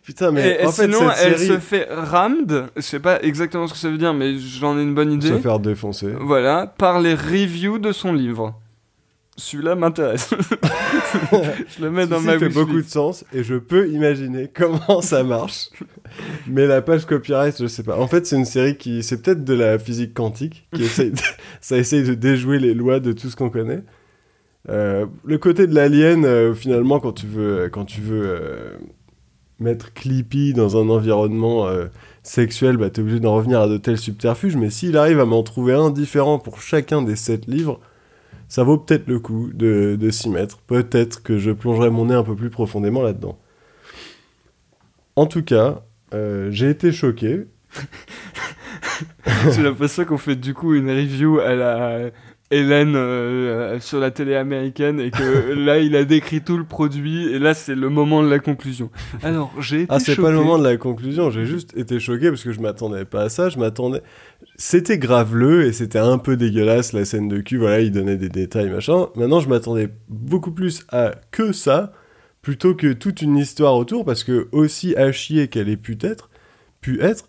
Putain, 0.03 0.31
mais 0.31 0.47
et 0.47 0.61
et 0.61 0.65
en 0.65 0.71
fait, 0.71 0.83
sinon, 0.83 1.09
cette 1.11 1.25
elle 1.25 1.39
série... 1.39 1.47
se 1.47 1.59
fait 1.59 1.87
rammed. 1.89 2.65
Je 2.75 2.81
sais 2.81 2.99
pas 2.99 3.21
exactement 3.23 3.65
ce 3.65 3.73
que 3.73 3.79
ça 3.79 3.89
veut 3.89 3.97
dire, 3.97 4.13
mais 4.13 4.37
j'en 4.37 4.77
ai 4.77 4.83
une 4.83 4.93
bonne 4.93 5.11
idée. 5.11 5.29
se 5.29 5.39
faire 5.39 5.59
défoncer. 5.59 6.13
Voilà, 6.19 6.67
par 6.67 6.99
les 6.99 7.15
reviews 7.15 7.79
de 7.79 7.91
son 7.91 8.13
livre. 8.13 8.59
Celui-là 9.37 9.75
m'intéresse. 9.75 10.29
je 11.77 11.83
le 11.83 11.91
mets 11.91 12.07
dans 12.07 12.21
ma 12.21 12.39
fait 12.39 12.47
beaucoup 12.47 12.81
de 12.81 12.87
sens 12.87 13.25
et 13.33 13.43
je 13.43 13.55
peux 13.55 13.89
imaginer 13.89 14.49
comment 14.53 15.01
ça 15.01 15.23
marche. 15.23 15.69
Mais 16.47 16.65
la 16.67 16.81
page 16.81 17.05
copyright, 17.05 17.55
je 17.59 17.67
sais 17.67 17.83
pas. 17.83 17.99
En 17.99 18.07
fait, 18.07 18.25
c'est 18.25 18.37
une 18.37 18.45
série 18.45 18.77
qui, 18.77 19.03
c'est 19.03 19.21
peut-être 19.21 19.43
de 19.43 19.53
la 19.53 19.77
physique 19.77 20.13
quantique, 20.13 20.67
qui 20.73 20.83
essaye 20.85 21.11
de- 21.11 21.19
ça 21.59 21.77
essaye 21.77 22.03
de 22.03 22.13
déjouer 22.13 22.59
les 22.59 22.73
lois 22.73 22.99
de 23.01 23.11
tout 23.11 23.29
ce 23.29 23.35
qu'on 23.35 23.49
connaît. 23.49 23.83
Euh, 24.69 25.05
le 25.25 25.37
côté 25.37 25.67
de 25.67 25.75
l'alien, 25.75 26.23
euh, 26.25 26.53
finalement, 26.53 26.99
quand 26.99 27.11
tu 27.11 27.27
veux, 27.27 27.69
quand 27.71 27.85
tu 27.85 27.99
veux 28.01 28.23
euh, 28.25 28.77
mettre 29.59 29.93
Clippy 29.93 30.53
dans 30.53 30.77
un 30.81 30.87
environnement 30.89 31.67
euh, 31.67 31.87
sexuel, 32.23 32.77
bah, 32.77 32.89
t'es 32.89 33.01
obligé 33.01 33.19
d'en 33.19 33.35
revenir 33.35 33.59
à 33.59 33.67
de 33.67 33.77
tels 33.77 33.97
subterfuges. 33.97 34.55
Mais 34.55 34.69
s'il 34.69 34.95
arrive 34.97 35.19
à 35.19 35.25
m'en 35.25 35.43
trouver 35.43 35.73
un 35.73 35.91
différent 35.91 36.39
pour 36.39 36.61
chacun 36.61 37.01
des 37.01 37.15
sept 37.17 37.47
livres, 37.47 37.79
ça 38.47 38.63
vaut 38.63 38.77
peut-être 38.77 39.07
le 39.07 39.19
coup 39.19 39.49
de, 39.53 39.97
de 39.99 40.09
s'y 40.09 40.29
mettre. 40.29 40.57
Peut-être 40.59 41.23
que 41.23 41.37
je 41.37 41.51
plongerai 41.51 41.89
mon 41.89 42.05
nez 42.05 42.15
un 42.15 42.23
peu 42.23 42.35
plus 42.35 42.49
profondément 42.49 43.01
là-dedans. 43.01 43.37
En 45.15 45.25
tout 45.25 45.43
cas, 45.43 45.83
euh, 46.13 46.49
j'ai 46.51 46.69
été 46.69 46.91
choqué. 46.91 47.47
J'ai 49.51 49.63
l'impression 49.63 50.05
qu'on 50.05 50.17
fait 50.17 50.35
du 50.35 50.53
coup 50.53 50.73
une 50.75 50.89
review 50.89 51.39
à 51.39 51.53
la 51.55 52.11
Hélène 52.51 52.95
euh, 52.95 53.79
sur 53.79 53.99
la 53.99 54.11
télé 54.11 54.35
américaine 54.35 54.99
et 54.99 55.09
que 55.09 55.53
là 55.65 55.79
il 55.79 55.95
a 55.95 56.05
décrit 56.05 56.41
tout 56.41 56.57
le 56.57 56.63
produit 56.63 57.33
et 57.33 57.39
là 57.39 57.55
c'est 57.55 57.73
le 57.73 57.89
moment 57.89 58.21
de 58.21 58.29
la 58.29 58.37
conclusion. 58.37 58.91
Alors 59.23 59.51
j'ai 59.59 59.81
été 59.81 59.87
Ah, 59.89 59.99
c'est 59.99 60.15
pas 60.15 60.29
le 60.29 60.37
moment 60.37 60.59
de 60.59 60.63
la 60.63 60.77
conclusion. 60.77 61.31
J'ai 61.31 61.45
juste 61.45 61.75
été 61.75 61.99
choqué 61.99 62.29
parce 62.29 62.43
que 62.43 62.51
je 62.51 62.59
m'attendais 62.59 63.05
pas 63.05 63.23
à 63.23 63.29
ça. 63.29 63.49
Je 63.49 63.57
m'attendais. 63.57 64.01
C'était 64.57 64.99
graveleux 64.99 65.65
et 65.65 65.73
c'était 65.73 65.99
un 65.99 66.19
peu 66.19 66.37
dégueulasse 66.37 66.93
la 66.93 67.03
scène 67.03 67.27
de 67.27 67.39
cul. 67.39 67.57
Voilà, 67.57 67.81
il 67.81 67.91
donnait 67.91 68.17
des 68.17 68.29
détails 68.29 68.69
machin. 68.69 69.07
Maintenant, 69.15 69.39
je 69.39 69.49
m'attendais 69.49 69.89
beaucoup 70.07 70.51
plus 70.51 70.85
à 70.89 71.15
que 71.31 71.51
ça 71.51 71.93
plutôt 72.43 72.75
que 72.75 72.93
toute 72.93 73.23
une 73.23 73.37
histoire 73.37 73.75
autour 73.75 74.05
parce 74.05 74.23
que 74.23 74.49
aussi 74.51 74.95
à 74.95 75.11
chier 75.11 75.47
qu'elle 75.47 75.67
ait 75.67 75.77
pu 75.77 75.97
être, 76.01 76.29
pu 76.79 77.01
être. 77.01 77.27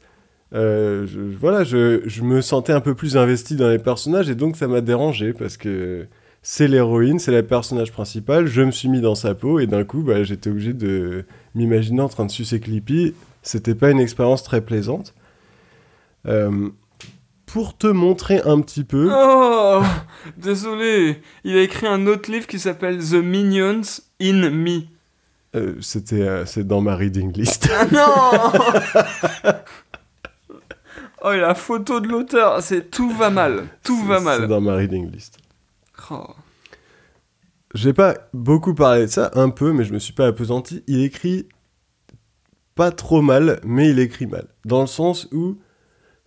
Euh, 0.55 1.07
je, 1.07 1.21
voilà, 1.21 1.65
je, 1.65 2.03
je 2.07 2.23
me 2.23 2.41
sentais 2.41 2.73
un 2.73 2.81
peu 2.81 2.95
plus 2.95 3.17
investi 3.17 3.57
dans 3.57 3.69
les 3.69 3.79
personnages 3.79 4.31
et 4.31 4.35
donc 4.35 4.57
ça 4.57 4.69
m'a 4.69 4.81
dérangé 4.81 5.33
parce 5.33 5.57
que 5.57 6.07
c'est 6.43 6.69
l'héroïne, 6.69 7.19
c'est 7.19 7.33
la 7.33 7.43
personnage 7.43 7.91
principal. 7.93 8.47
Je 8.47 8.63
me 8.63 8.71
suis 8.71 8.89
mis 8.89 9.01
dans 9.01 9.17
sa 9.17 9.35
peau 9.35 9.59
et 9.59 9.67
d'un 9.67 9.83
coup, 9.85 10.03
bah, 10.03 10.23
j'étais 10.23 10.49
obligé 10.51 10.73
de 10.73 11.25
m'imaginer 11.57 12.01
en 12.01 12.09
train 12.09 12.25
de 12.25 12.31
sucer 12.31 12.61
Clippy. 12.61 13.15
C'était 13.43 13.75
pas 13.75 13.91
une 13.91 13.99
expérience 14.01 14.43
très 14.45 14.61
plaisante. 14.61 15.15
Euh, 16.27 16.69
pour 17.47 17.77
te 17.77 17.87
montrer 17.87 18.41
un 18.45 18.61
petit 18.61 18.85
peu, 18.85 19.09
Oh 19.13 19.83
Désolé, 20.37 21.21
il 21.45 21.57
a 21.57 21.63
écrit 21.63 21.87
un 21.87 22.07
autre 22.07 22.31
livre 22.31 22.47
qui 22.47 22.59
s'appelle 22.59 22.99
The 22.99 23.15
Minions 23.15 24.01
in 24.21 24.51
Me. 24.51 24.83
euh, 25.55 25.75
c'était 25.81 26.45
c'est 26.47 26.67
dans 26.67 26.81
ma 26.81 26.95
reading 26.97 27.33
list. 27.33 27.69
Ah 27.73 27.87
non 27.93 29.53
Oh 31.29 31.33
et 31.33 31.41
la 31.41 31.57
photo 31.57 31.99
de 31.99 32.07
l'auteur, 32.07 32.63
c'est 32.63 32.89
tout 32.89 33.11
va 33.11 33.31
mal, 33.31 33.67
tout 33.83 34.01
va 34.05 34.19
C'est 34.19 34.25
mal. 34.25 34.47
dans 34.47 34.61
ma 34.61 34.77
reading 34.77 35.11
list. 35.11 35.39
Oh. 36.09 36.25
J'ai 37.75 37.93
pas 37.93 38.15
beaucoup 38.33 38.75
parlé 38.75 39.03
de 39.03 39.11
ça, 39.11 39.33
un 39.35 39.51
peu, 39.51 39.73
mais 39.73 39.83
je 39.83 39.93
me 39.93 39.99
suis 39.99 40.13
pas 40.13 40.29
appesanti. 40.29 40.85
Il 40.87 41.03
écrit 41.03 41.49
pas 42.77 42.93
trop 42.93 43.23
mal, 43.23 43.61
mais 43.65 43.91
il 43.91 43.99
écrit 43.99 44.29
mal. 44.29 44.47
Dans 44.67 44.83
le 44.83 44.87
sens 44.87 45.27
où 45.33 45.57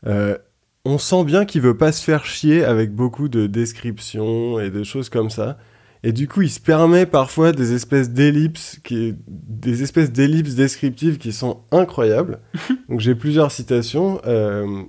euh, 0.06 0.38
on 0.84 0.98
sent 0.98 1.24
bien 1.24 1.46
qu'il 1.46 1.62
veut 1.62 1.78
pas 1.78 1.94
se 1.94 2.04
faire 2.04 2.26
chier 2.26 2.66
avec 2.66 2.94
beaucoup 2.94 3.30
de 3.30 3.48
descriptions 3.48 4.60
et 4.60 4.70
de 4.70 4.84
choses 4.84 5.08
comme 5.08 5.30
ça. 5.30 5.58
Et 6.04 6.14
du 6.14 6.28
coup, 6.28 6.42
il 6.42 6.50
se 6.50 6.62
permet 6.62 7.06
parfois 7.06 7.52
des 7.52 7.74
espèces 7.74 8.10
d'ellipses, 8.12 8.80
qui, 8.84 9.16
des 9.28 9.84
espèces 9.84 10.12
d'ellipses 10.12 10.56
descriptives 10.56 11.18
qui 11.18 11.34
sont 11.34 11.62
incroyables. 11.72 12.40
Donc 12.90 13.02
j'ai 13.02 13.16
plusieurs 13.16 13.52
citations. 13.52 14.22
Euh, 14.26 14.84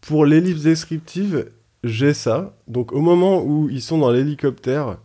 pour 0.00 0.26
l'ellipse 0.26 0.62
descriptive, 0.62 1.46
j'ai 1.84 2.12
ça. 2.12 2.56
Donc 2.66 2.92
au 2.92 3.00
moment 3.00 3.42
où 3.44 3.68
ils 3.70 3.82
sont 3.82 3.98
dans 3.98 4.10
l'hélicoptère, 4.10 4.98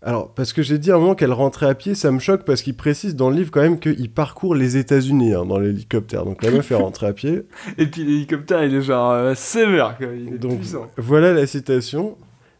alors 0.00 0.32
parce 0.34 0.52
que 0.54 0.62
j'ai 0.62 0.78
dit 0.78 0.90
à 0.90 0.96
un 0.96 0.98
moment 0.98 1.14
qu'elle 1.14 1.32
rentrait 1.32 1.66
à 1.66 1.74
pied, 1.74 1.94
ça 1.94 2.10
me 2.10 2.18
choque 2.18 2.44
parce 2.44 2.62
qu'il 2.62 2.76
précise 2.76 3.16
dans 3.16 3.28
le 3.30 3.36
livre 3.36 3.50
quand 3.50 3.62
même 3.62 3.78
qu'il 3.78 4.10
parcourt 4.10 4.54
les 4.54 4.78
États-Unis 4.78 5.34
hein, 5.34 5.44
dans 5.44 5.58
l'hélicoptère. 5.58 6.24
Donc 6.24 6.42
la 6.42 6.50
meuf 6.50 6.70
est 6.70 6.74
rentrée 6.74 7.06
à 7.06 7.12
pied. 7.12 7.42
Et 7.78 7.86
puis 7.86 8.04
l'hélicoptère, 8.04 8.64
il 8.64 8.74
est 8.74 8.82
genre 8.82 9.12
euh, 9.12 9.34
sévère, 9.34 9.96
quoi. 9.98 10.06
il 10.14 10.34
est 10.34 10.38
Donc 10.38 10.58
puissant. 10.60 10.86
voilà 10.96 11.34
la 11.34 11.46
citation. 11.46 12.16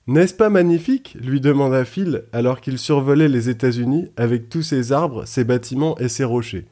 N'est-ce 0.06 0.34
pas 0.34 0.50
magnifique 0.50 1.16
lui 1.18 1.40
demanda 1.40 1.84
Phil 1.86 2.24
alors 2.32 2.60
qu'il 2.60 2.78
survolait 2.78 3.28
les 3.28 3.48
États-Unis 3.48 4.10
avec 4.18 4.50
tous 4.50 4.62
ses 4.62 4.92
arbres, 4.92 5.24
ses 5.24 5.44
bâtiments 5.44 5.96
et 5.98 6.08
ses 6.08 6.24
rochers. 6.24 6.66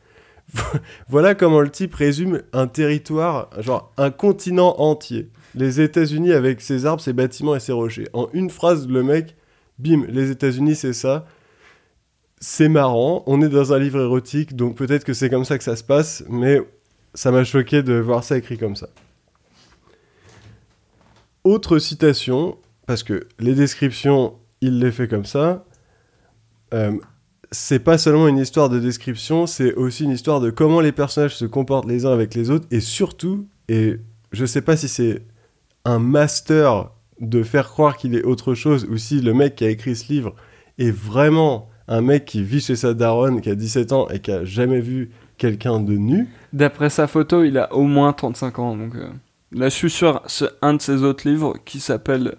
voilà 1.08 1.34
comment 1.34 1.60
le 1.60 1.70
type 1.70 1.94
résume 1.94 2.42
un 2.52 2.66
territoire, 2.66 3.48
genre 3.62 3.90
un 3.96 4.10
continent 4.10 4.74
entier. 4.78 5.30
Les 5.54 5.80
États-Unis 5.80 6.32
avec 6.32 6.60
ses 6.60 6.84
arbres, 6.84 7.02
ses 7.02 7.14
bâtiments 7.14 7.56
et 7.56 7.60
ses 7.60 7.72
rochers. 7.72 8.08
En 8.12 8.28
une 8.34 8.50
phrase, 8.50 8.86
le 8.86 9.02
mec, 9.02 9.34
bim, 9.78 10.04
les 10.08 10.30
États-Unis 10.30 10.76
c'est 10.76 10.92
ça. 10.92 11.26
C'est 12.38 12.68
marrant, 12.68 13.22
on 13.26 13.40
est 13.40 13.48
dans 13.48 13.72
un 13.72 13.78
livre 13.78 14.00
érotique, 14.00 14.56
donc 14.56 14.76
peut-être 14.76 15.04
que 15.04 15.14
c'est 15.14 15.30
comme 15.30 15.44
ça 15.44 15.56
que 15.56 15.64
ça 15.64 15.76
se 15.76 15.84
passe, 15.84 16.24
mais 16.28 16.60
ça 17.14 17.30
m'a 17.30 17.44
choqué 17.44 17.82
de 17.82 17.94
voir 17.94 18.24
ça 18.24 18.36
écrit 18.36 18.58
comme 18.58 18.76
ça. 18.76 18.88
Autre 21.44 21.78
citation, 21.78 22.56
parce 22.92 23.05
que 23.05 23.26
les 23.38 23.55
descriptions, 23.55 24.35
il 24.61 24.78
les 24.78 24.92
fait 24.92 25.09
comme 25.09 25.24
ça. 25.24 25.64
Euh, 26.74 26.92
c'est 27.50 27.78
pas 27.78 27.96
seulement 27.96 28.28
une 28.28 28.37
histoire 28.37 28.68
de 28.68 28.78
description, 28.78 29.46
c'est 29.46 29.72
aussi 29.76 30.05
une 30.05 30.11
histoire 30.11 30.40
de 30.40 30.50
comment 30.50 30.83
les 30.83 30.92
personnages 30.92 31.35
se 31.35 31.46
comportent 31.46 31.88
les 31.88 32.05
uns 32.05 32.12
avec 32.12 32.35
les 32.35 32.50
autres, 32.50 32.66
et 32.70 32.81
surtout, 32.81 33.46
et 33.70 33.96
je 34.33 34.44
sais 34.44 34.61
pas 34.61 34.76
si 34.76 34.88
c'est 34.88 35.22
un 35.87 35.98
master 35.98 36.90
de 37.18 37.42
faire 37.42 37.70
croire 37.70 37.96
qu'il 37.96 38.14
est 38.14 38.24
autre 38.24 38.52
chose, 38.52 38.87
ou 38.90 38.98
si 38.98 39.22
le 39.22 39.33
mec 39.33 39.57
qui 39.57 39.64
a 39.64 39.70
écrit 39.70 39.96
ce 39.96 40.12
livre 40.12 40.35
est 40.76 40.90
vraiment 40.90 41.70
un 41.88 42.02
mec 42.02 42.26
qui 42.26 42.42
vit 42.42 42.61
chez 42.61 42.76
sa 42.76 42.92
daronne, 42.92 43.40
qui 43.40 43.48
a 43.48 43.55
17 43.55 43.92
ans 43.92 44.07
et 44.11 44.18
qui 44.18 44.33
a 44.33 44.44
jamais 44.44 44.81
vu 44.81 45.12
quelqu'un 45.38 45.81
de 45.81 45.94
nu. 45.94 46.28
D'après 46.52 46.90
sa 46.90 47.07
photo, 47.07 47.42
il 47.42 47.57
a 47.57 47.72
au 47.72 47.85
moins 47.85 48.12
35 48.12 48.59
ans. 48.59 48.76
Donc 48.76 48.96
euh, 48.96 49.09
là, 49.50 49.70
je 49.70 49.74
suis 49.74 49.90
sur 49.90 50.22
un 50.61 50.74
de 50.74 50.83
ses 50.83 51.02
autres 51.05 51.26
livres 51.26 51.57
qui 51.64 51.81
s'appelle. 51.81 52.37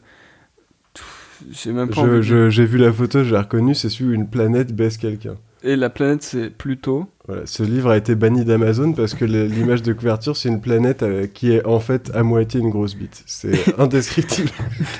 Même 1.67 1.89
pas. 1.89 2.03
De- 2.06 2.21
J'ai 2.49 2.65
vu 2.65 2.77
la 2.77 2.91
photo, 2.93 3.23
je 3.23 3.32
l'ai 3.32 3.39
reconnu, 3.39 3.75
c'est 3.75 3.89
celui 3.89 4.12
où 4.12 4.13
une 4.13 4.29
planète 4.29 4.73
baisse 4.75 4.97
quelqu'un. 4.97 5.36
Et 5.65 5.75
la 5.77 5.89
planète, 5.89 6.23
c'est 6.23 6.49
Pluto. 6.49 7.08
Voilà, 7.25 7.45
ce 7.45 7.63
livre 7.63 7.89
a 7.91 7.95
été 7.97 8.15
banni 8.15 8.43
d'Amazon 8.43 8.91
parce 8.91 9.13
que 9.13 9.23
l'image 9.23 9.82
de 9.82 9.93
couverture, 9.93 10.36
c'est 10.36 10.49
une 10.49 10.60
planète 10.60 11.03
euh, 11.03 11.25
qui 11.25 11.53
est 11.53 11.65
en 11.65 11.79
fait 11.79 12.12
à 12.13 12.21
moitié 12.23 12.60
une 12.60 12.69
grosse 12.69 12.95
bite. 12.95 13.23
C'est 13.25 13.79
indescriptible. 13.79 14.49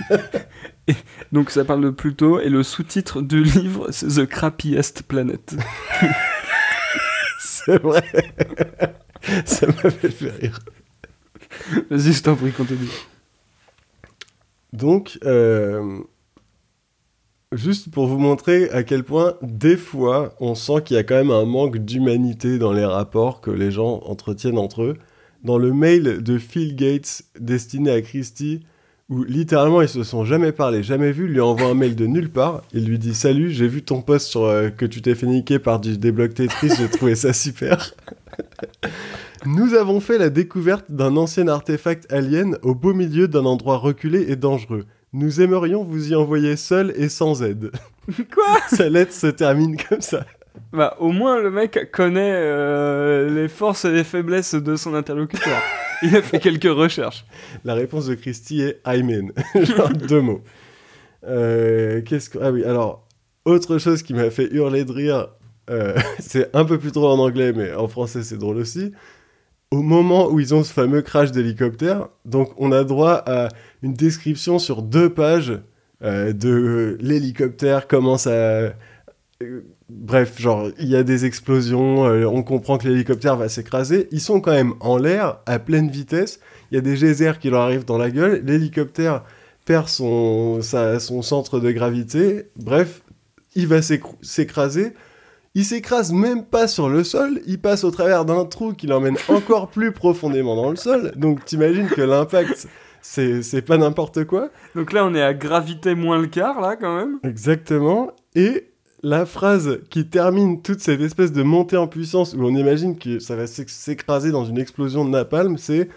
Donc 1.34 1.50
ça 1.50 1.66
parle 1.66 1.84
de 1.84 1.90
Pluto. 1.90 2.40
Et 2.40 2.48
le 2.50 2.64
sous-titre 2.64 3.22
du 3.22 3.44
livre, 3.44 3.88
c'est 3.92 4.08
The 4.08 4.26
Crappiest 4.26 5.04
Planet. 5.04 5.54
c'est 7.40 7.82
vrai. 7.82 8.04
Ça 9.46 9.68
m'avait 9.68 10.10
fait 10.10 10.32
rire. 10.32 10.60
Vas-y, 11.90 12.14
je 12.14 12.24
t'en 12.24 12.36
prie, 12.36 12.52
continue. 12.52 12.88
Donc, 14.72 15.20
euh, 15.26 16.00
juste 17.56 17.92
pour 17.92 18.08
vous 18.08 18.18
montrer 18.18 18.70
à 18.70 18.84
quel 18.84 19.04
point, 19.04 19.36
des 19.42 19.78
fois, 19.78 20.36
on 20.40 20.56
sent 20.56 20.82
qu'il 20.86 20.96
y 20.96 21.00
a 21.00 21.04
quand 21.04 21.16
même 21.16 21.32
un 21.32 21.46
manque 21.46 21.78
d'humanité 21.78 22.58
dans 22.58 22.74
les 22.74 22.86
rapports 22.86 23.42
que 23.42 23.52
les 23.52 23.72
gens 23.72 24.02
entretiennent 24.06 24.58
entre 24.58 24.84
eux. 24.84 24.98
Dans 25.44 25.58
le 25.58 25.74
mail 25.74 26.24
de 26.24 26.38
Phil 26.38 26.76
Gates 26.76 27.24
destiné 27.40 27.92
à 27.92 28.02
Christie, 28.02 28.62
où 29.10 29.24
littéralement 29.24 29.82
ils 29.82 29.90
se 29.90 30.04
sont 30.04 30.24
jamais 30.26 30.52
parlé, 30.52 30.82
jamais 30.82 31.12
vus, 31.12 31.28
lui 31.28 31.42
envoie 31.42 31.68
un 31.68 31.74
mail 31.74 31.96
de 31.96 32.06
nulle 32.06 32.30
part. 32.30 32.64
Il 32.74 32.86
lui 32.86 32.98
dit 32.98 33.14
Salut, 33.14 33.52
j'ai 33.52 33.68
vu 33.68 33.84
ton 33.84 34.02
post 34.02 34.28
sur 34.28 34.46
euh, 34.46 34.70
que 34.70 34.86
tu 34.86 35.02
t'es 35.02 35.16
fait 35.16 35.28
niquer 35.28 35.60
par 35.60 35.80
du 35.80 35.98
débloc 35.98 36.34
Tetris, 36.34 36.72
j'ai 36.78 36.90
trouvé 36.90 37.16
ça 37.16 37.34
super. 37.34 37.94
Nous 39.46 39.74
avons 39.74 40.00
fait 40.00 40.18
la 40.18 40.30
découverte 40.30 40.90
d'un 40.90 41.18
ancien 41.18 41.50
artefact 41.50 42.12
alien 42.12 42.58
au 42.62 42.74
beau 42.74 42.94
milieu 42.94 43.28
d'un 43.28 43.46
endroit 43.46 43.78
reculé 43.78 44.26
et 44.30 44.38
dangereux. 44.38 44.86
Nous 45.14 45.42
aimerions 45.42 45.84
vous 45.84 46.12
y 46.12 46.16
envoyer 46.16 46.56
seul 46.56 46.92
et 46.96 47.08
sans 47.08 47.44
aide. 47.44 47.72
Quoi? 48.34 48.58
Sa 48.70 48.90
lettre 48.90 49.14
se 49.14 49.28
termine 49.28 49.78
comme 49.78 50.02
ça. 50.02 50.26
Bah, 50.72 50.96
au 51.00 51.12
moins, 51.12 51.40
le 51.40 51.52
mec 51.52 51.92
connaît 51.92 52.34
euh, 52.34 53.30
les 53.30 53.48
forces 53.48 53.86
et 53.86 53.92
les 53.92 54.04
faiblesses 54.04 54.56
de 54.56 54.76
son 54.76 54.96
interlocuteur. 54.96 55.62
Il 56.02 56.16
a 56.16 56.22
fait 56.22 56.40
quelques 56.40 56.64
recherches. 56.64 57.26
La 57.64 57.76
réponse 57.76 58.08
de 58.08 58.16
Christie 58.16 58.62
est 58.62 58.82
Amen. 58.84 59.32
Genre 59.56 59.90
deux 59.90 60.22
mots. 60.22 60.42
Euh, 61.26 62.02
Qu'est-ce 62.02 62.30
que... 62.32 62.40
Ah 62.42 62.52
oui, 62.52 62.64
alors, 62.66 63.08
autre 63.46 63.78
chose 63.78 64.02
qui 64.02 64.14
m'a 64.14 64.30
fait 64.32 64.50
hurler 64.52 64.84
de 64.84 64.92
rire, 64.92 65.28
euh, 65.70 65.96
c'est 66.20 66.54
un 66.56 66.66
peu 66.66 66.78
plus 66.78 66.92
drôle 66.92 67.12
en 67.12 67.24
anglais, 67.24 67.54
mais 67.54 67.74
en 67.74 67.88
français 67.88 68.24
c'est 68.24 68.38
drôle 68.38 68.58
aussi. 68.58 68.92
Au 69.74 69.82
moment 69.82 70.30
où 70.30 70.40
ils 70.40 70.54
ont 70.54 70.64
ce 70.64 70.72
fameux 70.72 71.02
crash 71.02 71.32
d'hélicoptère, 71.32 72.08
donc 72.26 72.52
on 72.58 72.72
a 72.72 72.84
droit 72.84 73.24
à 73.26 73.48
une 73.82 73.96
description 73.96 74.60
sur 74.60 74.84
deux 74.84 75.12
pages 75.12 75.60
euh, 76.04 76.32
de 76.32 76.96
l'hélicoptère 77.02 77.88
commence 77.88 78.28
à... 78.28 78.30
euh, 78.30 78.72
bref, 79.90 80.40
genre, 80.40 80.70
il 80.78 80.90
y 80.90 80.96
a 80.96 81.02
des 81.02 81.26
explosions, 81.26 82.06
euh, 82.06 82.26
on 82.26 82.44
comprend 82.44 82.78
que 82.78 82.88
l'hélicoptère 82.88 83.36
va 83.36 83.50
s'écraser. 83.50 84.10
Ils 84.12 84.22
sont 84.22 84.42
quand 84.42 84.52
même 84.52 84.76
en 84.80 84.96
l'air, 84.98 85.40
à 85.48 85.58
pleine 85.58 85.90
vitesse. 85.90 86.40
Il 86.70 86.76
y 86.76 86.78
a 86.78 86.82
des 86.82 86.96
geysers 86.96 87.40
qui 87.40 87.50
leur 87.50 87.62
arrivent 87.62 87.86
dans 87.86 87.98
la 87.98 88.12
gueule. 88.12 88.44
L'hélicoptère 88.46 89.24
perd 89.66 89.88
son, 89.88 90.62
centre 90.62 91.60
de 91.60 91.72
gravité. 91.72 92.44
Bref, 92.58 93.02
il 93.56 93.66
va 93.66 93.80
s'écraser. 93.82 94.94
Il 95.56 95.64
s'écrase 95.66 96.12
même 96.12 96.44
pas 96.46 96.68
sur 96.68 96.90
le 96.90 97.04
sol, 97.04 97.40
il 97.46 97.60
passe 97.62 97.84
au 97.84 97.92
travers 97.92 98.26
d'un 98.26 98.44
trou 98.46 98.74
qui 98.74 98.88
l'emmène 98.88 99.18
encore 99.28 99.70
plus 99.70 99.92
profondément 99.92 100.56
dans 100.56 100.72
le 100.72 100.76
sol. 100.76 101.12
Donc 101.16 101.46
t'imagines 101.46 101.88
que 101.90 102.02
l'impact, 102.02 102.68
c'est 103.04 103.62
pas 103.66 103.78
n'importe 103.78 104.24
quoi. 104.26 104.50
Donc 104.76 104.92
là, 104.94 105.06
on 105.06 105.14
est 105.14 105.22
à 105.22 105.36
gravité 105.36 105.94
moins 105.94 106.18
le 106.20 106.26
quart, 106.26 106.60
là, 106.60 106.76
quand 106.76 106.96
même. 106.98 107.20
Exactement. 107.24 108.12
Et 108.34 108.70
la 109.04 109.28
phrase 109.28 109.80
qui 109.92 110.08
termine 110.08 110.64
toute 110.64 110.80
cette 110.80 111.02
espèce 111.02 111.32
de 111.32 111.44
montée 111.44 111.78
en 111.78 111.88
puissance 111.88 112.34
où 112.34 112.42
on 112.42 112.56
imagine 112.56 112.98
que 112.98 113.20
ça 113.20 113.36
va 113.36 113.46
s'éc- 113.46 113.70
s'écraser 113.70 114.32
dans 114.32 114.46
une 114.46 114.58
explosion 114.58 115.06
de 115.06 115.12
napalm, 115.12 115.58
c'est 115.60 115.88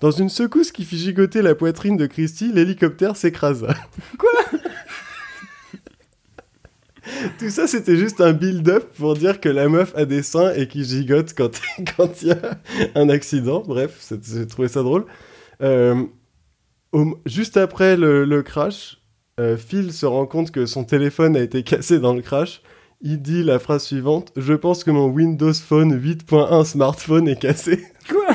dans 0.00 0.10
une 0.10 0.28
secousse 0.28 0.72
qui 0.72 0.84
fit 0.84 0.98
gigoter 0.98 1.40
la 1.40 1.54
poitrine 1.54 1.96
de 1.96 2.04
Christie, 2.04 2.52
l'hélicoptère 2.52 3.16
s'écrasa. 3.16 3.68
Quoi? 4.18 4.30
Tout 7.38 7.50
ça, 7.50 7.66
c'était 7.66 7.96
juste 7.96 8.20
un 8.20 8.32
build-up 8.32 8.92
pour 8.96 9.14
dire 9.14 9.40
que 9.40 9.48
la 9.48 9.68
meuf 9.68 9.92
a 9.96 10.04
des 10.04 10.22
seins 10.22 10.52
et 10.54 10.68
qui 10.68 10.84
gigote 10.84 11.34
quand 11.36 11.60
quand 11.96 12.22
il 12.22 12.28
y 12.28 12.32
a 12.32 12.58
un 12.94 13.08
accident. 13.08 13.62
Bref, 13.66 14.12
j'ai 14.22 14.46
trouvé 14.46 14.68
ça 14.68 14.82
drôle. 14.82 15.06
Euh, 15.62 16.04
au- 16.92 17.18
juste 17.26 17.56
après 17.56 17.96
le, 17.96 18.24
le 18.24 18.42
crash, 18.42 18.98
euh, 19.40 19.56
Phil 19.56 19.92
se 19.92 20.06
rend 20.06 20.26
compte 20.26 20.50
que 20.50 20.66
son 20.66 20.84
téléphone 20.84 21.36
a 21.36 21.40
été 21.40 21.62
cassé 21.62 21.98
dans 21.98 22.14
le 22.14 22.22
crash. 22.22 22.62
Il 23.02 23.20
dit 23.20 23.42
la 23.42 23.58
phrase 23.58 23.84
suivante 23.84 24.32
Je 24.36 24.54
pense 24.54 24.82
que 24.82 24.90
mon 24.90 25.06
Windows 25.08 25.52
Phone 25.52 25.94
8.1 26.00 26.64
smartphone 26.64 27.28
est 27.28 27.38
cassé. 27.38 27.84
Quoi? 28.08 28.34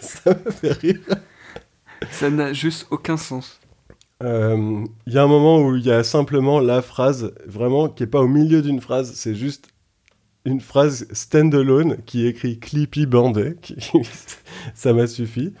Ça 0.00 0.30
me 0.44 0.50
fait 0.52 0.72
rire. 0.72 1.00
Ça 2.12 2.30
n'a 2.30 2.52
juste 2.52 2.86
aucun 2.90 3.16
sens. 3.16 3.60
Euh, 4.22 4.84
Il 5.06 5.12
y 5.12 5.18
a 5.18 5.22
un 5.22 5.26
moment 5.28 5.60
où 5.60 5.76
il 5.76 5.84
y 5.86 5.90
a 5.90 6.02
simplement 6.04 6.60
la 6.60 6.82
phrase, 6.82 7.32
vraiment, 7.46 7.88
qui 7.88 8.02
est 8.02 8.06
pas 8.06 8.20
au 8.20 8.28
milieu 8.28 8.62
d'une 8.62 8.80
phrase, 8.80 9.12
c'est 9.14 9.34
juste 9.34 9.68
une 10.44 10.60
phrase 10.60 11.06
standalone 11.12 11.98
qui 12.06 12.26
écrit 12.26 12.58
Clippy 12.58 13.06
Bandé. 13.06 13.54
qui- 13.62 13.76
Ça 14.74 14.92
m'a 14.92 15.06
suffi. 15.06 15.52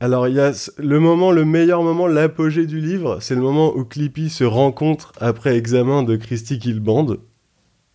Alors, 0.00 0.28
il 0.28 0.34
y 0.34 0.40
a 0.40 0.52
le 0.78 0.98
moment, 0.98 1.30
le 1.30 1.44
meilleur 1.44 1.82
moment, 1.82 2.06
l'apogée 2.06 2.66
du 2.66 2.80
livre, 2.80 3.18
c'est 3.20 3.34
le 3.34 3.42
moment 3.42 3.76
où 3.76 3.84
Clippy 3.84 4.30
se 4.30 4.44
rencontre 4.44 5.12
après 5.20 5.56
examen 5.56 6.02
de 6.02 6.16
Christy 6.16 6.58
Killband. 6.58 7.16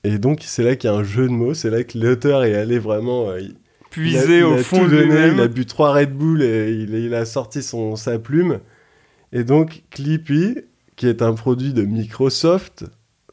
Et 0.04 0.20
donc, 0.20 0.42
c'est 0.44 0.62
là 0.64 0.76
qu'il 0.76 0.90
y 0.90 0.94
a 0.94 0.96
un 0.96 1.04
jeu 1.04 1.24
de 1.24 1.32
mots, 1.34 1.56
c'est 1.56 1.72
là 1.72 1.84
que 1.84 1.98
l'auteur 1.98 2.44
est 2.44 2.54
allé 2.56 2.78
vraiment. 2.80 3.30
euh, 3.32 3.40
il- 3.42 3.46
il 3.48 3.52
a- 3.52 3.56
Puisé 3.90 4.38
il 4.40 4.44
au 4.44 4.54
a 4.54 4.58
fond 4.58 4.86
de 4.86 4.98
lui-même. 4.98 5.36
Il 5.36 5.42
a 5.42 5.48
bu 5.48 5.66
trois 5.66 5.94
Red 5.94 6.14
Bull 6.16 6.44
et 6.44 6.70
il, 6.74 6.94
il 6.94 7.14
a 7.16 7.26
sorti 7.26 7.64
son, 7.64 7.96
sa 7.96 8.20
plume. 8.20 8.60
Et 9.36 9.44
donc, 9.44 9.84
Clippy, 9.92 10.56
qui 10.96 11.08
est 11.08 11.22
un 11.22 11.34
produit 11.34 11.74
de 11.74 11.82
Microsoft, 11.82 12.86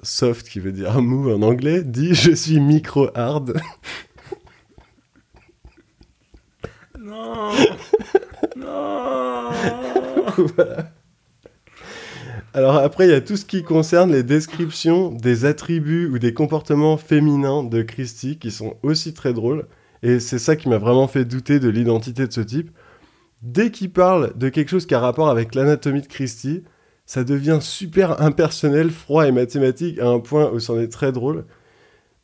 soft 0.03 0.49
qui 0.49 0.59
veut 0.59 0.73
dire 0.73 1.01
mou 1.01 1.31
en 1.31 1.43
anglais, 1.43 1.85
dit 1.85 2.13
Je 2.13 2.33
suis 2.33 2.59
micro-hard. 2.59 3.55
Non 6.99 7.53
Non 8.57 9.51
Alors 12.53 12.75
après, 12.79 13.07
il 13.07 13.11
y 13.13 13.15
a 13.15 13.21
tout 13.21 13.37
ce 13.37 13.45
qui 13.45 13.63
concerne 13.63 14.11
les 14.11 14.25
descriptions 14.25 15.13
des 15.13 15.45
attributs 15.45 16.09
ou 16.09 16.19
des 16.19 16.35
comportements 16.35 16.97
féminins 16.97 17.63
de 17.63 17.83
Christie 17.83 18.41
qui 18.41 18.51
sont 18.51 18.77
aussi 18.83 19.15
très 19.15 19.33
drôles. 19.33 19.69
Et 20.03 20.19
c'est 20.19 20.41
ça 20.41 20.57
qui 20.57 20.69
m'a 20.69 20.79
vraiment 20.79 21.07
fait 21.07 21.25
douter 21.25 21.61
de 21.61 21.69
l'identité 21.69 22.27
de 22.27 22.33
ce 22.33 22.41
type. 22.41 22.73
Dès 23.43 23.71
qu'il 23.71 23.91
parle 23.91 24.37
de 24.39 24.49
quelque 24.49 24.69
chose 24.69 24.87
qui 24.87 24.95
a 24.95 25.01
rapport 25.01 25.29
avec 25.29 25.55
l'anatomie 25.55 26.01
de 26.01 26.07
Christie, 26.07 26.63
ça 27.07 27.25
devient 27.25 27.59
super 27.61 28.23
impersonnel, 28.23 28.91
froid 28.91 29.27
et 29.27 29.33
mathématique 29.33 29.99
à 29.99 30.07
un 30.07 30.21
point 30.21 30.51
où 30.53 30.61
c'en 30.61 30.79
est 30.79 30.89
très 30.89 31.11
drôle. 31.11 31.45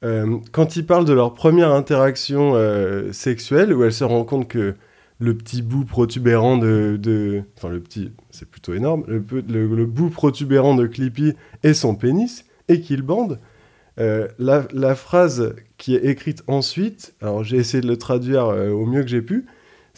Euh, 0.04 0.38
quand 0.52 0.76
il 0.76 0.86
parle 0.86 1.04
de 1.04 1.12
leur 1.12 1.34
première 1.34 1.72
interaction 1.72 2.52
euh, 2.54 3.12
sexuelle, 3.12 3.74
où 3.74 3.82
elle 3.82 3.92
se 3.92 4.04
rend 4.04 4.24
compte 4.24 4.46
que 4.46 4.76
le 5.18 5.36
petit 5.36 5.62
bout 5.62 5.84
protubérant 5.84 6.56
de, 6.56 7.42
Enfin, 7.56 7.68
le 7.68 7.80
petit, 7.80 8.12
c'est 8.30 8.48
plutôt 8.48 8.74
énorme. 8.74 9.02
Le, 9.08 9.86
bout 9.86 10.10
protubérant 10.10 10.76
de 10.76 10.86
Clippy 10.86 11.34
est 11.64 11.74
son 11.74 11.96
pénis, 11.96 12.44
et 12.68 12.80
qu'il 12.80 13.02
bande. 13.02 13.40
Euh, 13.98 14.28
la, 14.38 14.68
la 14.72 14.94
phrase 14.94 15.56
qui 15.78 15.96
est 15.96 16.04
écrite 16.04 16.44
ensuite, 16.46 17.16
alors 17.20 17.42
j'ai 17.42 17.56
essayé 17.56 17.80
de 17.80 17.88
le 17.88 17.96
traduire 17.96 18.46
au 18.46 18.86
mieux 18.86 19.02
que 19.02 19.08
j'ai 19.08 19.22
pu, 19.22 19.46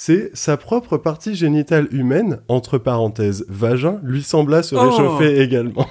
c'est 0.02 0.30
sa 0.32 0.56
propre 0.56 0.96
partie 0.96 1.34
génitale 1.34 1.86
humaine, 1.90 2.40
entre 2.48 2.78
parenthèses 2.78 3.44
vagin, 3.50 4.00
lui 4.02 4.22
sembla 4.22 4.62
se 4.62 4.74
Oh 4.74 4.80
réchauffer 4.80 5.42
également. 5.42 5.86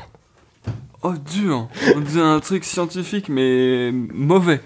Oh, 1.03 1.13
dur 1.31 1.69
On 1.95 1.99
dit 1.99 2.19
un 2.19 2.39
truc 2.39 2.63
scientifique, 2.63 3.29
mais 3.29 3.91
mauvais. 3.93 4.61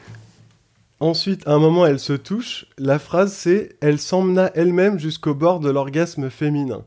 Ensuite, 1.01 1.45
à 1.45 1.55
un 1.55 1.59
moment, 1.59 1.85
elle 1.85 1.99
se 1.99 2.13
touche. 2.13 2.67
La 2.77 2.99
phrase, 2.99 3.33
c'est 3.33 3.75
Elle 3.81 3.99
s'emmena 3.99 4.49
elle-même 4.55 4.97
jusqu'au 4.97 5.35
bord 5.35 5.59
de 5.59 5.69
l'orgasme 5.69 6.29
féminin. 6.29 6.85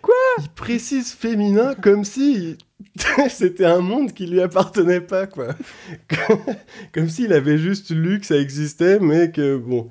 Quoi? 0.00 0.14
Il 0.38 0.48
précise 0.48 1.12
féminin 1.12 1.74
comme 1.74 2.06
si 2.06 2.56
c'était 3.28 3.66
un 3.66 3.80
monde 3.80 4.14
qui 4.14 4.26
lui 4.26 4.40
appartenait 4.40 5.02
pas, 5.02 5.26
quoi. 5.26 5.48
comme 6.94 7.10
s'il 7.10 7.34
avait 7.34 7.58
juste 7.58 7.90
lu 7.90 8.20
que 8.20 8.26
ça 8.26 8.38
existait, 8.38 8.98
mais 9.00 9.30
que, 9.30 9.58
bon, 9.58 9.90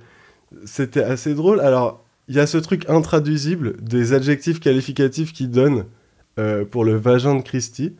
c'était 0.65 1.03
assez 1.03 1.33
drôle. 1.33 1.59
Alors, 1.59 2.03
il 2.27 2.35
y 2.35 2.39
a 2.39 2.47
ce 2.47 2.57
truc 2.57 2.87
intraduisible 2.89 3.75
des 3.81 4.13
adjectifs 4.13 4.59
qualificatifs 4.59 5.33
qu'il 5.33 5.49
donne 5.49 5.85
euh, 6.37 6.65
pour 6.65 6.85
le 6.85 6.95
vagin 6.95 7.35
de 7.35 7.41
Christie. 7.41 7.95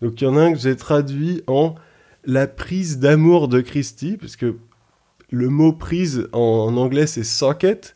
Donc, 0.00 0.20
il 0.20 0.24
y 0.24 0.26
en 0.26 0.36
a 0.36 0.42
un 0.42 0.52
que 0.52 0.58
j'ai 0.58 0.76
traduit 0.76 1.42
en 1.46 1.74
la 2.24 2.46
prise 2.46 2.98
d'amour 2.98 3.48
de 3.48 3.60
Christie, 3.60 4.16
parce 4.16 4.36
que 4.36 4.56
le 5.30 5.48
mot 5.48 5.72
prise 5.72 6.28
en, 6.32 6.38
en 6.38 6.76
anglais 6.76 7.06
c'est 7.06 7.24
socket, 7.24 7.94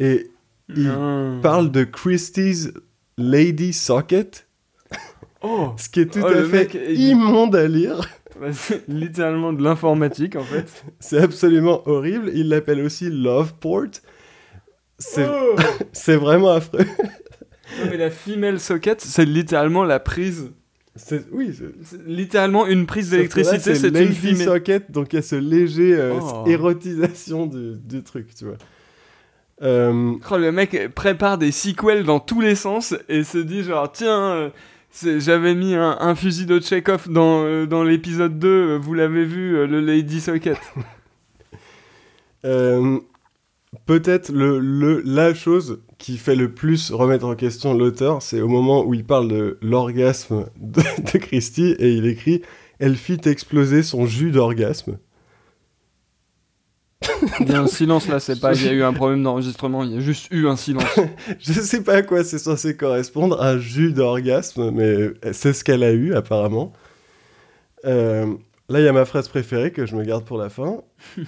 et 0.00 0.30
il 0.74 0.88
Non. 0.88 1.40
parle 1.40 1.70
de 1.70 1.84
Christie's 1.84 2.72
Lady 3.18 3.72
Socket, 3.72 4.46
Oh 5.42 5.72
ce 5.76 5.88
qui 5.88 6.00
est 6.00 6.06
tout 6.06 6.20
Oh, 6.22 6.26
à 6.26 6.42
fait 6.44 6.74
mec 6.74 6.78
immonde 6.96 7.54
à 7.54 7.66
lire. 7.68 8.00
Bah, 8.40 8.46
C'est 8.52 8.88
littéralement 8.88 9.52
de 9.52 9.62
l'informatique, 9.62 10.36
en 10.36 10.42
fait. 10.44 10.84
C'est 10.98 11.18
absolument 11.18 11.82
horrible. 11.86 12.30
Il 12.34 12.48
l'appelle 12.48 12.80
aussi 12.80 13.10
Loveport. 13.10 13.86
C'est 14.98 15.26
Oh 15.28 15.56
c'est 15.92 16.16
vraiment 16.16 16.50
affreux. 16.50 16.84
Non, 17.78 17.86
mais 17.90 17.96
la 17.96 18.10
female 18.10 18.58
socket, 18.60 19.00
c'est 19.00 19.24
littéralement 19.24 19.84
la 19.84 20.00
prise. 20.00 20.50
C'est- 20.96 21.24
Oui, 21.32 21.54
c'est- 21.56 21.72
C'est 21.84 22.04
littéralement 22.06 22.66
une 22.66 22.84
prise 22.84 23.10
d'électricité, 23.10 23.74
c'est 23.76 23.88
une 23.88 24.12
female. 24.12 24.36
Socket, 24.44 24.90
donc 24.90 25.12
il 25.12 25.16
y 25.16 25.18
a 25.20 25.22
ce 25.22 25.36
léger 25.36 25.94
euh, 25.94 26.18
Oh. 26.20 26.44
érotisation 26.46 27.46
du, 27.46 27.76
du 27.76 28.02
truc, 28.02 28.34
tu 28.34 28.44
vois. 28.46 28.56
Euh, 29.62 30.14
Oh, 30.30 30.36
le 30.38 30.52
mec 30.52 30.88
prépare 30.94 31.38
des 31.38 31.52
sequels 31.52 32.04
dans 32.04 32.18
tous 32.18 32.40
les 32.40 32.54
sens 32.54 32.94
et 33.08 33.24
se 33.24 33.38
dit 33.38 33.62
genre 33.62 33.90
tiens 33.92 34.20
euh, 34.32 34.50
j'avais 34.92 35.54
mis 35.54 35.74
un, 35.74 36.14
fusil 36.14 36.46
de 36.46 36.60
Chekhov 36.60 37.08
dans, 37.08 37.44
euh, 37.44 37.66
dans 37.66 37.84
l'épisode 37.84 38.38
2 38.38 38.48
euh, 38.48 38.78
vous 38.78 38.94
l'avez 38.94 39.24
vu 39.24 39.56
euh, 39.56 39.66
le 39.66 39.80
Lady 39.80 40.20
Socket 40.20 40.58
Peut-être 43.86 44.32
le, 44.32 44.58
le, 44.58 45.00
la 45.04 45.32
chose 45.32 45.80
qui 45.98 46.16
fait 46.16 46.34
le 46.34 46.52
plus 46.52 46.90
remettre 46.90 47.24
en 47.24 47.36
question 47.36 47.72
l'auteur, 47.72 48.20
c'est 48.20 48.40
au 48.40 48.48
moment 48.48 48.84
où 48.84 48.94
il 48.94 49.04
parle 49.04 49.28
de 49.28 49.58
l'orgasme 49.62 50.46
de, 50.56 50.80
de 51.12 51.18
Christie 51.18 51.76
et 51.78 51.92
il 51.92 52.06
écrit 52.06 52.42
Elle 52.80 52.96
fit 52.96 53.20
exploser 53.26 53.84
son 53.84 54.06
jus 54.06 54.32
d'orgasme. 54.32 54.98
Il 57.40 57.50
y 57.50 57.54
a 57.54 57.60
un 57.60 57.66
silence 57.66 58.08
là 58.08 58.20
c'est 58.20 58.38
pas 58.38 58.54
il 58.54 58.66
y 58.66 58.68
a 58.68 58.72
eu 58.72 58.82
un 58.82 58.92
problème 58.92 59.22
d'enregistrement 59.22 59.84
il 59.84 59.94
y 59.94 59.96
a 59.96 60.00
juste 60.00 60.28
eu 60.30 60.46
un 60.46 60.56
silence 60.56 60.84
Je 61.38 61.52
sais 61.52 61.82
pas 61.82 61.94
à 61.94 62.02
quoi 62.02 62.24
c'est 62.24 62.38
censé 62.38 62.76
correspondre, 62.76 63.40
un 63.42 63.58
jus 63.58 63.92
d'orgasme, 63.92 64.70
mais 64.70 65.10
c'est 65.32 65.52
ce 65.52 65.64
qu'elle 65.64 65.82
a 65.82 65.92
eu 65.92 66.14
apparemment. 66.14 66.72
Euh, 67.86 68.26
là, 68.68 68.80
il 68.80 68.84
y 68.84 68.88
a 68.88 68.92
ma 68.92 69.04
phrase 69.04 69.28
préférée 69.28 69.72
que 69.72 69.86
je 69.86 69.96
me 69.96 70.04
garde 70.04 70.24
pour 70.24 70.38
la 70.38 70.48
fin. 70.48 70.82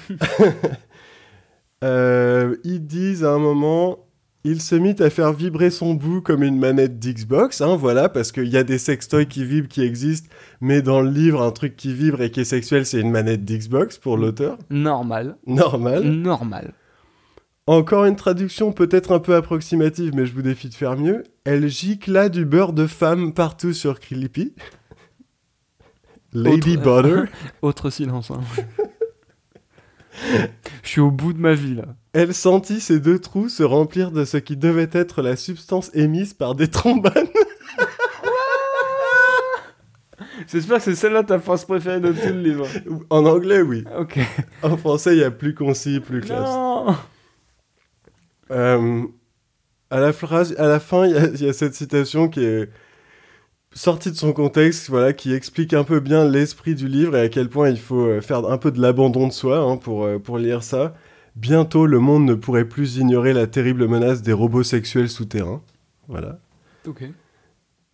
Euh, 1.85 2.59
ils 2.63 2.87
disent 2.87 3.25
à 3.25 3.33
un 3.33 3.41
moment, 3.41 4.07
il 4.45 4.61
se 4.61 4.75
mit 4.75 4.97
à 5.01 5.09
faire 5.11 5.33
vibrer 5.33 5.71
son 5.71 5.95
bout 5.95 6.21
comme 6.21 6.43
une 6.43 6.59
manette 6.59 6.99
d'Xbox, 6.99 7.61
hein, 7.61 7.77
voilà, 7.77 8.09
parce 8.09 8.33
qu'il 8.33 8.49
y 8.49 8.57
a 8.57 8.65
des 8.65 8.79
sextoys 8.79 9.27
qui 9.27 9.45
vibrent, 9.45 9.69
qui 9.69 9.83
existent, 9.83 10.29
mais 10.61 10.83
dans 10.83 11.01
le 11.01 11.11
livre, 11.11 11.43
un 11.43 11.53
truc 11.53 11.77
qui 11.77 11.93
vibre 11.95 12.21
et 12.23 12.31
qui 12.31 12.41
est 12.41 12.45
sexuel, 12.45 12.85
c'est 12.85 13.01
une 13.01 13.11
manette 13.13 13.45
d'Xbox 13.45 13.99
pour 13.99 14.17
l'auteur. 14.17 14.59
normal 14.71 15.37
Normal. 15.47 16.03
normal 16.11 16.75
Encore 17.69 18.05
une 18.07 18.17
traduction 18.17 18.73
peut-être 18.73 19.13
un 19.13 19.21
peu 19.21 19.37
approximative, 19.37 20.13
mais 20.17 20.27
je 20.27 20.33
vous 20.35 20.43
défie 20.43 20.69
de 20.69 20.75
faire 20.75 20.97
mieux. 20.97 21.23
Elle 21.45 21.69
gicla 21.69 22.29
du 22.29 22.45
beurre 22.45 22.73
de 22.73 22.89
femme 22.89 23.33
partout 23.35 23.73
sur 23.73 24.01
Clippy. 24.01 24.55
Lady 26.33 26.77
Autre- 26.79 27.03
Butter. 27.03 27.31
Autre 27.63 27.91
silence. 27.91 28.31
hein. 28.31 28.41
Je 30.83 30.89
suis 30.89 31.01
au 31.01 31.11
bout 31.11 31.33
de 31.33 31.39
ma 31.41 31.55
vie 31.55 31.75
là. 31.75 31.85
Elle 32.13 32.35
sentit 32.35 32.81
ses 32.81 33.01
deux 33.01 33.19
trous 33.19 33.49
se 33.49 33.63
remplir 33.63 34.11
de 34.11 34.25
ce 34.25 34.37
qui 34.37 34.57
devait 34.57 34.91
être 34.93 35.23
la 35.23 35.37
substance 35.37 35.91
émise 35.95 36.35
par 36.35 36.55
des 36.55 36.69
trombones. 36.69 37.13
J'espère 40.51 40.79
que 40.79 40.85
c'est 40.85 40.95
celle-là 40.95 41.23
ta 41.25 41.39
phrase 41.39 41.65
préférée 41.65 42.01
de 42.01 42.13
tout 42.13 42.19
le 42.29 42.41
livre. 42.41 42.67
En 43.11 43.25
anglais, 43.27 43.63
oui. 43.63 43.85
Ok. 43.99 44.19
En 44.63 44.77
français, 44.77 45.15
il 45.17 45.21
y 45.21 45.25
a 45.25 45.31
plus 45.31 45.55
concis, 45.55 46.01
plus 46.01 46.21
classe. 46.21 46.49
Non. 46.49 46.97
Euh, 48.51 49.03
à, 49.91 50.01
la 50.01 50.13
phrase, 50.13 50.55
à 50.59 50.67
la 50.67 50.81
fin, 50.81 51.07
il 51.07 51.13
y, 51.13 51.17
a- 51.17 51.27
il 51.29 51.43
y 51.43 51.49
a 51.49 51.53
cette 51.53 51.75
citation 51.75 52.29
qui 52.29 52.45
est 52.45 52.71
sortie 53.75 54.11
de 54.11 54.17
son 54.17 54.33
contexte, 54.33 54.89
voilà, 54.91 55.13
qui 55.13 55.33
explique 55.33 55.75
un 55.75 55.85
peu 55.85 56.01
bien 56.01 56.25
l'esprit 56.25 56.75
du 56.75 56.89
livre 56.89 57.17
et 57.17 57.21
à 57.21 57.29
quel 57.29 57.49
point 57.49 57.69
il 57.69 57.79
faut 57.79 58.07
euh, 58.07 58.21
faire 58.21 58.47
un 58.47 58.59
peu 58.59 58.71
de 58.71 58.81
l'abandon 58.81 59.29
de 59.29 59.33
soi 59.33 59.59
hein, 59.59 59.77
pour, 59.77 60.05
euh, 60.05 60.19
pour 60.19 60.39
lire 60.39 60.63
ça. 60.63 60.95
Bientôt, 61.37 61.87
le 61.87 61.99
monde 61.99 62.25
ne 62.25 62.35
pourrait 62.35 62.67
plus 62.67 62.97
ignorer 62.97 63.33
la 63.33 63.47
terrible 63.47 63.89
menace 63.89 64.23
des 64.23 64.33
robots 64.33 64.63
sexuels 64.63 65.09
souterrains. 65.09 65.63
Voilà. 66.09 66.39
Ok. 66.87 67.05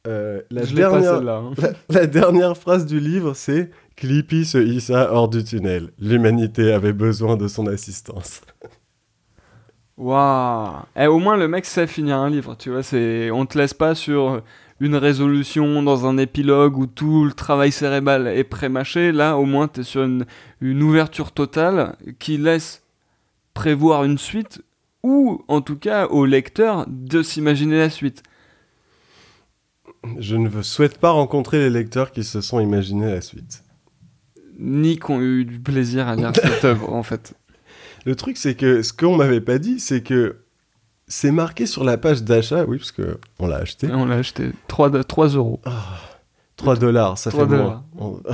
Euh, 0.06 0.42
la, 0.50 0.64
Je 0.64 0.74
pas 0.74 1.14
hein. 1.14 1.52
la, 1.62 2.00
la 2.00 2.06
dernière 2.06 2.56
phrase 2.56 2.86
du 2.86 2.98
livre, 2.98 3.34
c'est 3.34 3.70
Clippy 3.96 4.44
se 4.44 4.58
hissa 4.58 5.12
hors 5.12 5.28
du 5.28 5.44
tunnel. 5.44 5.90
L'humanité 5.98 6.72
avait 6.72 6.92
besoin 6.92 7.36
de 7.36 7.46
son 7.46 7.66
assistance. 7.66 8.40
Waouh. 9.98 10.82
Eh, 10.96 11.08
au 11.08 11.18
moins 11.18 11.36
le 11.36 11.48
mec 11.48 11.64
sait 11.64 11.88
finir 11.88 12.18
un 12.18 12.30
livre, 12.30 12.56
tu 12.56 12.70
vois. 12.70 12.82
On 13.32 13.46
te 13.46 13.58
laisse 13.58 13.74
pas 13.74 13.96
sur 13.96 14.42
une 14.80 14.94
résolution 14.94 15.82
dans 15.82 16.06
un 16.06 16.18
épilogue 16.18 16.78
où 16.78 16.86
tout 16.86 17.24
le 17.24 17.32
travail 17.32 17.72
cérébral 17.72 18.28
est 18.28 18.44
prémâché. 18.44 19.12
Là, 19.12 19.36
au 19.36 19.44
moins, 19.44 19.68
t'es 19.68 19.82
sur 19.82 20.04
une, 20.04 20.24
une 20.60 20.82
ouverture 20.82 21.32
totale 21.32 21.96
qui 22.18 22.38
laisse 22.38 22.82
prévoir 23.54 24.04
une 24.04 24.18
suite 24.18 24.62
ou, 25.02 25.44
en 25.48 25.60
tout 25.60 25.76
cas, 25.76 26.06
au 26.06 26.24
lecteur 26.26 26.84
de 26.88 27.22
s'imaginer 27.22 27.78
la 27.78 27.90
suite. 27.90 28.22
Je 30.18 30.36
ne 30.36 30.62
souhaite 30.62 30.98
pas 30.98 31.10
rencontrer 31.10 31.58
les 31.58 31.70
lecteurs 31.70 32.12
qui 32.12 32.24
se 32.24 32.40
sont 32.40 32.60
imaginés 32.60 33.10
la 33.10 33.20
suite. 33.20 33.64
Ni 34.58 34.96
qu'on 34.96 35.20
ait 35.20 35.24
eu 35.24 35.44
du 35.44 35.58
plaisir 35.58 36.08
à 36.08 36.16
lire 36.16 36.32
cette 36.34 36.64
œuvre, 36.64 36.92
en 36.92 37.02
fait. 37.02 37.34
Le 38.04 38.14
truc, 38.14 38.36
c'est 38.36 38.54
que 38.54 38.82
ce 38.82 38.92
qu'on 38.92 39.16
m'avait 39.16 39.40
pas 39.40 39.58
dit, 39.58 39.80
c'est 39.80 40.02
que 40.02 40.36
c'est 41.08 41.30
marqué 41.32 41.66
sur 41.66 41.84
la 41.84 41.96
page 41.98 42.22
d'achat, 42.22 42.64
oui, 42.66 42.78
parce 42.78 42.92
que 42.92 43.18
on 43.38 43.46
l'a 43.46 43.56
acheté, 43.56 43.86
Et 43.88 43.92
on 43.92 44.04
l'a 44.06 44.16
acheté 44.16 44.50
3, 44.68 44.90
3 45.04 45.28
euros. 45.28 45.60
3 46.56 46.76
dollars, 46.76 47.18
ça 47.18 47.30
3 47.30 47.44
fait 47.48 47.54
moins. 47.56 47.58
dollars. 47.64 47.84
On- 47.98 48.20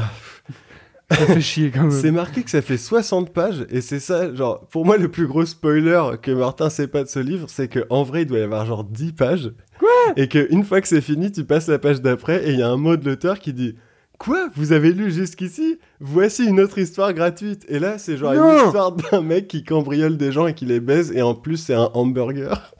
Ça 1.11 1.27
fait 1.27 1.41
chier 1.43 1.70
quand 1.70 1.83
même. 1.83 1.91
C'est 1.91 2.11
marqué 2.11 2.43
que 2.43 2.51
ça 2.51 2.62
fait 2.62 2.79
60 2.79 3.33
pages, 3.33 3.66
et 3.70 3.83
c'est 3.83 4.01
ça, 4.01 4.35
genre, 4.35 4.66
pour 4.68 4.87
moi, 4.87 4.97
le 4.97 5.11
plus 5.11 5.27
gros 5.27 5.45
spoiler 5.45 6.01
que 6.20 6.31
Martin 6.31 6.70
sait 6.70 6.89
pas 6.89 7.05
de 7.05 7.09
ce 7.09 7.18
livre, 7.20 7.47
c'est 7.51 7.68
que 7.68 7.81
en 7.91 8.03
vrai, 8.03 8.22
il 8.22 8.27
doit 8.27 8.39
y 8.39 8.43
avoir 8.43 8.64
genre 8.64 8.85
10 8.85 9.12
pages. 9.12 9.53
Quoi? 9.79 9.89
Et 10.16 10.29
qu'une 10.29 10.64
fois 10.64 10.81
que 10.81 10.89
c'est 10.89 11.03
fini, 11.03 11.31
tu 11.31 11.45
passes 11.45 11.68
la 11.68 11.79
page 11.79 12.01
d'après, 12.01 12.49
et 12.49 12.53
il 12.55 12.59
y 12.59 12.62
a 12.62 12.68
un 12.70 12.79
mot 12.79 12.97
de 12.97 13.05
l'auteur 13.05 13.39
qui 13.39 13.53
dit 13.53 13.77
Quoi? 14.18 14.49
Vous 14.57 14.72
avez 14.72 14.93
lu 14.93 15.12
jusqu'ici? 15.12 15.79
Voici 16.07 16.45
une 16.45 16.61
autre 16.61 16.77
histoire 16.77 17.15
gratuite. 17.15 17.65
Et 17.67 17.79
là, 17.79 17.97
c'est 17.97 18.19
genre 18.19 18.35
Non 18.35 18.53
une 18.53 18.67
histoire 18.67 18.93
d'un 18.93 19.23
mec 19.23 19.49
qui 19.49 19.65
cambriole 19.65 20.19
des 20.19 20.33
gens 20.33 20.47
et 20.47 20.53
qui 20.53 20.67
les 20.67 20.79
baise, 20.79 21.11
et 21.13 21.23
en 21.23 21.35
plus, 21.35 21.57
c'est 21.57 21.73
un 21.73 21.89
hamburger. 21.95 22.74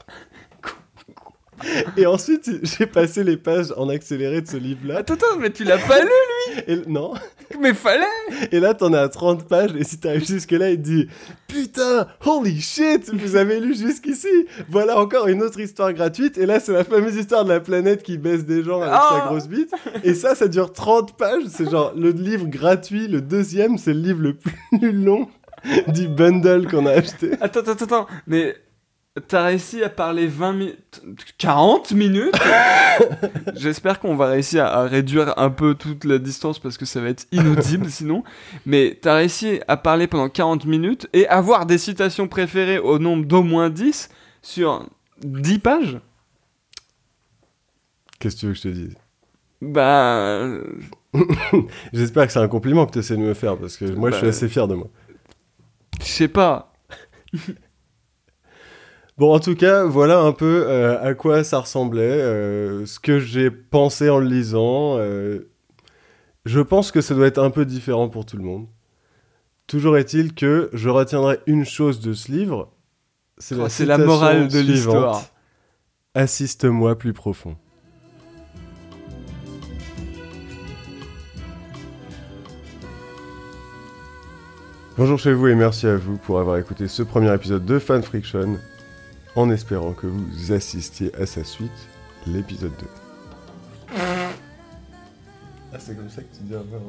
et 1.97 2.05
ensuite, 2.05 2.49
j'ai 2.63 2.85
passé 2.85 3.23
les 3.23 3.37
pages 3.37 3.73
en 3.77 3.89
accéléré 3.89 4.41
de 4.41 4.47
ce 4.47 4.57
livre-là. 4.57 4.97
Attends, 4.99 5.13
attends, 5.15 5.37
mais 5.39 5.49
tu 5.51 5.63
l'as 5.63 5.77
pas 5.77 6.01
lu 6.01 6.09
Et 6.67 6.77
non. 6.87 7.13
Mais 7.61 7.73
fallait. 7.75 8.05
Et 8.51 8.59
là, 8.59 8.73
t'en 8.73 8.91
as 8.93 9.01
à 9.01 9.07
30 9.09 9.47
pages, 9.47 9.69
et 9.77 9.83
si 9.83 9.99
t'arrives 9.99 10.25
jusque-là, 10.25 10.71
il 10.71 10.77
te 10.77 10.81
dit 10.81 11.07
Putain, 11.47 12.07
holy 12.25 12.59
shit, 12.59 13.11
vous 13.13 13.35
avez 13.35 13.59
lu 13.59 13.75
jusqu'ici. 13.75 14.27
Voilà 14.67 14.99
encore 14.99 15.27
une 15.27 15.43
autre 15.43 15.59
histoire 15.59 15.93
gratuite, 15.93 16.37
et 16.39 16.45
là, 16.47 16.59
c'est 16.59 16.73
la 16.73 16.83
fameuse 16.83 17.15
histoire 17.15 17.43
de 17.45 17.49
la 17.49 17.59
planète 17.59 18.01
qui 18.03 18.17
baisse 18.17 18.45
des 18.45 18.63
gens 18.63 18.81
avec 18.81 18.93
Ah. 18.97 19.09
sa 19.21 19.27
grosse 19.29 19.47
bite. 19.47 19.71
Et 20.03 20.15
ça, 20.15 20.33
ça 20.33 20.47
dure 20.47 20.73
30 20.73 21.15
pages, 21.17 21.43
c'est 21.49 21.69
genre 21.69 21.93
le 21.95 22.09
livre 22.09 22.47
gratuit, 22.47 23.07
le 23.07 23.21
deuxième, 23.21 23.77
c'est 23.77 23.93
le 23.93 23.99
livre 23.99 24.21
le 24.21 24.33
plus 24.33 24.91
long 24.91 25.27
du 25.87 26.07
bundle 26.07 26.67
qu'on 26.67 26.85
a 26.87 26.91
acheté. 26.91 27.31
Attends, 27.41 27.59
attends, 27.61 27.83
attends, 27.85 28.07
mais 28.27 28.55
t'as 29.27 29.45
réussi 29.45 29.83
à 29.83 29.89
parler 29.89 30.27
20 30.27 30.53
minutes... 30.53 31.01
40 31.37 31.91
minutes 31.93 32.35
J'espère 33.55 33.99
qu'on 33.99 34.15
va 34.15 34.27
réussir 34.27 34.65
à 34.65 34.83
réduire 34.83 35.33
un 35.37 35.49
peu 35.49 35.73
toute 35.75 36.03
la 36.03 36.17
distance 36.17 36.59
parce 36.59 36.77
que 36.77 36.85
ça 36.85 37.01
va 37.01 37.09
être 37.09 37.25
inaudible 37.31 37.89
sinon. 37.89 38.23
Mais 38.65 38.97
t'as 39.01 39.15
réussi 39.15 39.61
à 39.67 39.77
parler 39.77 40.07
pendant 40.07 40.29
40 40.29 40.65
minutes 40.65 41.07
et 41.13 41.27
avoir 41.27 41.65
des 41.65 41.77
citations 41.77 42.27
préférées 42.27 42.79
au 42.79 42.99
nombre 42.99 43.25
d'au 43.25 43.43
moins 43.43 43.69
10 43.69 44.09
sur 44.41 44.87
10 45.23 45.59
pages 45.59 45.99
Qu'est-ce 48.19 48.35
que 48.35 48.39
tu 48.41 48.45
veux 48.47 48.51
que 48.53 48.57
je 48.57 48.63
te 48.63 48.67
dise? 48.69 48.95
Bah... 49.61 50.47
J'espère 51.93 52.27
que 52.27 52.33
c'est 52.33 52.39
un 52.39 52.47
compliment 52.47 52.85
que 52.85 52.91
tu 52.91 52.99
essaies 52.99 53.15
de 53.15 53.21
me 53.21 53.33
faire, 53.33 53.57
parce 53.57 53.77
que 53.77 53.85
moi, 53.85 54.09
je 54.11 54.15
suis 54.15 54.23
Bah, 54.23 54.29
assez 54.29 54.49
fier 54.49 54.67
de 54.67 54.75
moi. 54.75 54.87
Je 56.01 56.05
sais 56.05 56.27
pas. 56.27 56.73
Bon, 59.17 59.33
en 59.33 59.39
tout 59.39 59.55
cas, 59.55 59.85
voilà 59.85 60.19
un 60.19 60.33
peu 60.33 60.65
euh, 60.67 61.01
à 61.01 61.13
quoi 61.13 61.43
ça 61.45 61.59
ressemblait, 61.59 62.01
euh, 62.03 62.85
ce 62.85 62.99
que 62.99 63.19
j'ai 63.19 63.49
pensé 63.49 64.09
en 64.09 64.19
le 64.19 64.27
lisant. 64.27 64.97
euh, 64.97 65.49
je 66.43 66.59
pense 66.59 66.91
que 66.91 66.99
ça 67.01 67.15
doit 67.15 67.25
être 67.27 67.41
un 67.41 67.49
peu 67.49 67.65
différent 67.65 68.09
pour 68.09 68.25
tout 68.25 68.35
le 68.37 68.43
monde. 68.43 68.67
Toujours 69.67 69.97
est-il 69.97 70.33
que 70.35 70.69
je 70.73 70.89
retiendrai 70.89 71.39
une 71.47 71.63
chose 71.65 72.01
de 72.01 72.13
ce 72.13 72.31
livre. 72.31 72.71
C'est 73.37 73.55
Oh, 73.55 73.63
la, 73.63 73.69
c'est 73.69 73.85
la 73.85 73.97
morale 73.97 74.47
de 74.49 74.59
l'histoire. 74.59 75.23
Assiste-moi 76.13 76.97
plus 76.97 77.13
profond. 77.13 77.55
Bonjour 84.97 85.19
chez 85.19 85.33
vous 85.33 85.47
et 85.47 85.55
merci 85.55 85.87
à 85.87 85.95
vous 85.97 86.17
pour 86.17 86.39
avoir 86.39 86.57
écouté 86.57 86.87
ce 86.87 87.03
premier 87.03 87.33
épisode 87.33 87.65
de 87.65 87.79
Fan 87.79 88.01
Friction, 88.01 88.57
en 89.35 89.49
espérant 89.49 89.93
que 89.93 90.07
vous 90.07 90.51
assistiez 90.51 91.13
à 91.15 91.25
sa 91.25 91.43
suite, 91.43 91.71
l'épisode 92.25 92.73
2. 92.79 92.85
Ah, 95.73 95.77
c'est 95.77 95.95
comme 95.95 96.09
ça 96.09 96.21
que 96.21 96.35
tu 96.35 96.43
dis 96.43 96.55
avoir 96.55 96.81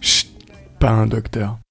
Chut, 0.00 0.32
pas 0.80 0.90
un 0.90 1.06
docteur. 1.06 1.61